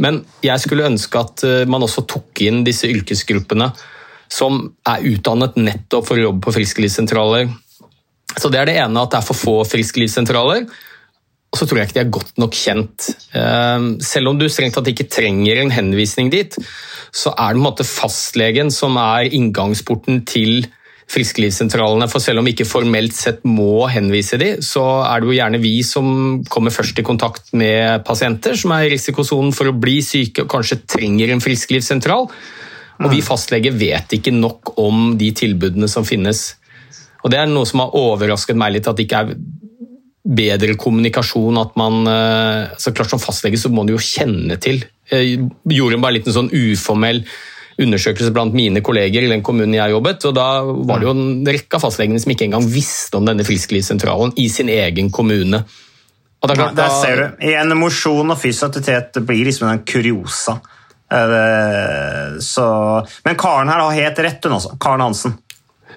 Men 0.01 0.24
jeg 0.41 0.63
skulle 0.63 0.88
ønske 0.89 1.19
at 1.19 1.43
eh, 1.47 1.65
man 1.69 1.84
også 1.86 2.05
tok 2.09 2.45
inn 2.45 2.63
disse 2.65 2.89
yrkesgruppene 2.89 3.74
som 4.34 4.63
er 4.89 5.03
utdannet 5.11 5.59
nettopp 5.59 6.07
for 6.07 6.17
å 6.17 6.30
jobbe 6.30 6.47
på 6.47 6.55
frisklivssentraler. 6.55 7.51
Så 8.34 8.49
Det 8.49 8.59
er 8.59 8.65
det 8.65 8.80
ene, 8.82 9.03
at 9.03 9.11
det 9.11 9.19
er 9.19 9.28
for 9.28 9.38
få 9.38 9.55
frisklivssentraler. 9.67 10.65
Og 11.53 11.59
så 11.59 11.67
tror 11.69 11.79
jeg 11.79 11.91
ikke 11.91 11.99
de 11.99 12.01
er 12.01 12.13
godt 12.15 12.39
nok 12.41 12.55
kjent. 12.57 13.11
Eh, 13.37 13.89
selv 14.01 14.31
om 14.31 14.39
du 14.39 14.47
strengt 14.49 14.73
tatt 14.73 14.89
ikke 14.89 15.05
trenger 15.13 15.61
en 15.61 15.73
henvisning 15.73 16.31
dit, 16.33 16.57
så 17.13 17.29
er 17.37 17.53
det 17.53 17.59
på 17.59 17.61
en 17.61 17.67
måte 17.67 17.85
fastlegen 17.85 18.73
som 18.73 18.97
er 18.97 19.29
inngangsporten 19.29 20.23
til 20.25 20.65
frisklivssentralene. 21.13 22.07
For 22.09 22.23
selv 22.23 22.41
om 22.41 22.47
vi 22.47 22.55
ikke 22.55 22.67
formelt 22.67 23.13
sett 23.13 23.43
må 23.45 23.85
henvise 23.91 24.39
de, 24.41 24.49
så 24.65 24.83
er 25.05 25.21
det 25.21 25.29
jo 25.29 25.37
gjerne 25.37 25.61
vi 25.61 25.75
som 25.85 26.07
kommer 26.49 26.73
først 26.73 26.99
i 26.99 27.05
kontakt 27.05 27.53
med 27.53 28.01
pasienter 28.07 28.57
som 28.57 28.73
er 28.73 28.87
i 28.87 28.93
risikosonen 28.95 29.53
for 29.55 29.69
å 29.69 29.77
bli 29.77 29.99
syke 30.05 30.45
og 30.45 30.51
kanskje 30.55 30.81
trenger 30.89 31.33
en 31.33 31.43
frisklivssentral. 31.43 32.29
Og 33.03 33.09
vi 33.11 33.23
fastleger 33.25 33.73
vet 33.75 34.15
ikke 34.15 34.31
nok 34.33 34.75
om 34.79 35.13
de 35.19 35.31
tilbudene 35.35 35.89
som 35.91 36.05
finnes. 36.07 36.53
Og 37.23 37.31
Det 37.31 37.39
er 37.39 37.49
noe 37.51 37.67
som 37.67 37.81
har 37.83 37.95
overrasket 37.97 38.57
meg 38.59 38.75
litt, 38.75 38.87
at 38.87 38.97
det 38.97 39.07
ikke 39.07 39.21
er 39.23 39.35
bedre 40.24 40.76
kommunikasjon. 40.80 41.57
at 41.59 41.76
man, 41.76 42.07
eh, 42.07 42.67
så 42.78 42.93
klart 42.93 43.09
Som 43.09 43.19
fastlege 43.19 43.57
så 43.57 43.69
må 43.69 43.86
du 43.86 43.93
jo 43.93 43.99
kjenne 43.99 44.59
til. 44.59 44.84
Jeg 45.11 45.49
gjorde 45.67 46.01
bare 46.01 46.15
en 46.15 46.19
liten 46.19 46.34
sånn 46.34 46.51
uformell 46.51 47.24
undersøkelse 47.80 48.32
blant 48.32 48.53
mine 48.53 48.82
kolleger 48.82 49.24
i 49.24 49.32
den 49.32 49.41
kommunen 49.41 49.74
jeg 49.74 49.91
jobbet. 49.91 50.26
og 50.26 50.36
Da 50.36 50.63
var 50.63 50.99
det 50.99 51.07
jo 51.07 51.11
en 51.11 51.45
rekke 51.45 51.76
av 51.76 51.82
fastlegene 51.82 52.19
som 52.21 52.32
ikke 52.32 52.45
engang 52.45 52.67
visste 52.69 53.17
om 53.17 53.26
denne 53.26 53.43
frisklivssentralen 53.43 54.34
i 54.38 54.47
sin 54.47 54.69
egen 54.69 55.09
kommune. 55.11 55.63
Og 56.43 56.49
det 56.49 56.59
er 56.59 56.76
Der 56.76 56.89
ser 56.89 57.15
du. 57.15 57.45
Igjen, 57.47 57.78
mosjon 57.78 58.32
og 58.32 58.38
fysisk 58.38 58.63
aktivitet 58.69 59.26
blir 59.26 59.45
liksom 59.45 59.69
en 59.69 59.84
kuriosa. 59.84 60.59
Eh, 61.11 62.39
Så, 62.39 62.65
men 63.26 63.36
Karen 63.36 63.69
her 63.69 63.80
har 63.80 63.91
helt 63.91 64.19
rett, 64.19 64.43
hun 64.43 64.57
også. 64.57 64.78
Karen 64.80 65.01
Hansen. 65.01 65.38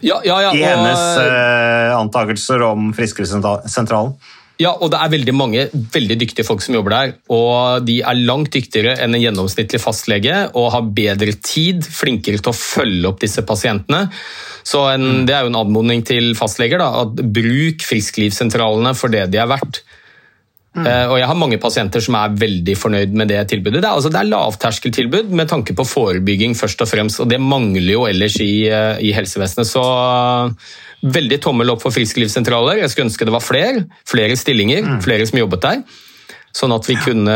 Ja, 0.05 0.20
ja, 0.24 0.40
ja, 0.47 0.55
I 0.55 0.64
hennes 0.64 1.05
eh, 1.22 1.92
antakelser 1.97 2.62
om 2.66 2.90
Frisklivssentralen. 2.97 4.16
ja, 4.59 4.70
og 4.72 4.88
det 4.92 5.01
er 5.01 5.12
veldig 5.12 5.34
mange 5.36 5.66
veldig 5.72 6.16
dyktige 6.22 6.47
folk 6.47 6.62
som 6.64 6.76
jobber 6.78 6.94
der. 6.94 7.14
Og 7.32 7.84
de 7.84 7.99
er 8.01 8.22
langt 8.28 8.55
dyktigere 8.57 8.94
enn 9.05 9.16
en 9.16 9.20
gjennomsnittlig 9.20 9.80
fastlege 9.82 10.47
og 10.57 10.70
har 10.72 10.86
bedre 10.97 11.34
tid, 11.44 11.84
flinkere 11.84 12.40
til 12.40 12.53
å 12.53 12.57
følge 12.57 13.11
opp 13.11 13.20
disse 13.20 13.44
pasientene. 13.44 14.07
Så 14.66 14.80
en, 14.94 15.26
Det 15.28 15.34
er 15.36 15.44
jo 15.44 15.53
en 15.53 15.61
anmodning 15.61 16.03
til 16.09 16.32
fastleger. 16.38 16.80
da, 16.80 17.05
at 17.05 17.20
Bruk 17.36 17.84
frisklivssentralene 17.86 18.94
for 18.97 19.12
det 19.12 19.28
de 19.30 19.38
er 19.44 19.51
verdt. 19.51 19.82
Eh, 20.77 21.07
og 21.09 21.18
Jeg 21.20 21.29
har 21.31 21.39
mange 21.39 21.59
pasienter 21.61 22.03
som 22.05 22.16
er 22.18 22.35
veldig 22.37 22.74
fornøyd 22.77 23.14
med 23.16 23.31
det 23.33 23.43
tilbudet. 23.53 23.81
Det 23.81 23.89
er, 23.89 23.95
altså, 23.95 24.12
det 24.12 24.20
er 24.20 24.31
lavterskeltilbud 24.31 25.31
med 25.37 25.49
tanke 25.49 25.77
på 25.77 25.87
forebygging, 25.89 26.57
først 26.59 26.83
og 26.85 26.91
fremst, 26.91 27.20
og 27.22 27.31
det 27.33 27.41
mangler 27.41 27.93
jo 27.95 28.07
ellers 28.09 28.37
i, 28.45 28.68
eh, 28.68 28.97
i 29.01 29.12
helsevesenet. 29.16 29.68
Så 29.68 29.85
eh, 29.85 30.74
veldig 31.16 31.41
tommel 31.45 31.72
opp 31.72 31.85
for 31.85 31.95
frisklivssentraler. 31.95 32.83
Jeg 32.83 32.93
skulle 32.93 33.11
ønske 33.11 33.29
det 33.29 33.37
var 33.37 33.45
flere. 33.45 33.87
Flere 34.09 34.37
stillinger, 34.37 34.99
flere 35.05 35.29
som 35.29 35.41
jobbet 35.41 35.64
der. 35.64 35.87
Sånn 36.57 36.72
at 36.72 36.87
vi 36.89 36.95
kunne 36.97 37.33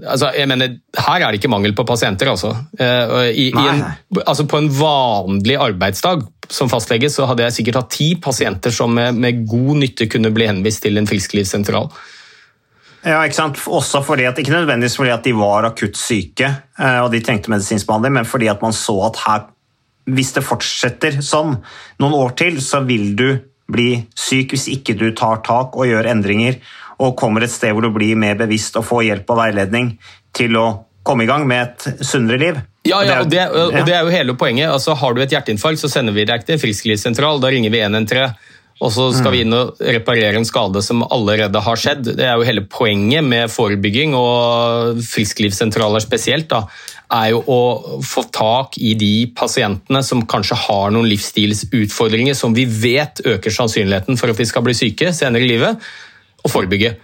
altså 0.00 0.30
jeg 0.32 0.48
mener, 0.48 0.78
Her 0.96 1.20
er 1.20 1.26
det 1.28 1.42
ikke 1.42 1.50
mangel 1.52 1.74
på 1.76 1.84
pasienter. 1.84 2.30
altså. 2.32 2.54
I, 2.80 3.50
i 3.50 3.66
en, 3.68 3.82
altså 4.24 4.46
på 4.48 4.56
en 4.56 4.70
vanlig 4.72 5.58
arbeidsdag 5.60 6.24
som 6.48 6.70
fastlege 6.72 7.10
så 7.12 7.28
hadde 7.28 7.44
jeg 7.44 7.58
sikkert 7.58 7.82
hatt 7.82 7.92
ti 7.92 8.08
pasienter 8.16 8.72
som 8.72 8.96
med, 8.96 9.18
med 9.20 9.44
god 9.50 9.82
nytte 9.82 10.08
kunne 10.08 10.32
bli 10.32 10.48
henvist 10.48 10.82
til 10.86 10.96
en 10.96 11.10
frisklivssentral. 11.10 11.92
Ja, 13.04 13.22
ikke 13.24 13.36
sant? 13.38 13.60
Også 13.64 14.02
fordi 14.04 14.26
at, 14.28 14.38
Ikke 14.38 14.52
nødvendigvis 14.52 14.98
fordi 14.98 15.12
at 15.14 15.24
de 15.24 15.32
var 15.36 15.68
akutt 15.70 15.96
syke 15.96 16.50
eh, 16.50 16.98
og 17.00 17.08
de 17.14 17.22
trengte 17.24 17.52
medisinsk 17.52 17.88
behandling, 17.88 18.18
men 18.18 18.28
fordi 18.28 18.50
at 18.52 18.60
man 18.62 18.76
så 18.76 18.96
at 19.08 19.22
her, 19.24 19.46
hvis 20.10 20.34
det 20.36 20.44
fortsetter 20.44 21.20
sånn 21.24 21.56
noen 22.02 22.18
år 22.18 22.36
til, 22.40 22.60
så 22.64 22.82
vil 22.84 23.14
du 23.16 23.28
bli 23.70 24.02
syk 24.18 24.52
hvis 24.52 24.68
ikke 24.72 24.98
du 24.98 25.10
tar 25.16 25.40
tak 25.46 25.76
og 25.78 25.88
gjør 25.88 26.10
endringer 26.10 26.58
og 27.00 27.16
kommer 27.16 27.46
et 27.46 27.52
sted 27.52 27.72
hvor 27.72 27.86
du 27.86 27.92
blir 27.94 28.18
mer 28.18 28.36
bevisst 28.36 28.76
og 28.76 28.84
får 28.88 29.06
hjelp 29.06 29.32
og 29.32 29.40
veiledning 29.40 29.94
til 30.36 30.58
å 30.60 30.66
komme 31.06 31.24
i 31.24 31.30
gang 31.30 31.46
med 31.48 31.70
et 31.70 32.04
sunnere 32.04 32.40
liv. 32.42 32.58
Ja, 32.84 33.00
ja, 33.04 33.20
og 33.22 33.30
det, 33.32 33.40
og 33.52 33.74
det 33.86 33.94
er 33.94 34.04
jo 34.04 34.12
hele 34.12 34.34
poenget. 34.36 34.70
Altså, 34.72 34.94
har 34.96 35.16
du 35.16 35.22
et 35.22 35.32
hjerteinfarkt, 35.32 35.80
så 35.80 35.88
sender 35.88 36.16
vi 36.16 36.26
deg 36.28 36.44
til 36.44 36.56
en 36.56 36.62
frisklivssentral. 36.62 37.40
Da 37.40 37.50
ringer 37.52 37.72
vi 37.72 37.80
113. 37.80 38.36
Og 38.80 38.88
så 38.94 39.10
skal 39.12 39.34
vi 39.34 39.42
inn 39.44 39.52
og 39.52 39.80
reparere 39.84 40.38
en 40.40 40.46
skade 40.48 40.80
som 40.84 41.02
allerede 41.04 41.60
har 41.60 41.80
skjedd. 41.80 42.14
Det 42.16 42.24
er 42.24 42.38
jo 42.38 42.46
hele 42.48 42.64
poenget 42.64 43.26
med 43.26 43.52
forebygging, 43.52 44.14
og 44.16 45.02
frisklivssentraler 45.04 46.00
spesielt, 46.00 46.48
da, 46.48 46.62
er 47.10 47.32
jo 47.34 47.42
å 47.50 47.60
få 48.06 48.24
tak 48.32 48.78
i 48.80 48.94
de 48.96 49.26
pasientene 49.36 50.00
som 50.06 50.22
kanskje 50.30 50.56
har 50.62 50.94
noen 50.94 51.10
livsstilsutfordringer 51.10 52.38
som 52.38 52.54
vi 52.56 52.64
vet 52.64 53.20
øker 53.26 53.52
sannsynligheten 53.52 54.16
for 54.20 54.32
at 54.32 54.40
de 54.40 54.48
skal 54.48 54.64
bli 54.64 54.76
syke 54.78 55.12
senere 55.16 55.44
i 55.44 55.50
livet, 55.50 55.90
og 56.40 56.52
forebygge. 56.54 56.94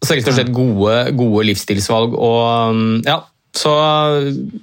Så 0.00 0.16
rett 0.16 0.28
og 0.30 0.36
slett 0.38 0.54
gode, 0.54 0.94
gode 1.18 1.44
livsstilsvalg. 1.50 2.14
og 2.16 3.04
ja, 3.04 3.20
så 3.56 3.72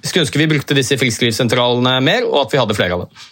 skulle 0.02 0.24
ønske 0.24 0.40
vi 0.40 0.50
brukte 0.50 0.76
disse 0.76 0.98
frisklivssentralene 0.98 1.94
mer, 2.02 2.26
og 2.26 2.44
at 2.44 2.54
vi 2.54 2.60
hadde 2.62 2.76
flere 2.78 2.98
av 2.98 3.06
dem. 3.06 3.22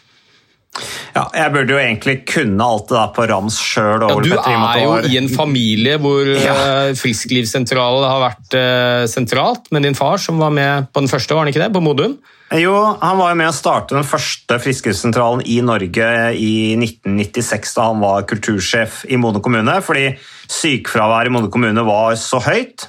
Ja, 1.13 1.27
jeg 1.37 1.53
burde 1.53 1.75
jo 1.75 1.81
egentlig 1.81 2.15
kunne 2.25 2.65
alt 2.65 2.87
det 2.89 2.97
der 2.97 3.11
på 3.13 3.27
rams 3.29 3.59
sjøl. 3.61 4.07
Ja, 4.09 4.15
du 4.25 4.31
er 4.41 4.79
jo 4.81 4.93
i 5.05 5.19
en 5.21 5.29
familie 5.33 5.99
hvor 6.01 6.29
Ja. 6.33 6.55
ja. 6.55 6.85
frisklivssentralen 6.97 8.07
har 8.09 8.23
vært 8.23 8.57
eh, 8.57 9.03
sentralt, 9.11 9.69
med 9.75 9.85
din 9.85 9.99
far 9.99 10.21
som 10.23 10.41
var 10.41 10.55
med 10.55 10.89
på 10.93 11.05
den 11.05 11.13
første, 11.13 11.37
var 11.37 11.45
han 11.45 11.53
ikke 11.53 11.65
det? 11.67 11.73
På 11.75 11.85
Modum? 11.85 12.17
Jo, 12.57 12.75
han 13.01 13.17
var 13.17 13.33
jo 13.33 13.39
med 13.41 13.49
å 13.49 13.57
starte 13.57 13.97
den 13.97 14.09
første 14.09 14.59
frisklivssentralen 14.61 15.45
i 15.49 15.61
Norge 15.65 16.09
i 16.37 16.55
1996, 16.77 17.77
da 17.79 17.87
han 17.89 18.03
var 18.03 18.27
kultursjef 18.29 19.05
i 19.09 19.21
Modum 19.21 19.45
kommune, 19.45 19.79
fordi 19.85 20.11
sykefraværet 20.53 21.31
i 21.31 21.37
Modum 21.37 21.53
kommune 21.53 21.85
var 21.87 22.17
så 22.21 22.43
høyt. 22.45 22.89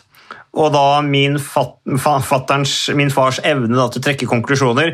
Og 0.54 0.70
da 0.76 1.02
min, 1.02 1.40
fat, 1.42 1.80
fatterns, 2.28 2.76
min 2.94 3.10
fars 3.14 3.40
evne 3.48 3.74
da, 3.74 3.88
til 3.90 4.04
å 4.04 4.06
trekke 4.06 4.30
konklusjoner 4.30 4.94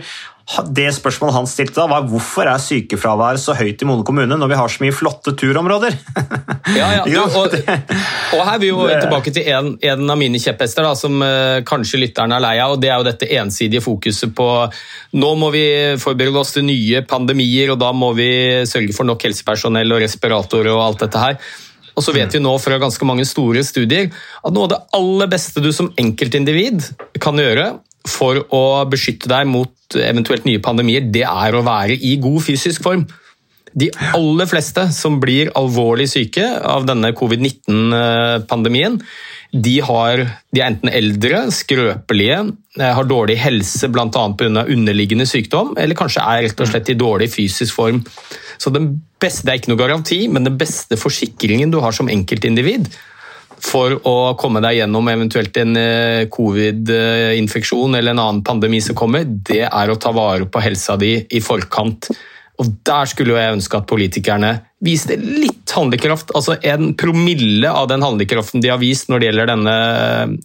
Det 0.74 0.88
spørsmålet 0.96 1.36
han 1.36 1.48
stilte 1.50 1.78
da, 1.78 1.86
var 1.92 2.08
hvorfor 2.10 2.48
er 2.50 2.62
sykefraværet 2.62 3.42
så 3.42 3.54
høyt 3.54 3.84
i 3.84 3.86
Mone 3.86 4.02
kommune 4.06 4.34
når 4.34 4.50
vi 4.50 4.58
har 4.58 4.72
så 4.74 4.82
mye 4.82 4.96
flotte 4.96 5.36
turområder? 5.38 5.94
Ja, 6.70 6.88
ja. 7.00 7.04
Du, 7.10 7.16
og, 7.18 7.54
og 7.54 8.42
her 8.46 8.52
er 8.54 8.60
vi 8.62 8.68
jo 8.70 8.84
tilbake 8.90 9.32
til 9.34 9.48
en, 9.50 9.72
en 9.82 10.12
av 10.12 10.18
mine 10.20 10.42
kjepphester, 10.42 10.86
da, 10.86 10.92
som 10.98 11.16
uh, 11.22 11.62
kanskje 11.66 12.02
lytteren 12.02 12.34
er 12.36 12.44
lei 12.44 12.56
av. 12.62 12.76
og 12.76 12.82
Det 12.82 12.92
er 12.92 13.02
jo 13.02 13.08
dette 13.08 13.30
ensidige 13.40 13.82
fokuset 13.86 14.34
på 14.38 14.48
nå 15.18 15.32
må 15.40 15.50
vi 15.54 15.64
forberede 16.02 16.42
oss 16.42 16.54
til 16.58 16.68
nye 16.68 17.02
pandemier, 17.10 17.74
og 17.74 17.80
da 17.82 17.90
må 17.96 18.12
vi 18.18 18.30
sørge 18.70 18.94
for 18.98 19.10
nok 19.10 19.26
helsepersonell 19.26 19.98
og 19.98 20.04
respiratorer 20.04 20.72
og 20.74 20.86
alt 20.86 21.06
dette 21.08 21.24
her. 21.24 21.40
Og 21.96 22.06
så 22.06 22.14
vet 22.16 22.34
vi 22.34 22.42
nå 22.42 22.54
fra 22.62 22.78
ganske 22.82 23.06
mange 23.08 23.26
store 23.28 23.64
studier 23.66 24.10
at 24.10 24.56
noe 24.56 24.68
av 24.68 24.74
det 24.74 24.82
aller 24.98 25.32
beste 25.32 25.64
du 25.64 25.72
som 25.76 25.90
enkeltindivid 26.00 26.86
kan 27.22 27.40
gjøre 27.42 27.74
for 28.08 28.44
å 28.56 28.64
beskytte 28.90 29.30
deg 29.32 29.48
mot 29.50 29.98
eventuelt 29.98 30.46
nye 30.48 30.62
pandemier, 30.64 31.08
det 31.12 31.26
er 31.28 31.56
å 31.56 31.66
være 31.66 31.98
i 31.98 32.16
god 32.22 32.44
fysisk 32.46 32.86
form. 32.86 33.08
De 33.78 33.90
aller 34.18 34.48
fleste 34.50 34.88
som 34.96 35.20
blir 35.22 35.52
alvorlig 35.58 36.08
syke 36.10 36.46
av 36.66 36.88
denne 36.90 37.12
covid-19-pandemien, 37.18 38.98
de, 39.50 39.76
de 39.82 40.62
er 40.62 40.66
enten 40.66 40.92
eldre, 40.94 41.44
skrøpelige, 41.54 42.40
eh, 42.80 42.94
har 42.98 43.10
dårlig 43.10 43.38
helse 43.42 43.90
bl.a. 43.90 44.08
pga. 44.10 44.66
underliggende 44.66 45.26
sykdom, 45.30 45.76
eller 45.78 45.98
kanskje 45.98 46.26
er 46.26 46.48
rett 46.48 46.66
og 46.66 46.70
slett 46.70 46.92
i 46.94 46.98
dårlig 46.98 47.32
fysisk 47.34 47.78
form. 47.78 48.04
Så 48.62 48.74
beste, 48.74 49.46
Det 49.46 49.54
er 49.54 49.62
ikke 49.62 49.74
noe 49.74 49.84
garanti, 49.86 50.28
men 50.30 50.46
den 50.46 50.58
beste 50.58 50.98
forsikringen 50.98 51.72
du 51.72 51.80
har 51.80 51.92
som 51.92 52.10
enkeltindivid 52.10 52.90
for 53.64 53.98
å 54.08 54.16
komme 54.40 54.62
deg 54.64 54.80
gjennom 54.80 55.12
eventuelt 55.12 55.58
en 55.62 55.78
eh, 55.80 56.26
covid-infeksjon 56.32 57.98
eller 58.00 58.16
en 58.16 58.24
annen 58.24 58.44
pandemi 58.46 58.82
som 58.84 58.98
kommer, 58.98 59.28
det 59.28 59.66
er 59.68 59.92
å 59.92 60.00
ta 60.00 60.14
vare 60.16 60.48
på 60.50 60.64
helsa 60.64 60.98
di 61.00 61.16
i 61.30 61.42
forkant. 61.44 62.12
Og 62.60 62.74
Der 62.84 63.08
skulle 63.08 63.38
jeg 63.38 63.56
ønske 63.56 63.80
at 63.80 63.88
politikerne 63.88 64.52
viste 64.84 65.16
litt 65.20 65.72
handlekraft. 65.76 66.34
altså 66.36 66.58
En 66.64 66.94
promille 67.00 67.70
av 67.72 67.88
den 67.92 68.04
handlekraften 68.04 68.64
de 68.64 68.72
har 68.72 68.82
vist 68.82 69.08
når 69.08 69.20
det 69.22 69.30
gjelder 69.30 69.52
denne 69.52 69.76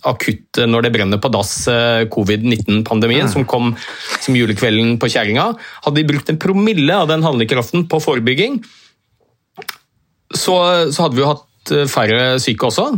akutte 0.07 0.69
når 0.71 0.87
det 0.87 0.93
brenner 0.95 1.23
på 1.23 1.31
dass 1.35 1.57
eh, 1.71 2.05
covid-19-pandemien 2.15 3.31
som 3.31 3.47
kom 3.47 3.73
som 4.21 4.39
julekvelden 4.39 4.99
på 5.03 5.11
kjerringa. 5.11 5.53
Hadde 5.87 6.01
de 6.01 6.09
brukt 6.13 6.31
en 6.31 6.39
promille 6.39 6.95
av 6.95 7.11
den 7.11 7.27
handlekraften 7.27 7.89
på 7.91 8.03
forebygging, 8.03 8.63
så, 10.35 10.55
så 10.91 11.05
hadde 11.05 11.19
vi 11.19 11.23
jo 11.23 11.31
hatt 11.31 11.45
eh, 11.73 11.87
færre 11.91 12.35
syke 12.43 12.69
også. 12.69 12.91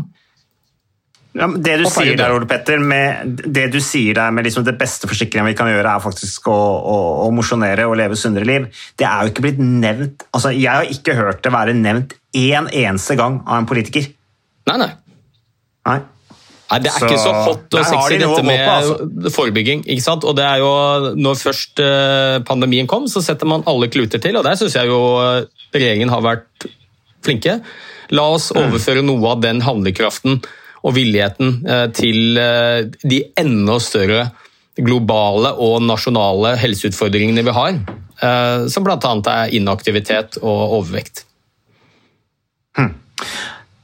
Ja, 1.37 1.47
det 1.53 1.75
du 1.83 1.85
Og 1.85 1.93
sier 1.93 2.17
der. 2.17 2.33
Ole 2.33 2.49
Petter, 2.49 2.81
med 2.81 3.37
det 3.45 3.67
du 3.75 3.79
sier 3.85 4.17
der 4.17 4.33
med 4.33 4.47
liksom 4.47 4.65
det 4.65 4.77
beste 4.81 5.09
forsikringen 5.11 5.51
vi 5.51 5.57
kan 5.59 5.69
gjøre, 5.69 5.99
er 5.99 6.01
faktisk 6.05 6.49
å, 6.49 6.57
å, 6.57 6.97
å 7.27 7.31
mosjonere 7.35 7.85
og 7.85 7.99
leve 8.01 8.17
sunnere 8.17 8.49
liv. 8.49 8.69
Det 8.97 9.05
er 9.05 9.25
jo 9.27 9.35
ikke 9.35 9.45
blitt 9.45 9.61
nevnt 9.61 10.25
altså 10.33 10.55
Jeg 10.57 10.73
har 10.73 10.93
ikke 10.93 11.17
hørt 11.19 11.43
det 11.45 11.53
være 11.53 11.77
nevnt 11.77 12.17
én 12.37 12.71
eneste 12.73 13.19
gang 13.21 13.43
av 13.45 13.61
en 13.61 13.69
politiker. 13.69 14.09
Nei, 14.67 14.79
nei. 14.81 14.93
Nei. 15.87 15.99
Nei, 16.67 16.79
Det 16.83 16.91
er 16.91 16.99
Så 16.99 17.07
ikke 17.07 17.21
så 17.23 17.33
hot 17.47 17.75
og 17.79 17.85
sexy 17.87 18.17
de 18.17 18.23
dette 18.25 18.47
med 18.47 18.59
på, 18.59 18.71
altså. 18.73 19.35
forebygging. 19.37 19.85
ikke 19.87 20.03
sant? 20.03 20.25
Og 20.27 20.35
det 20.39 20.47
er 20.47 20.63
jo, 20.65 20.71
Når 21.15 21.39
først 21.39 21.83
eh, 21.85 22.39
pandemien 22.49 22.89
kom, 22.91 23.07
så 23.13 23.23
setter 23.23 23.47
man 23.47 23.63
alle 23.71 23.91
kluter 23.93 24.23
til, 24.23 24.37
og 24.37 24.45
der 24.45 24.59
syns 24.59 24.75
jeg 24.75 24.91
jo 24.91 24.99
eh, 25.21 25.45
regjeringen 25.77 26.11
har 26.11 26.25
vært 26.25 26.67
flinke. 27.23 27.61
La 28.15 28.29
oss 28.37 28.53
overføre 28.55 29.03
noe 29.07 29.33
av 29.33 29.43
den 29.43 29.63
handlekraften 29.67 30.41
og 30.87 30.95
villigheten 30.95 31.63
eh, 31.67 31.87
til 31.97 32.39
eh, 32.39 32.85
de 33.03 33.23
enda 33.41 33.79
større 33.83 34.29
globale 34.77 35.55
og 35.63 35.81
nasjonale 35.87 36.55
helseutfordringene 36.61 37.45
vi 37.47 37.55
har, 37.57 37.79
eh, 38.23 38.67
som 38.71 38.87
bl.a. 38.87 38.99
er 39.33 39.57
inaktivitet 39.57 40.39
og 40.43 40.79
overvekt. 40.81 41.25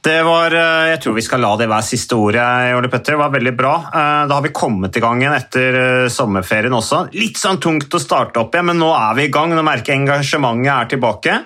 Det 0.03 0.23
var, 0.23 0.51
eh, 0.51 0.89
Jeg 0.91 0.99
tror 1.01 1.13
vi 1.15 1.21
skal 1.23 1.39
la 1.39 1.53
det 1.55 1.69
være 1.71 1.85
siste 1.87 2.17
ordet. 2.19 2.43
Ole 2.75 2.89
Petter. 2.91 3.13
Det 3.15 3.19
var 3.21 3.29
veldig 3.31 3.53
bra. 3.55 3.75
Eh, 3.87 4.27
Da 4.27 4.35
har 4.35 4.41
vi 4.41 4.49
kommet 4.49 4.97
i 4.97 4.99
gang 4.99 5.21
igjen 5.21 5.35
etter 5.37 5.77
eh, 5.79 6.09
sommerferien 6.11 6.75
også. 6.75 7.05
Litt 7.15 7.39
sånn 7.39 7.61
tungt 7.63 7.87
å 7.87 8.01
starte 8.03 8.41
opp 8.41 8.51
igjen, 8.53 8.65
men 8.65 8.81
nå 8.83 8.89
er 8.91 9.15
vi 9.15 9.23
i 9.29 9.31
gang. 9.31 9.55
Nå 9.55 9.63
merker 9.63 9.93
jeg 9.93 10.01
engasjementet 10.01 10.73
er 10.73 10.91
tilbake. 10.91 11.37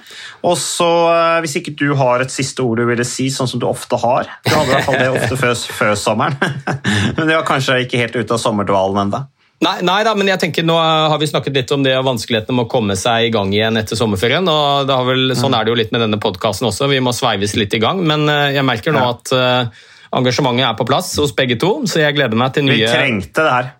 Og 0.43 0.57
så, 0.57 0.89
eh, 1.13 1.41
Hvis 1.45 1.55
ikke 1.61 1.75
du 1.77 1.93
har 1.95 2.19
et 2.25 2.33
siste 2.33 2.65
ord 2.65 2.77
du 2.81 2.85
ville 2.89 3.05
si, 3.05 3.29
sånn 3.29 3.47
som 3.47 3.59
du 3.59 3.67
ofte 3.67 3.99
har 4.01 4.25
Du 4.43 4.49
hadde 4.55 4.69
i 4.69 4.73
hvert 4.73 4.85
fall 4.85 4.97
det 4.97 5.13
ofte 5.21 5.37
før, 5.37 5.53
før 5.53 5.93
sommeren. 5.95 6.37
Men 7.17 7.27
det 7.27 7.35
var 7.37 7.45
kanskje 7.45 7.85
ikke 7.85 8.01
helt 8.01 8.15
ute 8.15 8.33
av 8.33 8.41
sommerdvalen 8.41 9.05
ennå. 9.05 9.27
Nei, 9.65 9.79
nei 9.81 10.01
da, 10.05 10.13
men 10.13 10.27
jeg 10.29 10.37
tenker 10.41 10.65
nå 10.67 10.75
har 10.77 11.17
vi 11.17 11.29
snakket 11.29 11.55
litt 11.55 11.71
om 11.73 11.81
det 11.81 11.95
vanskelighetene 12.05 12.59
med 12.59 12.67
å 12.67 12.69
komme 12.69 12.97
seg 12.99 13.25
i 13.25 13.31
gang 13.33 13.49
igjen 13.55 13.79
etter 13.79 13.97
sommerferien. 13.97 14.45
og 14.45 14.85
det 14.85 14.93
har 14.93 15.07
vel, 15.07 15.33
Sånn 15.37 15.55
er 15.57 15.65
det 15.65 15.73
jo 15.73 15.79
litt 15.79 15.93
med 15.95 16.03
denne 16.05 16.19
podkasten 16.21 16.69
også, 16.69 16.89
vi 16.91 17.01
må 17.01 17.13
sveives 17.15 17.55
litt 17.57 17.73
i 17.73 17.81
gang. 17.81 18.03
Men 18.05 18.29
eh, 18.29 18.53
jeg 18.59 18.67
merker 18.67 18.93
nå 18.93 19.01
at 19.07 19.33
eh, 19.33 19.87
engasjementet 20.19 20.67
er 20.67 20.77
på 20.77 20.85
plass 20.89 21.09
hos 21.17 21.33
begge 21.37 21.57
to, 21.61 21.73
så 21.89 22.05
jeg 22.05 22.19
gleder 22.19 22.37
meg 22.37 22.53
til 22.53 22.69
nye 22.69 22.77
Vi 22.83 22.85
trengte 22.85 23.47
det 23.47 23.55
her. 23.55 23.73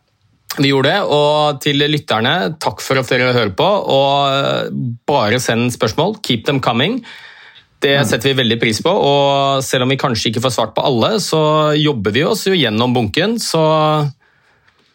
Vi 0.57 0.71
gjorde 0.71 0.89
det, 0.89 0.99
og 1.13 1.61
til 1.61 1.85
lytterne, 1.85 2.33
takk 2.57 2.81
for 2.81 2.97
at 2.97 3.13
dere 3.13 3.29
hører 3.35 3.53
på. 3.53 3.69
Og 3.93 4.33
eh, 4.33 4.75
bare 5.05 5.37
send 5.43 5.69
spørsmål. 5.77 6.17
Keep 6.25 6.49
them 6.49 6.63
coming. 6.63 7.03
Det 7.85 7.99
setter 8.09 8.31
vi 8.31 8.39
veldig 8.39 8.57
pris 8.57 8.79
på, 8.81 8.89
og 8.89 9.61
selv 9.61 9.85
om 9.85 9.91
vi 9.93 9.99
kanskje 10.01 10.31
ikke 10.31 10.41
får 10.41 10.55
svart 10.55 10.71
på 10.73 10.81
alle, 10.89 11.19
så 11.21 11.75
jobber 11.77 12.15
vi 12.15 12.23
oss 12.25 12.47
jo 12.49 12.57
gjennom 12.57 12.95
bunken, 12.95 13.35
så 13.37 13.61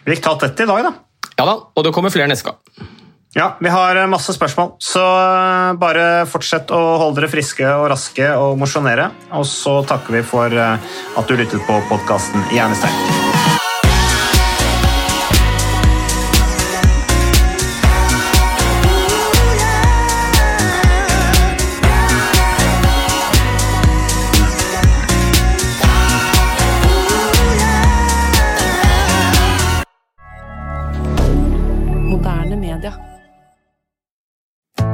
Vi 0.02 0.16
fikk 0.16 0.24
tatt 0.24 0.48
dette 0.48 0.66
i 0.66 0.70
dag, 0.70 0.88
da. 0.88 1.30
ja 1.38 1.46
da. 1.46 1.56
Og 1.76 1.86
det 1.86 1.94
kommer 1.94 2.12
flere 2.14 2.30
neste 2.30 2.50
gang. 2.50 2.90
Ja, 3.32 3.56
vi 3.64 3.70
har 3.72 3.96
eh, 3.96 4.10
masse 4.12 4.34
spørsmål, 4.36 4.74
så 4.82 5.00
eh, 5.00 5.70
bare 5.80 6.26
fortsett 6.28 6.68
å 6.74 6.80
holde 7.00 7.22
dere 7.22 7.32
friske 7.32 7.64
og 7.64 7.88
raske 7.94 8.28
og 8.36 8.60
mosjonere. 8.60 9.08
Og 9.38 9.48
så 9.48 9.78
takker 9.88 10.18
vi 10.18 10.22
for 10.34 10.52
eh, 10.52 10.92
at 11.16 11.32
du 11.32 11.38
lyttet 11.38 11.64
på 11.64 11.80
podkasten 11.88 12.44
Hjernesterk. 12.52 13.61